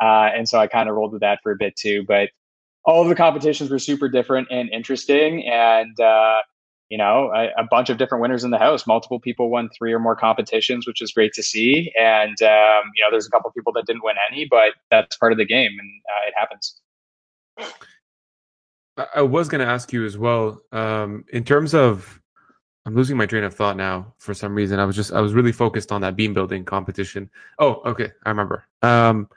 Uh, 0.00 0.30
and 0.34 0.48
so 0.48 0.58
I 0.58 0.66
kind 0.66 0.88
of 0.88 0.94
rolled 0.94 1.12
with 1.12 1.22
that 1.22 1.40
for 1.42 1.52
a 1.52 1.56
bit 1.56 1.74
too. 1.76 2.04
But 2.06 2.30
all 2.84 3.02
of 3.02 3.08
the 3.08 3.14
competitions 3.14 3.70
were 3.70 3.80
super 3.80 4.08
different 4.08 4.48
and 4.50 4.70
interesting, 4.70 5.44
and 5.46 5.98
uh, 5.98 6.38
you 6.88 6.96
know, 6.96 7.32
a, 7.34 7.48
a, 7.58 7.64
bunch 7.68 7.90
of 7.90 7.98
different 7.98 8.22
winners 8.22 8.44
in 8.44 8.50
the 8.50 8.58
house. 8.58 8.86
Multiple 8.86 9.18
people 9.18 9.50
won 9.50 9.68
three 9.76 9.92
or 9.92 9.98
more 9.98 10.14
competitions, 10.14 10.86
which 10.86 11.02
is 11.02 11.10
great 11.10 11.32
to 11.32 11.42
see. 11.42 11.92
And 11.98 12.40
um, 12.42 12.92
you 12.94 13.02
know, 13.02 13.10
there's 13.10 13.26
a 13.26 13.30
couple 13.30 13.50
people 13.50 13.72
that 13.72 13.86
didn't 13.86 14.04
win 14.04 14.14
any, 14.30 14.46
but 14.48 14.74
that's 14.90 15.16
part 15.16 15.32
of 15.32 15.38
the 15.38 15.44
game, 15.44 15.72
and 15.78 15.90
uh, 16.08 16.28
it 16.28 16.34
happens. 16.36 16.80
I 19.14 19.22
was 19.22 19.48
going 19.48 19.60
to 19.60 19.66
ask 19.66 19.92
you 19.92 20.06
as 20.06 20.16
well, 20.16 20.62
um, 20.72 21.24
in 21.32 21.44
terms 21.44 21.74
of 21.74 22.20
I'm 22.86 22.94
losing 22.94 23.16
my 23.16 23.26
train 23.26 23.42
of 23.42 23.52
thought 23.52 23.76
now 23.76 24.14
for 24.18 24.32
some 24.32 24.54
reason. 24.54 24.78
I 24.78 24.84
was 24.84 24.94
just 24.94 25.12
I 25.12 25.20
was 25.20 25.34
really 25.34 25.50
focused 25.50 25.90
on 25.90 26.00
that 26.02 26.14
beam 26.14 26.32
building 26.32 26.64
competition. 26.64 27.28
Oh, 27.58 27.82
okay, 27.84 28.12
I 28.24 28.28
remember. 28.28 28.64
Um, 28.80 29.28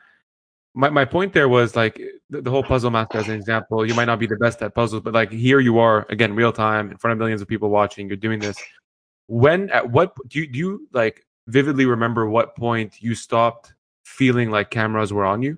my 0.75 0.91
my 0.91 1.03
point 1.03 1.33
there 1.33 1.49
was 1.49 1.75
like 1.75 1.99
the, 2.29 2.43
the, 2.43 2.51
whole 2.51 2.61
puzzle 2.61 2.91
master 2.91 3.17
as 3.17 3.27
an 3.27 3.33
example. 3.33 3.83
You 3.87 3.95
might 3.95 4.05
not 4.05 4.19
be 4.19 4.27
the 4.27 4.35
best 4.35 4.61
at 4.61 4.75
puzzles, 4.75 5.01
but 5.01 5.15
like 5.15 5.31
here 5.31 5.59
you 5.59 5.79
are 5.79 6.05
again, 6.09 6.35
real 6.35 6.53
time 6.53 6.91
in 6.91 6.97
front 6.97 7.13
of 7.13 7.17
millions 7.17 7.41
of 7.41 7.47
people 7.47 7.69
watching. 7.69 8.07
You're 8.07 8.17
doing 8.17 8.39
this. 8.39 8.55
When 9.25 9.71
at 9.71 9.89
what 9.89 10.13
do 10.27 10.39
you 10.39 10.47
do 10.47 10.59
you 10.59 10.87
like 10.93 11.25
vividly 11.47 11.87
remember 11.87 12.29
what 12.29 12.55
point 12.55 13.01
you 13.01 13.15
stopped 13.15 13.73
feeling 14.03 14.51
like 14.51 14.69
cameras 14.69 15.11
were 15.11 15.25
on 15.25 15.41
you? 15.41 15.57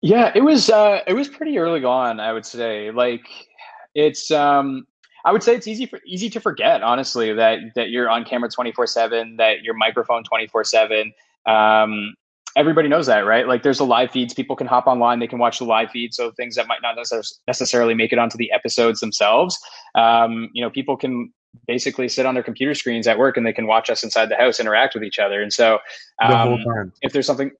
Yeah, 0.00 0.32
it 0.34 0.40
was 0.40 0.70
uh 0.70 1.00
it 1.06 1.12
was 1.12 1.28
pretty 1.28 1.58
early 1.58 1.84
on, 1.84 2.20
I 2.20 2.32
would 2.32 2.46
say. 2.46 2.90
Like 2.90 3.28
it's 3.94 4.30
um 4.30 4.86
I 5.24 5.32
would 5.32 5.42
say 5.42 5.54
it's 5.54 5.66
easy 5.66 5.86
for 5.86 6.00
easy 6.06 6.30
to 6.30 6.40
forget, 6.40 6.82
honestly, 6.82 7.32
that 7.32 7.58
that 7.74 7.90
you're 7.90 8.08
on 8.08 8.24
camera 8.24 8.48
24 8.48 8.86
seven, 8.86 9.36
that 9.36 9.62
your 9.62 9.74
microphone 9.74 10.24
24 10.24 10.64
seven. 10.64 11.12
Um, 11.46 12.14
everybody 12.56 12.88
knows 12.88 13.06
that, 13.06 13.20
right? 13.20 13.46
Like 13.46 13.62
there's 13.62 13.78
the 13.78 13.86
live 13.86 14.10
feeds. 14.10 14.34
People 14.34 14.56
can 14.56 14.66
hop 14.66 14.86
online. 14.86 15.20
They 15.20 15.26
can 15.26 15.38
watch 15.38 15.58
the 15.58 15.64
live 15.64 15.90
feed. 15.90 16.12
So 16.14 16.32
things 16.32 16.56
that 16.56 16.66
might 16.66 16.82
not 16.82 16.96
necessarily 17.46 17.94
make 17.94 18.12
it 18.12 18.18
onto 18.18 18.36
the 18.36 18.50
episodes 18.52 19.00
themselves. 19.00 19.58
Um, 19.94 20.48
you 20.52 20.62
know, 20.62 20.70
people 20.70 20.96
can 20.96 21.32
basically 21.66 22.08
sit 22.08 22.26
on 22.26 22.34
their 22.34 22.42
computer 22.42 22.74
screens 22.74 23.06
at 23.06 23.18
work 23.18 23.36
and 23.36 23.46
they 23.46 23.52
can 23.52 23.66
watch 23.66 23.90
us 23.90 24.02
inside 24.02 24.28
the 24.28 24.36
house 24.36 24.60
interact 24.60 24.94
with 24.94 25.04
each 25.04 25.18
other. 25.18 25.40
And 25.42 25.52
so 25.52 25.78
um, 26.22 26.92
if 27.02 27.12
there's 27.12 27.26
something, 27.26 27.50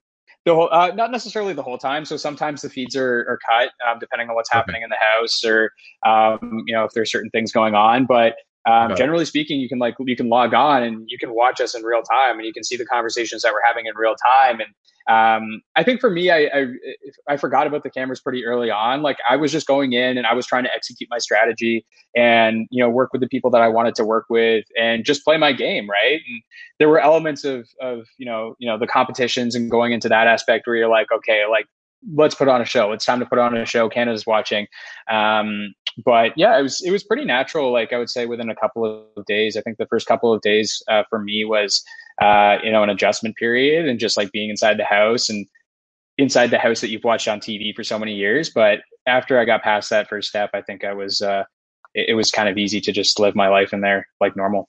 the 0.49 0.55
whole, 0.55 0.69
uh, 0.73 0.91
not 0.95 1.11
necessarily 1.11 1.53
the 1.53 1.63
whole 1.63 1.79
time. 1.79 2.05
So 2.05 2.17
sometimes 2.17 2.63
the 2.63 2.71
feeds 2.71 2.97
are, 2.97 3.21
are 3.29 3.39
cut 3.49 3.71
um, 3.89 3.99
depending 3.99 4.29
on 4.29 4.35
what's 4.35 4.51
okay. 4.51 4.59
happening 4.59 4.83
in 4.83 4.91
the 4.91 4.97
house 4.97 5.45
or, 5.45 5.73
um, 6.05 6.65
you 6.67 6.75
know, 6.75 6.85
if 6.85 6.93
there's 6.93 7.11
certain 7.11 7.31
things 7.31 7.53
going 7.53 7.75
on. 7.75 8.07
But 8.07 8.35
um, 8.67 8.95
generally 8.97 9.25
speaking, 9.25 9.61
you 9.61 9.69
can 9.69 9.79
like 9.79 9.95
you 9.99 10.17
can 10.17 10.29
log 10.29 10.53
on 10.53 10.83
and 10.83 11.05
you 11.09 11.19
can 11.19 11.35
watch 11.35 11.61
us 11.61 11.75
in 11.75 11.83
real 11.83 12.03
time 12.03 12.37
and 12.37 12.47
you 12.47 12.53
can 12.53 12.65
see 12.65 12.77
the 12.77 12.85
conversations 12.85 13.43
that 13.43 13.53
we're 13.53 13.67
having 13.67 13.87
in 13.87 13.95
real 13.97 14.15
time. 14.15 14.61
And 14.61 14.69
um, 15.09 15.63
I 15.75 15.83
think 15.85 16.01
for 16.01 16.11
me, 16.11 16.31
I, 16.31 16.51
I, 16.53 16.67
I 17.29 17.37
forgot 17.39 17.67
about 17.67 17.83
the 17.83 17.89
cameras 17.89 18.21
pretty 18.21 18.45
early 18.45 18.71
on. 18.71 19.01
Like 19.01 19.17
I 19.29 19.37
was 19.37 19.53
just 19.53 19.67
going 19.67 19.95
in 19.95 20.19
and 20.19 20.27
I 20.27 20.35
was 20.35 20.45
trying 20.45 20.65
to 20.65 20.75
execute 20.75 21.09
my 21.11 21.19
strategy 21.19 21.87
and 22.15 22.67
you 22.71 22.83
know 22.83 22.91
work 22.91 23.13
with 23.13 23.23
the 23.23 23.29
people 23.29 23.51
that 23.53 23.63
I 23.63 23.69
wanted 23.69 23.95
to 23.97 24.05
work 24.05 24.27
with 24.29 24.67
and 24.79 25.05
just 25.05 25.25
play 25.25 25.39
my 25.39 25.53
game, 25.53 25.89
right? 25.89 26.21
And 26.29 26.43
there 26.79 26.89
were 26.89 27.01
elements 27.01 27.45
of 27.45 27.67
of 27.81 28.07
you 28.19 28.27
know 28.27 28.55
you 28.59 28.69
know 28.69 28.79
the 28.79 28.87
competitions 28.87 29.55
and 29.55 29.71
going 29.71 29.93
into 29.93 30.09
that 30.11 30.27
aspect 30.27 30.67
where 30.67 30.77
you're 30.77 30.91
like, 30.91 31.11
okay, 31.11 31.45
like 31.49 31.67
let's 32.15 32.35
put 32.35 32.49
on 32.49 32.61
a 32.61 32.65
show. 32.65 32.93
It's 32.93 33.05
time 33.05 33.21
to 33.21 33.27
put 33.27 33.39
on 33.39 33.57
a 33.57 33.65
show. 33.65 33.89
Canada's 33.89 34.27
watching. 34.27 34.67
Um, 35.11 35.75
but 36.05 36.33
yeah, 36.37 36.59
it 36.59 36.63
was 36.63 36.81
it 36.83 36.91
was 36.91 37.03
pretty 37.03 37.25
natural. 37.25 37.73
Like 37.73 37.93
I 37.93 37.99
would 37.99 38.11
say, 38.11 38.27
within 38.27 38.51
a 38.51 38.55
couple 38.55 39.07
of 39.17 39.27
days. 39.27 39.57
I 39.57 39.63
think 39.63 39.79
the 39.79 39.87
first 39.87 40.07
couple 40.07 40.33
of 40.33 40.41
days 40.43 40.83
uh, 40.89 41.03
for 41.11 41.19
me 41.19 41.45
was 41.45 41.83
uh, 42.23 42.59
you 42.63 42.71
know 42.71 42.83
an 42.83 42.91
adjustment 42.91 43.37
period 43.37 43.89
and 43.89 43.99
just 43.99 44.17
like 44.17 44.31
being 44.31 44.51
inside 44.51 44.79
the 44.79 44.85
house 44.85 45.29
and 45.29 45.47
inside 46.17 46.51
the 46.51 46.59
house 46.59 46.81
that 46.81 46.91
you've 46.91 47.05
watched 47.05 47.29
on 47.29 47.41
TV 47.41 47.75
for 47.75 47.83
so 47.83 47.99
many 47.99 48.15
years. 48.15 48.51
But 48.51 48.81
after 49.07 49.39
I 49.41 49.45
got 49.45 49.63
past 49.63 49.91
that 49.91 50.09
first 50.09 50.29
step, 50.29 50.51
I 50.55 50.63
think 50.63 50.85
I 50.85 50.93
was 50.93 51.21
uh, 51.21 51.45
it, 51.95 52.11
it 52.11 52.15
was 52.15 52.31
kind 52.31 52.49
of 52.49 52.57
easy 52.59 52.81
to 52.81 52.93
just 52.93 53.19
live 53.19 53.35
my 53.35 53.49
life 53.49 53.73
in 53.73 53.81
there 53.81 54.07
like 54.21 54.37
normal. 54.37 54.69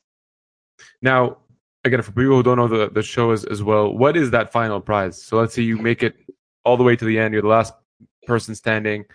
Now, 1.02 1.38
again, 1.84 2.02
for 2.02 2.12
people 2.12 2.38
who 2.38 2.44
don't 2.44 2.58
know 2.58 2.68
the, 2.68 2.90
the 2.90 3.04
show 3.04 3.32
as, 3.32 3.46
as 3.46 3.62
well, 3.62 3.96
what 3.96 4.18
is 4.18 4.32
that 4.32 4.52
final 4.52 4.80
prize? 4.80 5.22
So 5.22 5.38
let's 5.38 5.54
say 5.54 5.62
you 5.62 5.78
make 5.78 6.02
it 6.02 6.16
all 6.66 6.78
the 6.78 6.84
way 6.84 6.96
to 6.96 7.06
the 7.06 7.20
end, 7.20 7.34
you're 7.34 7.44
the 7.44 7.50
last 7.50 7.74
person 8.26 8.56
standing. 8.56 9.06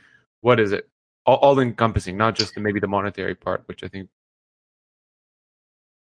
What 0.40 0.60
is 0.60 0.72
it? 0.72 0.88
All, 1.26 1.36
all 1.36 1.58
encompassing, 1.58 2.16
not 2.16 2.34
just 2.34 2.54
the, 2.54 2.60
maybe 2.60 2.80
the 2.80 2.88
monetary 2.88 3.34
part, 3.34 3.62
which 3.66 3.82
I 3.82 3.88
think. 3.88 4.08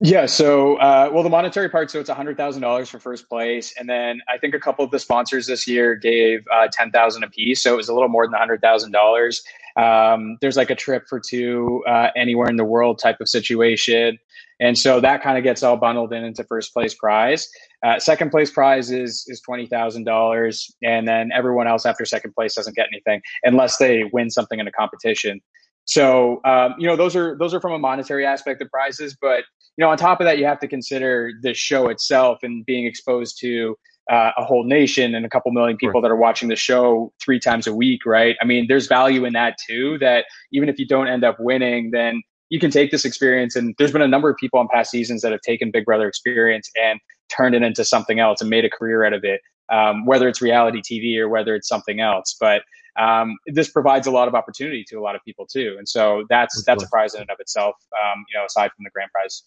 Yeah. 0.03 0.25
So, 0.25 0.77
uh, 0.77 1.11
well, 1.13 1.23
the 1.23 1.29
monetary 1.29 1.69
part. 1.69 1.91
So 1.91 2.01
it's 2.01 2.09
hundred 2.09 2.39
thousand 2.39 2.63
dollars 2.63 2.89
for 2.89 2.99
first 2.99 3.29
place, 3.29 3.75
and 3.79 3.87
then 3.87 4.21
I 4.33 4.39
think 4.39 4.55
a 4.55 4.59
couple 4.59 4.83
of 4.83 4.91
the 4.91 4.99
sponsors 4.99 5.47
this 5.47 5.67
year 5.67 5.95
gave 5.95 6.43
uh, 6.51 6.69
ten 6.73 6.91
thousand 6.91 7.23
a 7.23 7.29
piece. 7.29 7.63
So 7.63 7.75
it 7.75 7.77
was 7.77 7.91
a 7.91 7.95
little 7.95 8.09
more 8.09 8.27
than 8.27 8.33
hundred 8.33 8.63
thousand 8.63 8.93
dollars. 8.93 9.43
Um, 9.77 10.39
there's 10.41 10.57
like 10.57 10.71
a 10.71 10.75
trip 10.75 11.05
for 11.07 11.21
two 11.21 11.85
uh, 11.87 12.09
anywhere 12.17 12.49
in 12.49 12.57
the 12.57 12.65
world 12.65 12.99
type 12.99 13.21
of 13.21 13.29
situation. 13.29 14.19
And 14.61 14.79
so 14.79 15.01
that 15.01 15.23
kind 15.23 15.39
of 15.39 15.45
gets 15.45 15.63
all 15.63 15.77
bundled 15.77 16.13
in 16.13 16.23
into 16.23 16.45
first 16.45 16.73
place 16.73 16.95
prize. 16.95 17.49
Uh, 17.85 17.99
second 17.99 18.31
place 18.31 18.51
prize 18.51 18.91
is 18.91 19.25
is 19.27 19.41
twenty 19.41 19.67
thousand 19.67 20.05
dollars, 20.05 20.75
and 20.83 21.09
then 21.09 21.31
everyone 21.35 21.67
else 21.67 21.87
after 21.87 22.05
second 22.05 22.35
place 22.35 22.55
doesn't 22.55 22.77
get 22.77 22.87
anything 22.93 23.23
unless 23.43 23.79
they 23.79 24.05
win 24.13 24.31
something 24.31 24.61
in 24.61 24.69
a 24.69 24.73
competition. 24.73 25.41
So 25.87 26.41
um, 26.45 26.75
you 26.79 26.87
know 26.87 26.97
those 26.97 27.17
are 27.17 27.37
those 27.39 27.55
are 27.55 27.61
from 27.61 27.73
a 27.73 27.79
monetary 27.79 28.27
aspect 28.27 28.61
of 28.61 28.69
prizes, 28.71 29.17
but 29.21 29.45
you 29.77 29.85
know 29.85 29.89
on 29.89 29.97
top 29.97 30.21
of 30.21 30.27
that 30.27 30.39
you 30.39 30.45
have 30.45 30.61
to 30.61 30.69
consider 30.69 31.33
the 31.43 31.55
show 31.55 31.89
itself 31.89 32.41
and 32.43 32.65
being 32.67 32.87
exposed 32.87 33.39
to 33.41 33.77
uh, 34.11 34.33
a 34.37 34.45
whole 34.45 34.65
nation 34.65 35.15
and 35.15 35.25
a 35.25 35.29
couple 35.29 35.53
million 35.53 35.77
people 35.77 35.95
right. 35.95 36.03
that 36.03 36.11
are 36.11 36.17
watching 36.17 36.49
the 36.49 36.57
show 36.57 37.13
three 37.23 37.39
times 37.39 37.67
a 37.67 37.75
week, 37.75 38.05
right? 38.05 38.37
I 38.43 38.45
mean, 38.45 38.67
there's 38.69 38.89
value 38.89 39.25
in 39.25 39.33
that 39.35 39.57
too. 39.67 39.99
That 39.99 40.27
even 40.53 40.69
if 40.69 40.79
you 40.79 40.87
don't 40.87 41.07
end 41.07 41.25
up 41.25 41.37
winning, 41.39 41.93
then 41.93 42.23
you 42.51 42.59
can 42.59 42.71
take 42.71 42.91
this 42.91 43.05
experience. 43.05 43.57
And 43.57 43.75
there's 43.79 43.93
been 43.93 44.03
a 44.03 44.09
number 44.09 44.29
of 44.29 44.37
people 44.37 44.59
on 44.59 44.69
past 44.69 44.91
seasons 44.91 45.23
that 45.23 45.33
have 45.33 45.41
taken 45.41 45.71
Big 45.71 45.85
Brother 45.85 46.07
experience 46.07 46.71
and 46.81 47.01
turned 47.35 47.55
it 47.55 47.63
into 47.63 47.85
something 47.85 48.19
else 48.19 48.41
and 48.41 48.51
made 48.51 48.65
a 48.65 48.71
career 48.71 49.05
out 49.05 49.13
of 49.13 49.25
it, 49.25 49.41
um, 49.71 50.05
whether 50.05 50.29
it's 50.29 50.43
reality 50.43 50.83
TV 50.83 51.17
or 51.17 51.29
whether 51.29 51.55
it's 51.55 51.69
something 51.69 52.01
else. 52.01 52.37
But 52.39 52.63
um, 52.99 53.37
this 53.47 53.71
provides 53.71 54.07
a 54.07 54.11
lot 54.11 54.29
of 54.29 54.35
opportunity 54.35 54.85
to 54.89 54.97
a 54.97 55.01
lot 55.01 55.15
of 55.15 55.23
people 55.25 55.47
too, 55.47 55.77
and 55.79 55.89
so 55.89 56.25
that's 56.29 56.65
that's 56.65 56.83
a 56.83 56.89
prize 56.89 57.15
in 57.15 57.23
and 57.23 57.31
of 57.31 57.39
itself. 57.39 57.77
Um, 57.93 58.25
you 58.29 58.39
know, 58.39 58.45
aside 58.45 58.73
from 58.77 58.85
the 58.85 58.91
grand 58.91 59.11
prize. 59.13 59.45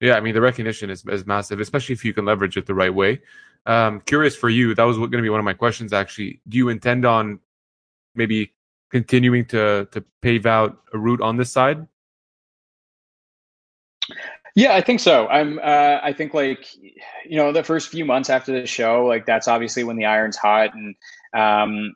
Yeah, 0.00 0.14
I 0.14 0.20
mean 0.20 0.34
the 0.34 0.42
recognition 0.42 0.90
is, 0.90 1.04
is 1.06 1.24
massive, 1.24 1.60
especially 1.60 1.94
if 1.94 2.04
you 2.04 2.12
can 2.12 2.26
leverage 2.26 2.58
it 2.58 2.66
the 2.66 2.74
right 2.74 2.94
way. 2.94 3.22
Um, 3.64 4.02
curious 4.02 4.36
for 4.36 4.50
you, 4.50 4.74
that 4.74 4.82
was 4.82 4.98
going 4.98 5.12
to 5.12 5.22
be 5.22 5.30
one 5.30 5.40
of 5.40 5.44
my 5.44 5.54
questions. 5.54 5.94
Actually, 5.94 6.42
do 6.46 6.58
you 6.58 6.68
intend 6.68 7.06
on 7.06 7.40
maybe 8.14 8.52
continuing 8.90 9.46
to 9.46 9.88
to 9.92 10.04
pave 10.20 10.44
out 10.44 10.78
a 10.92 10.98
route 10.98 11.22
on 11.22 11.38
this 11.38 11.50
side? 11.50 11.86
Yeah, 14.54 14.74
I 14.74 14.80
think 14.82 15.00
so. 15.00 15.26
I'm. 15.28 15.58
Uh, 15.58 15.98
I 16.02 16.12
think 16.12 16.32
like 16.32 16.66
you 17.26 17.36
know 17.36 17.50
the 17.52 17.64
first 17.64 17.88
few 17.88 18.04
months 18.04 18.30
after 18.30 18.52
the 18.58 18.66
show, 18.66 19.04
like 19.04 19.26
that's 19.26 19.48
obviously 19.48 19.82
when 19.82 19.96
the 19.96 20.04
iron's 20.04 20.36
hot, 20.36 20.70
and 20.74 20.94
um, 21.34 21.94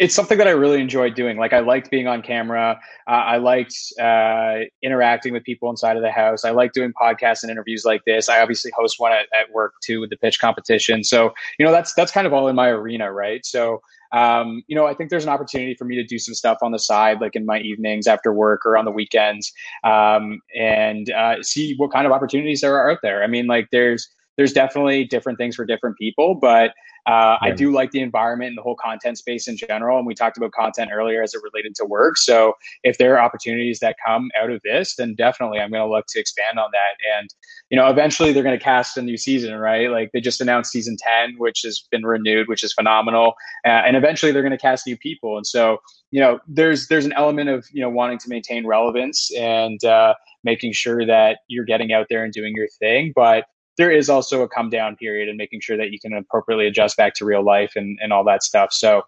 it's 0.00 0.14
something 0.14 0.38
that 0.38 0.46
I 0.46 0.52
really 0.52 0.80
enjoyed 0.80 1.14
doing. 1.14 1.36
Like 1.36 1.52
I 1.52 1.60
liked 1.60 1.90
being 1.90 2.06
on 2.06 2.22
camera. 2.22 2.78
Uh, 3.06 3.10
I 3.10 3.36
liked 3.36 3.74
uh, 4.00 4.60
interacting 4.82 5.32
with 5.32 5.44
people 5.44 5.70
inside 5.70 5.96
of 5.96 6.02
the 6.02 6.10
house. 6.10 6.44
I 6.44 6.50
like 6.50 6.72
doing 6.72 6.92
podcasts 7.00 7.42
and 7.42 7.50
interviews 7.50 7.84
like 7.84 8.02
this. 8.04 8.28
I 8.28 8.40
obviously 8.40 8.70
host 8.76 8.98
one 8.98 9.12
at, 9.12 9.26
at 9.38 9.50
work 9.52 9.74
too 9.82 10.00
with 10.00 10.10
the 10.10 10.16
pitch 10.16 10.40
competition. 10.40 11.04
So 11.04 11.32
you 11.58 11.66
know 11.66 11.72
that's 11.72 11.94
that's 11.94 12.12
kind 12.12 12.26
of 12.26 12.32
all 12.32 12.48
in 12.48 12.56
my 12.56 12.68
arena, 12.68 13.12
right? 13.12 13.44
So 13.44 13.80
um, 14.12 14.62
you 14.66 14.76
know 14.76 14.86
I 14.86 14.94
think 14.94 15.10
there's 15.10 15.24
an 15.24 15.30
opportunity 15.30 15.74
for 15.74 15.84
me 15.84 15.96
to 15.96 16.04
do 16.04 16.18
some 16.18 16.34
stuff 16.34 16.58
on 16.62 16.72
the 16.72 16.78
side, 16.78 17.20
like 17.20 17.36
in 17.36 17.46
my 17.46 17.60
evenings 17.60 18.06
after 18.06 18.32
work 18.32 18.64
or 18.66 18.76
on 18.76 18.84
the 18.84 18.90
weekends, 18.90 19.52
um, 19.84 20.40
and 20.58 21.10
uh, 21.10 21.42
see 21.42 21.74
what 21.76 21.92
kind 21.92 22.06
of 22.06 22.12
opportunities 22.12 22.60
there 22.60 22.76
are 22.76 22.90
out 22.90 22.98
there. 23.02 23.22
I 23.22 23.26
mean, 23.26 23.46
like 23.46 23.68
there's 23.72 24.08
there's 24.36 24.52
definitely 24.52 25.04
different 25.04 25.38
things 25.38 25.56
for 25.56 25.64
different 25.64 25.96
people, 25.96 26.34
but 26.34 26.72
Uh, 27.06 27.38
I 27.40 27.52
do 27.52 27.70
like 27.70 27.92
the 27.92 28.00
environment 28.00 28.48
and 28.48 28.58
the 28.58 28.62
whole 28.62 28.74
content 28.74 29.16
space 29.16 29.46
in 29.46 29.56
general. 29.56 29.96
And 29.96 30.08
we 30.08 30.14
talked 30.14 30.36
about 30.36 30.50
content 30.50 30.90
earlier 30.92 31.22
as 31.22 31.34
it 31.34 31.40
related 31.40 31.76
to 31.76 31.84
work. 31.84 32.16
So 32.16 32.54
if 32.82 32.98
there 32.98 33.14
are 33.14 33.20
opportunities 33.20 33.78
that 33.78 33.94
come 34.04 34.28
out 34.36 34.50
of 34.50 34.60
this, 34.64 34.96
then 34.96 35.14
definitely 35.14 35.60
I'm 35.60 35.70
going 35.70 35.82
to 35.82 35.88
look 35.88 36.06
to 36.08 36.18
expand 36.18 36.58
on 36.58 36.68
that. 36.72 37.16
And, 37.16 37.32
you 37.70 37.76
know, 37.76 37.86
eventually 37.86 38.32
they're 38.32 38.42
going 38.42 38.58
to 38.58 38.64
cast 38.64 38.96
a 38.96 39.02
new 39.02 39.16
season, 39.16 39.54
right? 39.54 39.88
Like 39.88 40.10
they 40.12 40.20
just 40.20 40.40
announced 40.40 40.72
season 40.72 40.96
10, 40.98 41.36
which 41.38 41.62
has 41.62 41.86
been 41.92 42.04
renewed, 42.04 42.48
which 42.48 42.64
is 42.64 42.72
phenomenal. 42.72 43.34
Uh, 43.64 43.86
and 43.86 43.96
eventually 43.96 44.32
they're 44.32 44.42
going 44.42 44.50
to 44.50 44.58
cast 44.58 44.84
new 44.84 44.96
people. 44.96 45.36
And 45.36 45.46
so, 45.46 45.78
you 46.10 46.20
know, 46.20 46.40
there's, 46.48 46.88
there's 46.88 47.06
an 47.06 47.12
element 47.12 47.48
of, 47.50 47.66
you 47.72 47.82
know, 47.82 47.90
wanting 47.90 48.18
to 48.18 48.28
maintain 48.28 48.66
relevance 48.66 49.30
and 49.38 49.82
uh, 49.84 50.14
making 50.42 50.72
sure 50.72 51.06
that 51.06 51.38
you're 51.46 51.64
getting 51.64 51.92
out 51.92 52.06
there 52.10 52.24
and 52.24 52.32
doing 52.32 52.52
your 52.56 52.68
thing. 52.80 53.12
But 53.14 53.44
there 53.76 53.90
is 53.90 54.08
also 54.08 54.42
a 54.42 54.48
come 54.48 54.70
down 54.70 54.96
period 54.96 55.28
and 55.28 55.36
making 55.36 55.60
sure 55.60 55.76
that 55.76 55.90
you 55.90 56.00
can 56.00 56.12
appropriately 56.14 56.66
adjust 56.66 56.96
back 56.96 57.14
to 57.14 57.24
real 57.24 57.44
life 57.44 57.72
and, 57.76 57.98
and 58.02 58.12
all 58.12 58.24
that 58.24 58.42
stuff. 58.42 58.72
So 58.72 59.02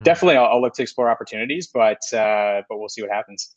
hmm. 0.00 0.04
definitely 0.04 0.36
I'll, 0.36 0.46
I'll 0.46 0.62
look 0.62 0.74
to 0.74 0.82
explore 0.82 1.10
opportunities, 1.10 1.68
but, 1.72 2.00
uh, 2.12 2.62
but 2.68 2.78
we'll 2.78 2.88
see 2.88 3.02
what 3.02 3.10
happens. 3.10 3.56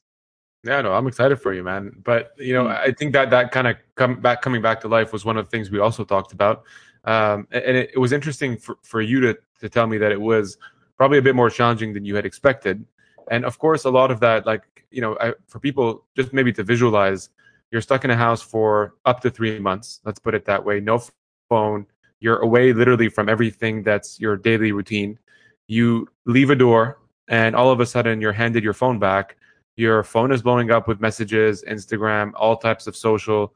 Yeah, 0.64 0.82
no, 0.82 0.94
I'm 0.94 1.08
excited 1.08 1.38
for 1.38 1.54
you, 1.54 1.64
man. 1.64 1.94
But 2.04 2.34
you 2.38 2.54
know, 2.54 2.66
mm. 2.66 2.78
I 2.78 2.92
think 2.92 3.14
that 3.14 3.30
that 3.30 3.52
kind 3.52 3.68
of 3.68 3.78
come 3.96 4.20
back 4.20 4.42
coming 4.42 4.62
back 4.62 4.82
to 4.82 4.88
life 4.90 5.14
was 5.14 5.24
one 5.24 5.38
of 5.38 5.46
the 5.46 5.50
things 5.50 5.72
we 5.72 5.80
also 5.80 6.04
talked 6.04 6.34
about. 6.34 6.64
Um, 7.06 7.48
and 7.52 7.78
it, 7.78 7.92
it, 7.94 7.98
was 7.98 8.12
interesting 8.12 8.58
for, 8.58 8.78
for 8.84 9.02
you 9.02 9.22
to 9.22 9.38
to 9.62 9.70
tell 9.70 9.88
me 9.88 9.98
that 10.00 10.12
it 10.12 10.20
was 10.20 10.58
probably 10.98 11.18
a 11.18 11.22
bit 11.22 11.34
more 11.34 11.50
challenging 11.50 11.94
than 11.94 12.04
you 12.04 12.14
had 12.14 12.26
expected. 12.26 12.86
And 13.32 13.46
of 13.46 13.58
course, 13.58 13.86
a 13.86 13.90
lot 13.90 14.12
of 14.12 14.20
that, 14.20 14.46
like 14.46 14.64
you 14.92 15.00
know, 15.02 15.18
I, 15.22 15.34
for 15.48 15.60
people 15.60 16.06
just 16.16 16.34
maybe 16.34 16.52
to 16.54 16.64
visualize, 16.64 17.30
you're 17.72 17.82
stuck 17.82 18.04
in 18.04 18.12
a 18.12 18.16
house 18.16 18.42
for 18.42 18.96
up 19.06 19.22
to 19.22 19.30
three 19.30 19.60
months. 19.60 20.02
Let's 20.04 20.20
put 20.20 20.34
it 20.34 20.46
that 20.46 20.64
way. 20.64 20.80
No 20.80 21.02
phone. 21.50 21.86
You're 22.20 22.40
away 22.40 22.74
literally 22.74 23.10
from 23.10 23.30
everything 23.30 23.84
that's 23.84 24.20
your 24.20 24.38
daily 24.38 24.72
routine. 24.72 25.20
You 25.68 26.08
leave 26.26 26.50
a 26.50 26.56
door, 26.56 27.00
and 27.28 27.56
all 27.56 27.72
of 27.72 27.80
a 27.80 27.86
sudden, 27.86 28.22
you're 28.22 28.34
handed 28.34 28.64
your 28.64 28.74
phone 28.74 29.00
back. 29.00 29.38
Your 29.78 30.04
phone 30.04 30.32
is 30.32 30.42
blowing 30.42 30.72
up 30.72 30.88
with 30.88 31.00
messages, 31.00 31.64
Instagram, 31.68 32.32
all 32.36 32.58
types 32.58 32.88
of 32.88 32.96
social. 32.96 33.54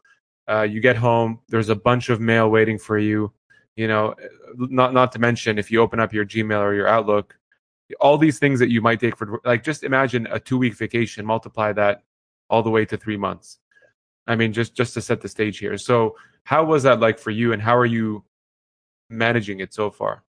Uh, 0.48 0.62
you 0.62 0.80
get 0.80 0.96
home, 0.96 1.40
there's 1.50 1.70
a 1.70 1.76
bunch 1.76 2.10
of 2.10 2.22
mail 2.22 2.50
waiting 2.50 2.78
for 2.78 2.98
you. 2.98 3.34
You 3.76 3.88
know, 3.88 4.16
not 4.56 4.94
not 4.94 5.12
to 5.14 5.20
mention 5.20 5.58
if 5.58 5.72
you 5.72 5.82
open 5.82 6.00
up 6.00 6.14
your 6.14 6.26
Gmail 6.26 6.60
or 6.60 6.76
your 6.76 6.88
Outlook, 6.88 7.36
all 8.00 8.18
these 8.18 8.38
things 8.40 8.60
that 8.60 8.70
you 8.70 8.82
might 8.82 9.00
take 9.00 9.18
for 9.18 9.42
like 9.44 9.64
just 9.64 9.84
imagine 9.84 10.28
a 10.30 10.40
two 10.40 10.60
week 10.60 10.76
vacation, 10.76 11.26
multiply 11.26 11.74
that 11.74 12.04
all 12.50 12.62
the 12.62 12.70
way 12.70 12.86
to 12.86 12.96
three 12.96 13.18
months 13.18 13.60
I 14.28 14.36
mean, 14.36 14.54
just 14.54 14.76
just 14.76 14.94
to 14.96 15.02
set 15.02 15.22
the 15.22 15.28
stage 15.28 15.60
here. 15.60 15.78
So, 15.78 16.16
how 16.44 16.64
was 16.64 16.84
that 16.84 17.00
like 17.00 17.20
for 17.20 17.32
you, 17.32 17.54
and 17.54 17.62
how 17.62 17.76
are 17.76 17.86
you 17.86 18.24
managing 19.10 19.60
it 19.60 19.74
so 19.74 19.92
far? 19.92 20.24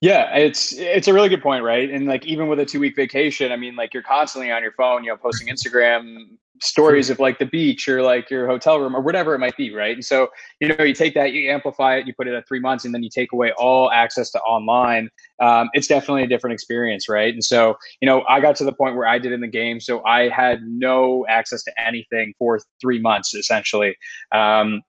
Yeah, 0.00 0.36
it's 0.36 0.74
it's 0.74 1.08
a 1.08 1.14
really 1.14 1.28
good 1.28 1.42
point, 1.42 1.64
right? 1.64 1.90
And 1.90 2.06
like 2.06 2.26
even 2.26 2.48
with 2.48 2.60
a 2.60 2.66
two 2.66 2.80
week 2.80 2.96
vacation, 2.96 3.52
I 3.52 3.56
mean, 3.56 3.76
like 3.76 3.94
you're 3.94 4.02
constantly 4.02 4.50
on 4.50 4.62
your 4.62 4.72
phone, 4.72 5.04
you 5.04 5.10
know, 5.10 5.16
posting 5.16 5.48
Instagram 5.54 6.36
stories 6.62 7.10
of 7.10 7.18
like 7.18 7.38
the 7.38 7.46
beach 7.46 7.88
or 7.88 8.02
like 8.02 8.30
your 8.30 8.46
hotel 8.46 8.80
room 8.80 8.94
or 8.94 9.00
whatever 9.00 9.34
it 9.34 9.38
might 9.38 9.56
be, 9.56 9.74
right? 9.74 9.94
And 9.94 10.04
so 10.04 10.28
you 10.60 10.68
know, 10.68 10.84
you 10.84 10.94
take 10.94 11.14
that, 11.14 11.32
you 11.32 11.50
amplify 11.50 11.96
it, 11.96 12.06
you 12.06 12.14
put 12.14 12.28
it 12.28 12.34
at 12.34 12.46
three 12.48 12.60
months, 12.60 12.84
and 12.84 12.94
then 12.94 13.02
you 13.02 13.10
take 13.10 13.32
away 13.32 13.52
all 13.58 13.90
access 13.90 14.30
to 14.32 14.40
online. 14.40 15.08
Um, 15.40 15.68
it's 15.74 15.86
definitely 15.86 16.22
a 16.22 16.28
different 16.28 16.54
experience, 16.54 17.08
right? 17.08 17.32
And 17.32 17.44
so 17.44 17.76
you 18.00 18.06
know, 18.06 18.24
I 18.28 18.40
got 18.40 18.56
to 18.56 18.64
the 18.64 18.72
point 18.72 18.96
where 18.96 19.06
I 19.06 19.18
did 19.18 19.32
in 19.32 19.40
the 19.40 19.48
game, 19.48 19.80
so 19.80 20.04
I 20.04 20.28
had 20.28 20.62
no 20.62 21.26
access 21.28 21.62
to 21.64 21.72
anything 21.80 22.34
for 22.38 22.60
three 22.80 23.00
months 23.00 23.34
essentially. 23.34 23.96
Um, 24.32 24.82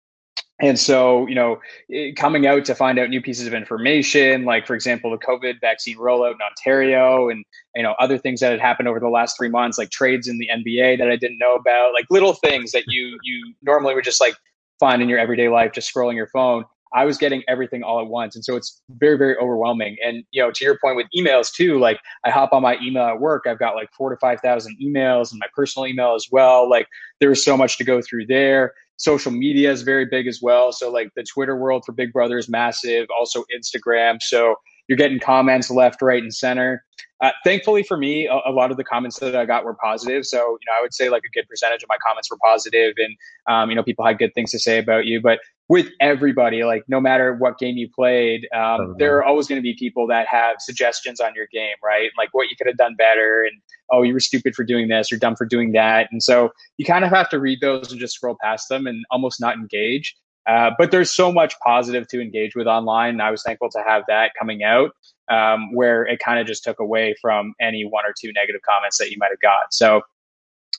and 0.60 0.80
so, 0.80 1.28
you 1.28 1.36
know, 1.36 1.60
coming 2.16 2.48
out 2.48 2.66
to 2.66 2.74
find 2.74 2.98
out 2.98 3.10
new 3.10 3.22
pieces 3.22 3.46
of 3.46 3.54
information, 3.54 4.44
like 4.44 4.66
for 4.66 4.74
example, 4.74 5.12
the 5.12 5.18
COVID 5.18 5.62
vaccine 5.62 5.98
rollout 5.98 6.34
in 6.34 6.42
Ontario, 6.42 7.30
and 7.30 7.46
you 7.76 7.84
know 7.84 7.94
other 8.00 8.18
things 8.18 8.40
that 8.40 8.52
had 8.52 8.60
happened 8.60 8.88
over 8.88 9.00
the 9.00 9.08
last 9.08 9.38
three 9.38 9.50
months, 9.50 9.78
like 9.78 9.92
trades 9.92 10.28
in 10.28 10.40
the 10.40 10.50
NBA 10.52 10.98
that 10.98 11.10
I 11.12 11.16
didn't 11.16 11.38
know 11.38 11.54
about, 11.54 11.94
like 11.94 12.06
little 12.10 12.34
things 12.34 12.72
that 12.72 12.86
you 12.88 13.20
you 13.24 13.54
normally 13.62 13.94
would 13.94 14.04
just 14.04 14.20
like 14.20 14.34
find 14.80 15.02
in 15.02 15.10
your 15.10 15.20
everyday 15.20 15.48
life, 15.48 15.74
just 15.74 15.94
scrolling 15.94 16.16
your 16.16 16.28
phone. 16.28 16.66
I 16.94 17.06
was 17.06 17.18
getting 17.18 17.44
everything 17.48 17.84
all 17.84 18.00
at 18.00 18.08
once, 18.08 18.34
and 18.34 18.44
so 18.44 18.56
it's 18.56 18.82
very 18.90 19.16
very 19.16 19.38
overwhelming. 19.38 19.98
And 20.04 20.24
you 20.32 20.42
know, 20.42 20.50
to 20.50 20.66
your 20.66 20.80
point 20.80 20.96
with 20.96 21.06
emails 21.16 21.54
too, 21.54 21.78
like 21.78 22.00
I 22.24 22.32
hop 22.32 22.52
on 22.52 22.64
my 22.64 22.80
email 22.82 23.04
at 23.04 23.20
work, 23.20 23.46
I've 23.46 23.60
got 23.60 23.76
like 23.76 23.90
four 23.96 24.10
to 24.10 24.18
five 24.18 24.42
thousand 24.42 24.78
emails, 24.82 25.30
and 25.30 25.40
my 25.40 25.48
personal 25.56 25.86
email 25.86 26.16
as 26.16 26.26
well. 26.32 26.68
Like 26.68 26.88
there's 27.20 27.46
so 27.46 27.56
much 27.56 27.78
to 27.78 27.84
go 27.84 28.02
through 28.02 28.26
there 28.26 28.74
social 28.98 29.32
media 29.32 29.72
is 29.72 29.84
very 29.84 30.06
big 30.06 30.28
as 30.28 30.42
well. 30.42 30.72
So 30.72 30.92
like 30.92 31.10
the 31.16 31.24
Twitter 31.24 31.56
world 31.56 31.84
for 31.86 31.94
Big 31.94 32.12
Brother 32.12 32.38
is 32.38 32.50
massive. 32.50 33.08
Also 33.18 33.44
Instagram. 33.56 34.22
So 34.22 34.56
you're 34.88 34.98
getting 34.98 35.20
comments 35.20 35.70
left, 35.70 36.02
right, 36.02 36.22
and 36.22 36.34
center. 36.34 36.84
Uh, 37.22 37.32
thankfully 37.44 37.84
for 37.84 37.98
me, 37.98 38.28
a, 38.28 38.40
a, 38.46 38.52
lot 38.52 38.70
of 38.70 38.78
the 38.78 38.84
comments 38.84 39.20
that 39.20 39.36
I 39.36 39.46
got 39.46 39.66
were 39.66 39.76
positive. 39.76 40.26
So 40.26 40.38
you 40.38 40.44
know, 40.44 40.74
I 40.78 40.82
would 40.82 40.94
say 40.94 41.10
like 41.10 41.24
a 41.26 41.32
good 41.32 41.48
percentage 41.48 41.82
of 41.82 41.90
my 41.90 41.98
comments 42.06 42.30
were 42.30 42.38
positive, 42.44 42.94
and 42.98 43.16
um, 43.48 43.70
you 43.70 43.76
know, 43.76 43.84
people 43.84 44.06
had 44.06 44.20
good 44.20 44.34
things 44.36 44.52
to 44.52 44.60
say 44.60 44.78
about 44.78 45.06
you. 45.06 45.20
But 45.20 45.40
with 45.70 45.90
everybody, 46.00 46.64
like 46.64 46.84
no 46.88 47.02
matter 47.02 47.36
what 47.36 47.58
game 47.58 47.76
you 47.76 47.90
played, 47.94 48.48
um, 48.56 48.96
there 48.98 49.18
are 49.18 49.24
always 49.24 49.48
going 49.48 49.58
to 49.58 49.64
be 49.64 49.76
people 49.76 50.08
that 50.08 50.28
have 50.28 50.58
suggestions 50.60 51.20
on 51.20 51.34
your 51.36 51.48
game, 51.52 51.76
right? 51.84 52.10
Like 52.18 52.30
what 52.32 52.50
you 52.50 52.56
could 52.56 52.68
have 52.68 52.78
done 52.78 52.96
better, 52.96 53.44
and 53.44 53.62
oh, 53.92 54.02
you 54.04 54.14
were 54.14 54.20
stupid 54.20 54.56
for 54.56 54.64
doing 54.64 54.88
this, 54.88 55.12
you're 55.12 55.20
dumb 55.20 55.36
for 55.36 55.46
doing 55.46 55.74
that, 55.74 56.08
and 56.12 56.24
so 56.24 56.52
you 56.78 56.86
kind 56.86 57.04
of 57.04 57.12
have 57.12 57.30
to 57.30 57.40
read 57.40 57.60
those 57.62 57.92
and 57.92 58.00
just 58.00 58.16
scroll 58.16 58.38
past 58.42 58.70
them 58.70 58.88
and 58.88 59.04
almost 59.12 59.42
not 59.42 59.56
engage. 59.56 60.16
Uh, 60.48 60.72
but 60.78 60.92
there's 60.92 61.12
so 61.12 61.30
much 61.30 61.54
positive 61.60 62.08
to 62.08 62.22
engage 62.22 62.56
with 62.56 62.68
online, 62.68 63.10
and 63.10 63.22
I 63.22 63.32
was 63.32 63.44
thankful 63.44 63.70
to 63.72 63.84
have 63.86 64.04
that 64.08 64.32
coming 64.40 64.64
out, 64.64 64.92
um, 65.30 65.74
where 65.74 66.04
it 66.04 66.20
kind 66.20 66.40
of 66.40 66.48
just 66.48 66.64
took 66.64 66.80
away 66.80 67.16
from 67.22 67.54
any 67.60 67.84
one 67.84 68.06
or 68.06 68.14
two 68.18 68.32
negative 68.34 68.62
comments 68.62 68.98
that 69.00 69.12
you 69.12 69.18
might 69.20 69.32
have 69.32 69.42
got. 69.42 69.74
So 69.74 70.04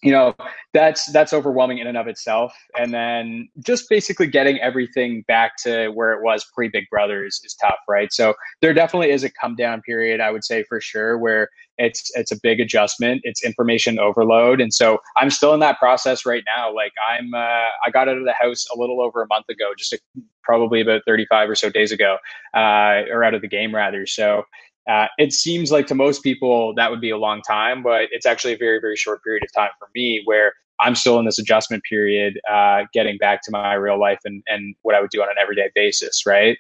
you 0.03 0.13
know 0.13 0.35
that's 0.73 1.11
that's 1.13 1.33
overwhelming 1.33 1.79
in 1.79 1.87
and 1.87 1.97
of 1.97 2.07
itself. 2.07 2.53
And 2.79 2.93
then 2.93 3.49
just 3.65 3.89
basically 3.89 4.27
getting 4.27 4.59
everything 4.61 5.25
back 5.27 5.57
to 5.65 5.89
where 5.89 6.13
it 6.13 6.23
was 6.23 6.45
pre 6.55 6.69
big 6.69 6.85
brother 6.91 7.25
is, 7.25 7.41
is 7.45 7.55
tough 7.55 7.79
right? 7.89 8.13
So 8.13 8.35
there 8.61 8.75
definitely 8.75 9.11
is 9.11 9.25
a 9.25 9.31
come 9.31 9.55
down 9.55 9.81
period 9.83 10.21
i 10.21 10.31
would 10.31 10.45
say 10.45 10.65
for 10.65 10.81
sure 10.81 11.19
where 11.19 11.49
it's 11.79 12.11
it's 12.15 12.33
a 12.33 12.39
big 12.43 12.61
adjustment. 12.61 13.21
It's 13.25 13.45
information 13.45 13.99
overload. 13.99 14.61
And 14.61 14.75
so 14.75 14.99
i'm 15.17 15.31
still 15.31 15.55
in 15.55 15.61
that 15.61 15.79
process 15.79 16.27
right 16.27 16.45
now. 16.57 16.75
Like 16.75 16.93
i'm 17.09 17.33
uh, 17.35 17.69
i 17.87 17.91
got 17.93 18.09
out 18.09 18.19
of 18.19 18.25
the 18.25 18.35
house 18.35 18.67
a 18.75 18.79
little 18.79 19.01
over 19.01 19.23
a 19.23 19.27
month 19.29 19.49
ago 19.49 19.67
just 19.79 19.93
a, 19.93 19.99
probably 20.43 20.81
about 20.81 21.03
35 21.07 21.51
or 21.51 21.55
so 21.55 21.69
days 21.69 21.93
ago 21.93 22.17
uh, 22.55 23.05
or 23.11 23.23
out 23.23 23.35
of 23.35 23.43
the 23.43 23.49
game 23.49 23.75
rather. 23.75 24.07
So 24.07 24.45
uh, 24.89 25.07
it 25.19 25.33
seems 25.33 25.71
like 25.71 25.87
to 25.87 25.95
most 25.95 26.23
people 26.23 26.75
that 26.75 26.91
would 26.91 27.01
be 27.01 27.11
a 27.11 27.19
long 27.19 27.43
time, 27.43 27.83
but 27.83 28.09
it's 28.11 28.27
actually 28.27 28.55
a 28.55 28.59
very, 28.59 28.81
very 28.81 28.97
short 28.97 29.23
period 29.23 29.43
of 29.43 29.53
time 29.53 29.71
for 29.79 29.89
me 29.95 30.23
where 30.25 30.53
I'm 30.81 30.95
still 30.95 31.19
in 31.19 31.25
this 31.25 31.39
adjustment 31.39 31.83
period, 31.85 32.41
uh, 32.51 32.85
getting 32.95 33.19
back 33.19 33.43
to 33.43 33.51
my 33.51 33.75
real 33.75 33.99
life 33.99 34.21
and, 34.25 34.43
and 34.47 34.75
what 34.83 34.95
I 34.95 35.01
would 35.01 35.11
do 35.11 35.21
on 35.21 35.29
an 35.29 35.35
everyday 35.41 35.71
basis, 35.75 36.25
right? 36.25 36.57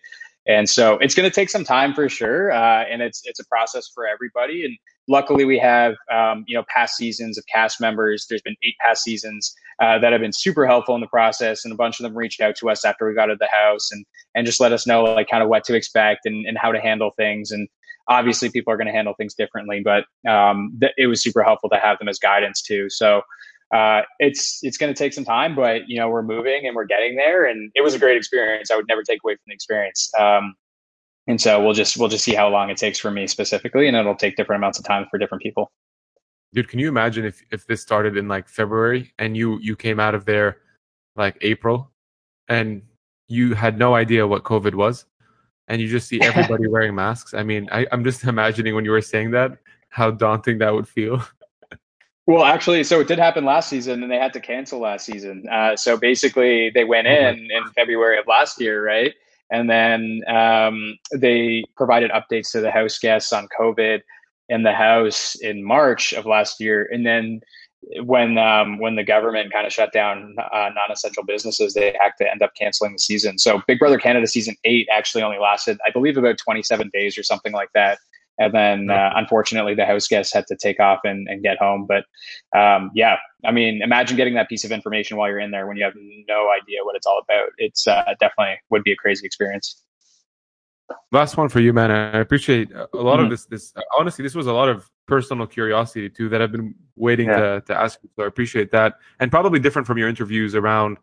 And 0.46 0.68
so 0.68 0.96
it's 0.98 1.14
going 1.14 1.28
to 1.28 1.34
take 1.34 1.50
some 1.50 1.62
time 1.62 1.94
for 1.94 2.08
sure, 2.08 2.50
uh, 2.52 2.84
and 2.84 3.02
it's 3.02 3.20
it's 3.24 3.38
a 3.38 3.44
process 3.46 3.86
for 3.94 4.06
everybody. 4.06 4.64
And 4.64 4.78
luckily, 5.06 5.44
we 5.44 5.58
have 5.58 5.94
um, 6.10 6.44
you 6.48 6.56
know 6.56 6.64
past 6.74 6.96
seasons 6.96 7.36
of 7.36 7.44
cast 7.52 7.82
members. 7.82 8.26
There's 8.28 8.40
been 8.40 8.56
eight 8.62 8.76
past 8.80 9.04
seasons 9.04 9.54
uh, 9.78 9.98
that 9.98 10.10
have 10.10 10.22
been 10.22 10.32
super 10.32 10.66
helpful 10.66 10.94
in 10.94 11.02
the 11.02 11.06
process, 11.08 11.66
and 11.66 11.72
a 11.72 11.76
bunch 11.76 12.00
of 12.00 12.04
them 12.04 12.16
reached 12.16 12.40
out 12.40 12.56
to 12.56 12.70
us 12.70 12.82
after 12.82 13.06
we 13.06 13.14
got 13.14 13.24
out 13.24 13.32
of 13.32 13.38
the 13.40 13.48
house 13.52 13.92
and 13.92 14.06
and 14.34 14.46
just 14.46 14.58
let 14.58 14.72
us 14.72 14.86
know 14.86 15.02
like 15.04 15.28
kind 15.28 15.42
of 15.42 15.50
what 15.50 15.64
to 15.64 15.74
expect 15.74 16.24
and, 16.24 16.46
and 16.46 16.56
how 16.56 16.72
to 16.72 16.80
handle 16.80 17.10
things. 17.18 17.50
And 17.50 17.68
obviously 18.08 18.50
people 18.50 18.72
are 18.72 18.76
going 18.76 18.86
to 18.86 18.92
handle 18.92 19.14
things 19.14 19.34
differently, 19.34 19.82
but 19.84 20.04
um, 20.28 20.76
th- 20.80 20.92
it 20.96 21.06
was 21.06 21.22
super 21.22 21.42
helpful 21.42 21.68
to 21.70 21.76
have 21.76 21.98
them 21.98 22.08
as 22.08 22.18
guidance 22.18 22.62
too. 22.62 22.88
So 22.88 23.22
uh, 23.74 24.02
it's 24.18 24.60
it's 24.62 24.78
going 24.78 24.92
to 24.92 24.98
take 24.98 25.12
some 25.12 25.24
time, 25.24 25.54
but 25.54 25.88
you 25.88 25.98
know 25.98 26.08
we're 26.08 26.22
moving 26.22 26.66
and 26.66 26.74
we're 26.74 26.86
getting 26.86 27.16
there, 27.16 27.44
and 27.44 27.70
it 27.74 27.82
was 27.82 27.94
a 27.94 27.98
great 27.98 28.16
experience. 28.16 28.70
I 28.70 28.76
would 28.76 28.88
never 28.88 29.02
take 29.02 29.20
away 29.22 29.34
from 29.34 29.42
the 29.46 29.54
experience. 29.54 30.10
Um, 30.18 30.54
and 31.26 31.40
so 31.40 31.62
we'll 31.62 31.74
just 31.74 31.98
we'll 31.98 32.08
just 32.08 32.24
see 32.24 32.34
how 32.34 32.48
long 32.48 32.70
it 32.70 32.78
takes 32.78 32.98
for 32.98 33.10
me 33.10 33.26
specifically, 33.26 33.86
and 33.86 33.96
it'll 33.96 34.16
take 34.16 34.36
different 34.36 34.60
amounts 34.60 34.78
of 34.78 34.86
time 34.86 35.06
for 35.10 35.18
different 35.18 35.42
people. 35.42 35.70
Dude, 36.54 36.68
can 36.68 36.78
you 36.78 36.88
imagine 36.88 37.26
if 37.26 37.44
if 37.50 37.66
this 37.66 37.82
started 37.82 38.16
in 38.16 38.26
like 38.26 38.48
February 38.48 39.12
and 39.18 39.36
you 39.36 39.58
you 39.60 39.76
came 39.76 40.00
out 40.00 40.14
of 40.14 40.24
there 40.24 40.58
like 41.14 41.36
April, 41.42 41.90
and 42.48 42.80
you 43.28 43.52
had 43.52 43.78
no 43.78 43.94
idea 43.94 44.26
what 44.26 44.44
COVID 44.44 44.74
was? 44.74 45.04
And 45.68 45.80
you 45.80 45.88
just 45.88 46.08
see 46.08 46.20
everybody 46.22 46.66
wearing 46.66 46.94
masks. 46.94 47.34
I 47.34 47.42
mean, 47.42 47.68
I, 47.70 47.86
I'm 47.92 48.04
just 48.04 48.24
imagining 48.34 48.74
when 48.74 48.84
you 48.84 48.90
were 48.90 49.00
saying 49.00 49.30
that, 49.32 49.52
how 49.90 50.10
daunting 50.10 50.58
that 50.58 50.74
would 50.74 50.88
feel. 50.88 51.22
Well, 52.28 52.44
actually, 52.44 52.84
so 52.84 53.00
it 53.00 53.08
did 53.08 53.18
happen 53.18 53.46
last 53.46 53.70
season, 53.70 54.02
and 54.02 54.12
they 54.12 54.18
had 54.18 54.34
to 54.34 54.40
cancel 54.40 54.80
last 54.80 55.06
season. 55.06 55.44
Uh, 55.50 55.74
so 55.76 55.96
basically, 55.96 56.68
they 56.68 56.84
went 56.84 57.06
in 57.06 57.36
in 57.50 57.64
February 57.74 58.18
of 58.18 58.26
last 58.26 58.60
year, 58.60 58.84
right? 58.84 59.14
And 59.50 59.70
then 59.70 60.20
um, 60.28 60.98
they 61.10 61.64
provided 61.74 62.10
updates 62.10 62.52
to 62.52 62.60
the 62.60 62.70
house 62.70 62.98
guests 62.98 63.32
on 63.32 63.48
COVID 63.58 64.02
in 64.50 64.62
the 64.62 64.74
house 64.74 65.36
in 65.36 65.64
March 65.64 66.12
of 66.12 66.26
last 66.26 66.60
year, 66.60 66.86
and 66.92 67.06
then 67.06 67.40
when 68.02 68.38
um, 68.38 68.78
when 68.78 68.96
the 68.96 69.04
government 69.04 69.52
kind 69.52 69.66
of 69.66 69.72
shut 69.72 69.92
down 69.92 70.34
uh, 70.38 70.70
non-essential 70.74 71.24
businesses, 71.24 71.74
they 71.74 71.96
had 72.00 72.12
to 72.18 72.30
end 72.30 72.42
up 72.42 72.52
canceling 72.54 72.92
the 72.92 72.98
season. 72.98 73.38
So 73.38 73.62
Big 73.66 73.78
Brother 73.78 73.98
Canada 73.98 74.26
season 74.26 74.56
eight 74.64 74.88
actually 74.92 75.22
only 75.22 75.38
lasted, 75.38 75.78
I 75.86 75.90
believe, 75.90 76.16
about 76.16 76.38
27 76.38 76.90
days 76.92 77.16
or 77.16 77.22
something 77.22 77.52
like 77.52 77.70
that. 77.74 77.98
And 78.40 78.54
then, 78.54 78.90
uh, 78.90 79.10
unfortunately, 79.16 79.74
the 79.74 79.84
house 79.84 80.06
guests 80.06 80.32
had 80.32 80.46
to 80.46 80.56
take 80.56 80.78
off 80.78 81.00
and, 81.02 81.26
and 81.28 81.42
get 81.42 81.58
home. 81.58 81.88
But 81.88 82.04
um, 82.56 82.90
yeah, 82.94 83.16
I 83.44 83.50
mean, 83.50 83.82
imagine 83.82 84.16
getting 84.16 84.34
that 84.34 84.48
piece 84.48 84.64
of 84.64 84.70
information 84.70 85.16
while 85.16 85.28
you're 85.28 85.40
in 85.40 85.50
there 85.50 85.66
when 85.66 85.76
you 85.76 85.84
have 85.84 85.94
no 85.96 86.50
idea 86.50 86.84
what 86.84 86.94
it's 86.94 87.06
all 87.06 87.20
about. 87.20 87.48
It's 87.58 87.86
uh, 87.86 88.04
definitely 88.20 88.60
would 88.70 88.84
be 88.84 88.92
a 88.92 88.96
crazy 88.96 89.26
experience. 89.26 89.82
Last 91.10 91.36
one 91.36 91.48
for 91.48 91.60
you, 91.60 91.72
man. 91.72 91.90
I 91.90 92.18
appreciate 92.18 92.70
a 92.72 92.86
lot 92.94 93.16
mm-hmm. 93.16 93.24
of 93.24 93.30
this. 93.30 93.46
This 93.46 93.74
honestly, 93.98 94.22
this 94.22 94.34
was 94.34 94.46
a 94.46 94.52
lot 94.52 94.68
of 94.68 94.90
personal 95.06 95.46
curiosity 95.46 96.10
too 96.10 96.28
that 96.28 96.42
I've 96.42 96.52
been 96.52 96.74
waiting 96.96 97.28
yeah. 97.28 97.38
to 97.38 97.60
to 97.66 97.74
ask 97.74 97.98
you. 98.02 98.10
So 98.16 98.24
I 98.24 98.26
appreciate 98.26 98.70
that, 98.72 98.96
and 99.20 99.30
probably 99.30 99.58
different 99.58 99.86
from 99.86 99.98
your 99.98 100.08
interviews 100.08 100.54
around 100.54 100.98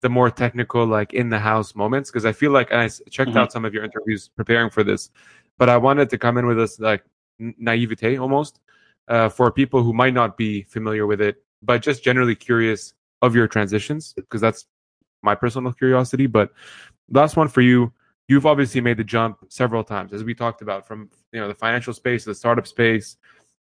the 0.00 0.08
more 0.08 0.30
technical, 0.30 0.86
like 0.86 1.12
in 1.12 1.28
the 1.28 1.38
house 1.38 1.74
moments. 1.74 2.10
Because 2.10 2.24
I 2.24 2.32
feel 2.32 2.52
like 2.52 2.72
I 2.72 2.88
checked 2.88 3.30
mm-hmm. 3.30 3.38
out 3.38 3.52
some 3.52 3.64
of 3.64 3.74
your 3.74 3.84
interviews 3.84 4.30
preparing 4.34 4.70
for 4.70 4.82
this, 4.82 5.10
but 5.58 5.68
I 5.68 5.76
wanted 5.76 6.10
to 6.10 6.18
come 6.18 6.38
in 6.38 6.46
with 6.46 6.56
this 6.56 6.80
like 6.80 7.04
naivete 7.38 8.16
almost 8.16 8.60
uh, 9.08 9.28
for 9.28 9.50
people 9.50 9.82
who 9.82 9.92
might 9.92 10.14
not 10.14 10.36
be 10.36 10.62
familiar 10.62 11.06
with 11.06 11.20
it, 11.20 11.42
but 11.62 11.82
just 11.82 12.02
generally 12.02 12.34
curious 12.34 12.94
of 13.22 13.34
your 13.34 13.46
transitions 13.46 14.14
because 14.14 14.40
that's 14.40 14.66
my 15.22 15.34
personal 15.34 15.72
curiosity. 15.72 16.26
But 16.26 16.50
last 17.10 17.36
one 17.36 17.48
for 17.48 17.60
you 17.60 17.92
you've 18.30 18.46
obviously 18.46 18.80
made 18.80 18.96
the 18.96 19.02
jump 19.02 19.44
several 19.48 19.82
times, 19.82 20.12
as 20.12 20.22
we 20.22 20.36
talked 20.36 20.62
about, 20.62 20.86
from 20.86 21.10
you 21.32 21.40
know 21.40 21.48
the 21.48 21.54
financial 21.54 21.92
space, 21.92 22.24
the 22.24 22.34
startup 22.34 22.66
space. 22.66 23.16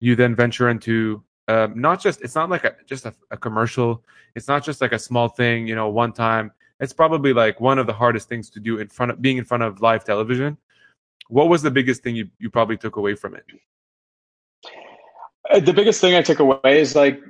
You 0.01 0.15
then 0.15 0.37
venture 0.37 0.69
into 0.69 1.25
um, 1.49 1.81
not 1.81 1.99
just 1.99 2.21
it's 2.21 2.35
not 2.35 2.51
like 2.51 2.65
a, 2.65 2.77
just 2.85 3.07
a, 3.07 3.15
a, 3.31 3.39
commercial. 3.39 4.05
It's 4.37 4.49
not 4.49 4.63
just 4.63 4.83
like 4.83 4.93
a 4.93 4.99
small 4.99 5.29
thing, 5.29 5.67
you 5.67 5.75
know, 5.75 5.89
one 5.89 6.13
time. 6.13 6.53
It's 6.79 6.93
probably 6.93 7.33
like 7.33 7.59
one 7.59 7.79
of 7.79 7.87
the 7.87 7.95
hardest 7.95 8.29
things 8.29 8.51
to 8.51 8.61
do 8.61 8.79
in 8.81 8.89
front 8.89 9.13
of 9.13 9.23
being 9.23 9.39
in 9.39 9.45
front 9.45 9.63
of 9.63 9.81
live 9.81 10.05
television. 10.05 10.59
What 11.29 11.49
was 11.49 11.63
the 11.63 11.71
biggest 11.71 12.03
thing 12.03 12.15
you, 12.17 12.29
you 12.39 12.51
probably 12.51 12.77
took 12.77 12.97
away 12.97 13.15
from 13.15 13.35
it? 13.35 13.45
Uh, 15.51 15.61
the 15.61 15.73
biggest 15.73 16.01
thing 16.01 16.15
I 16.15 16.23
took 16.23 16.39
away 16.39 16.81
is 16.81 16.95
like, 16.95 17.21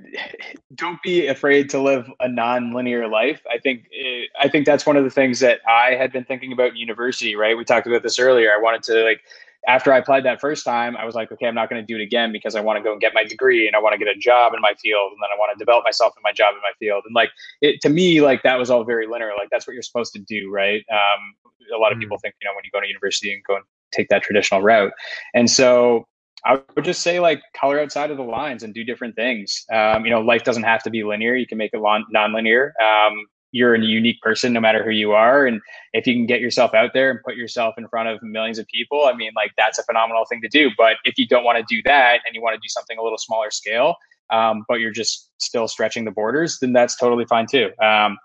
don't 0.74 1.00
be 1.02 1.26
afraid 1.26 1.70
to 1.70 1.80
live 1.80 2.10
a 2.20 2.28
non-linear 2.28 3.08
life. 3.08 3.40
I 3.50 3.58
think 3.58 3.86
eh, 3.94 4.24
I 4.38 4.48
think 4.48 4.66
that's 4.66 4.84
one 4.84 4.96
of 4.96 5.04
the 5.04 5.10
things 5.10 5.40
that 5.40 5.60
I 5.68 5.94
had 5.94 6.12
been 6.12 6.24
thinking 6.24 6.52
about 6.52 6.70
in 6.70 6.76
university. 6.76 7.36
Right, 7.36 7.56
we 7.56 7.64
talked 7.64 7.86
about 7.86 8.02
this 8.02 8.18
earlier. 8.18 8.52
I 8.52 8.60
wanted 8.60 8.82
to 8.84 9.04
like 9.04 9.20
after 9.68 9.92
I 9.92 9.98
applied 9.98 10.24
that 10.24 10.40
first 10.40 10.64
time, 10.64 10.96
I 10.96 11.04
was 11.04 11.14
like, 11.14 11.30
okay, 11.32 11.46
I'm 11.46 11.54
not 11.54 11.68
going 11.68 11.82
to 11.82 11.86
do 11.86 12.00
it 12.00 12.02
again 12.02 12.32
because 12.32 12.54
I 12.54 12.60
want 12.60 12.78
to 12.78 12.82
go 12.82 12.92
and 12.92 13.00
get 13.00 13.12
my 13.14 13.24
degree 13.24 13.66
and 13.66 13.76
I 13.76 13.78
want 13.78 13.92
to 13.92 13.98
get 13.98 14.08
a 14.08 14.18
job 14.18 14.54
in 14.54 14.60
my 14.60 14.72
field 14.82 15.12
and 15.12 15.18
then 15.22 15.28
I 15.34 15.38
want 15.38 15.56
to 15.56 15.62
develop 15.62 15.84
myself 15.84 16.14
in 16.16 16.22
my 16.22 16.32
job 16.32 16.54
in 16.54 16.60
my 16.62 16.72
field. 16.78 17.04
And 17.06 17.14
like 17.14 17.30
it 17.60 17.80
to 17.82 17.88
me, 17.88 18.20
like 18.20 18.42
that 18.42 18.58
was 18.58 18.70
all 18.70 18.84
very 18.84 19.06
linear. 19.06 19.32
Like 19.38 19.48
that's 19.50 19.66
what 19.66 19.74
you're 19.74 19.82
supposed 19.82 20.12
to 20.14 20.18
do, 20.20 20.50
right? 20.50 20.84
Um, 20.90 21.34
a 21.74 21.78
lot 21.78 21.92
of 21.92 21.98
mm. 21.98 22.02
people 22.02 22.18
think, 22.18 22.34
you 22.40 22.48
know, 22.48 22.54
when 22.54 22.64
you 22.64 22.70
go 22.72 22.80
to 22.80 22.88
university 22.88 23.32
and 23.32 23.42
go 23.44 23.56
and 23.56 23.64
take 23.92 24.08
that 24.08 24.22
traditional 24.22 24.62
route. 24.62 24.92
And 25.34 25.50
so 25.50 26.06
I 26.44 26.60
would 26.74 26.84
just 26.84 27.02
say 27.02 27.20
like 27.20 27.42
color 27.54 27.80
outside 27.80 28.10
of 28.10 28.16
the 28.16 28.22
lines 28.22 28.62
and 28.62 28.72
do 28.72 28.84
different 28.84 29.14
things. 29.14 29.64
Um, 29.72 30.04
you 30.04 30.10
know, 30.10 30.20
life 30.20 30.44
doesn't 30.44 30.62
have 30.62 30.82
to 30.84 30.90
be 30.90 31.02
linear. 31.02 31.34
You 31.34 31.46
can 31.46 31.58
make 31.58 31.72
it 31.74 31.80
non-linear. 32.10 32.74
Um, 32.82 33.26
you're 33.52 33.74
a 33.74 33.80
unique 33.80 34.20
person 34.20 34.52
no 34.52 34.60
matter 34.60 34.82
who 34.84 34.90
you 34.90 35.12
are. 35.12 35.46
And 35.46 35.60
if 35.92 36.06
you 36.06 36.14
can 36.14 36.26
get 36.26 36.40
yourself 36.40 36.72
out 36.74 36.90
there 36.94 37.10
and 37.10 37.20
put 37.24 37.36
yourself 37.36 37.74
in 37.78 37.88
front 37.88 38.08
of 38.08 38.22
millions 38.22 38.58
of 38.58 38.66
people, 38.68 39.06
I 39.06 39.14
mean, 39.14 39.32
like 39.34 39.52
that's 39.56 39.78
a 39.78 39.82
phenomenal 39.82 40.24
thing 40.24 40.40
to 40.42 40.48
do. 40.48 40.70
But 40.76 40.96
if 41.04 41.18
you 41.18 41.26
don't 41.26 41.44
want 41.44 41.58
to 41.58 41.64
do 41.74 41.82
that 41.84 42.20
and 42.26 42.34
you 42.34 42.42
want 42.42 42.54
to 42.54 42.60
do 42.60 42.68
something 42.68 42.96
a 42.96 43.02
little 43.02 43.18
smaller 43.18 43.50
scale, 43.50 43.96
um, 44.32 44.64
but 44.68 44.80
you're 44.80 44.92
just 44.92 45.30
still 45.38 45.68
stretching 45.68 46.04
the 46.04 46.10
borders, 46.10 46.58
then 46.60 46.72
that's 46.72 46.96
totally 46.96 47.24
fine 47.26 47.46
too. 47.46 47.70
Um, 47.82 48.18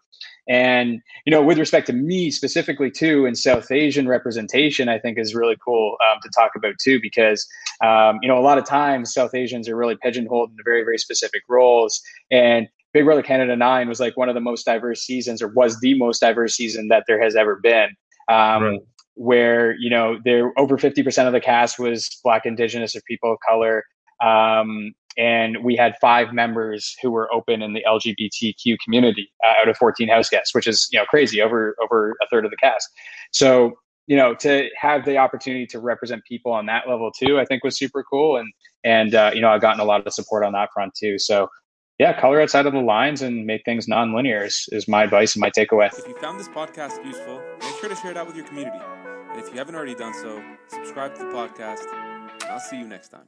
and, 0.47 1.01
you 1.26 1.32
know, 1.32 1.41
with 1.41 1.58
respect 1.58 1.88
to 1.88 1.93
me 1.93 2.30
specifically 2.30 2.91
too, 2.91 3.26
in 3.26 3.36
South 3.36 3.72
Asian 3.72 4.08
representation, 4.08 4.89
I 4.89 4.99
think 4.99 5.18
is 5.18 5.34
really 5.34 5.58
cool 5.64 5.97
um, 6.12 6.20
to 6.22 6.30
talk 6.38 6.51
about 6.56 6.76
too, 6.82 6.99
because, 7.01 7.47
um, 7.84 8.20
you 8.22 8.28
know, 8.28 8.38
a 8.38 8.41
lot 8.41 8.58
of 8.58 8.66
times 8.66 9.14
South 9.14 9.34
Asians 9.34 9.68
are 9.68 9.76
really 9.76 9.97
pigeonholed 10.01 10.51
into 10.51 10.64
very, 10.64 10.84
very 10.84 10.99
specific 10.99 11.41
roles. 11.49 11.99
And 12.30 12.68
Big 12.93 13.06
Brother 13.06 13.24
Canada 13.24 13.56
9 13.56 13.89
was 13.89 13.99
like 13.99 14.16
one 14.18 14.30
of 14.30 14.36
the 14.36 14.41
most 14.41 14.66
diverse 14.66 15.01
seasons 15.01 15.41
or 15.41 15.47
was 15.49 15.80
the 15.80 15.97
most 15.97 16.20
diverse 16.20 16.56
season 16.56 16.89
that 16.89 17.06
there 17.08 17.22
has 17.22 17.36
ever 17.36 17.60
been. 17.62 17.89
Um, 18.30 18.64
right. 18.64 18.80
Where, 19.16 19.76
you 19.78 19.89
know, 19.89 20.20
there 20.24 20.51
over 20.58 20.78
50% 20.78 21.26
of 21.26 21.34
the 21.34 21.39
cast 21.39 21.80
was 21.80 22.20
Black, 22.24 22.45
Indigenous, 22.45 22.95
or 22.95 23.01
people 23.08 23.32
of 23.32 23.39
color. 23.47 23.84
Um, 24.22 24.93
and 25.18 25.63
we 25.63 25.76
had 25.76 25.95
five 26.01 26.34
members 26.34 26.95
who 27.01 27.11
were 27.11 27.32
open 27.34 27.61
in 27.61 27.74
the 27.74 27.84
LGBTQ 27.88 28.78
community 28.84 29.32
uh, 29.45 29.61
out 29.61 29.70
of 29.70 29.78
14 29.78 30.07
house 30.07 30.30
guests, 30.30 30.53
which 30.53 30.68
is 30.68 30.88
you 30.91 30.99
know 30.99 31.05
crazy 31.05 31.41
over 31.41 31.76
over 31.84 32.16
a 32.22 32.28
third 32.28 32.45
of 32.45 32.51
the 32.51 32.57
cast. 32.57 32.89
So 33.32 33.74
you 34.07 34.18
know 34.18 34.36
to 34.36 34.70
have 34.78 35.05
the 35.05 35.18
opportunity 35.18 35.66
to 35.68 35.80
represent 35.80 36.24
people 36.28 36.51
on 36.51 36.66
that 36.68 36.88
level 36.88 37.11
too, 37.11 37.39
I 37.39 37.45
think 37.45 37.63
was 37.63 37.78
super 37.78 38.03
cool, 38.03 38.38
and 38.38 38.51
and 38.84 39.16
uh, 39.16 39.32
you 39.34 39.41
know 39.41 39.49
I've 39.49 39.61
gotten 39.61 39.80
a 39.80 39.86
lot 39.86 40.05
of 40.05 40.13
support 40.13 40.43
on 40.43 40.53
that 40.53 40.70
front 40.74 40.93
too. 40.95 41.18
So 41.20 41.49
yeah, 41.99 42.20
color 42.20 42.41
outside 42.41 42.66
of 42.66 42.74
the 42.74 42.80
lines 42.80 43.22
and 43.22 43.45
make 43.45 43.63
things 43.63 43.88
non-linear 43.88 44.43
is, 44.43 44.68
is 44.74 44.88
my 44.88 45.03
advice 45.03 45.36
and 45.36 45.41
my 45.41 45.49
takeaway. 45.49 45.88
If 45.97 46.05
you 46.07 46.18
found 46.18 46.38
this 46.38 46.49
podcast 46.49 47.03
useful, 47.05 47.41
make 47.61 47.74
sure 47.80 47.88
to 47.88 47.95
share 47.95 48.11
it 48.11 48.18
out 48.18 48.28
with 48.28 48.36
your 48.36 48.45
community. 48.45 48.80
And 49.32 49.39
if 49.39 49.49
you 49.49 49.57
haven't 49.57 49.76
already 49.76 49.95
done 49.95 50.13
so, 50.13 50.43
subscribe 50.68 51.16
to 51.16 51.24
the 51.24 51.32
podcast. 51.32 51.86
And 51.93 52.51
I'll 52.51 52.59
see 52.59 52.78
you 52.78 52.88
next 52.88 53.09
time. 53.09 53.28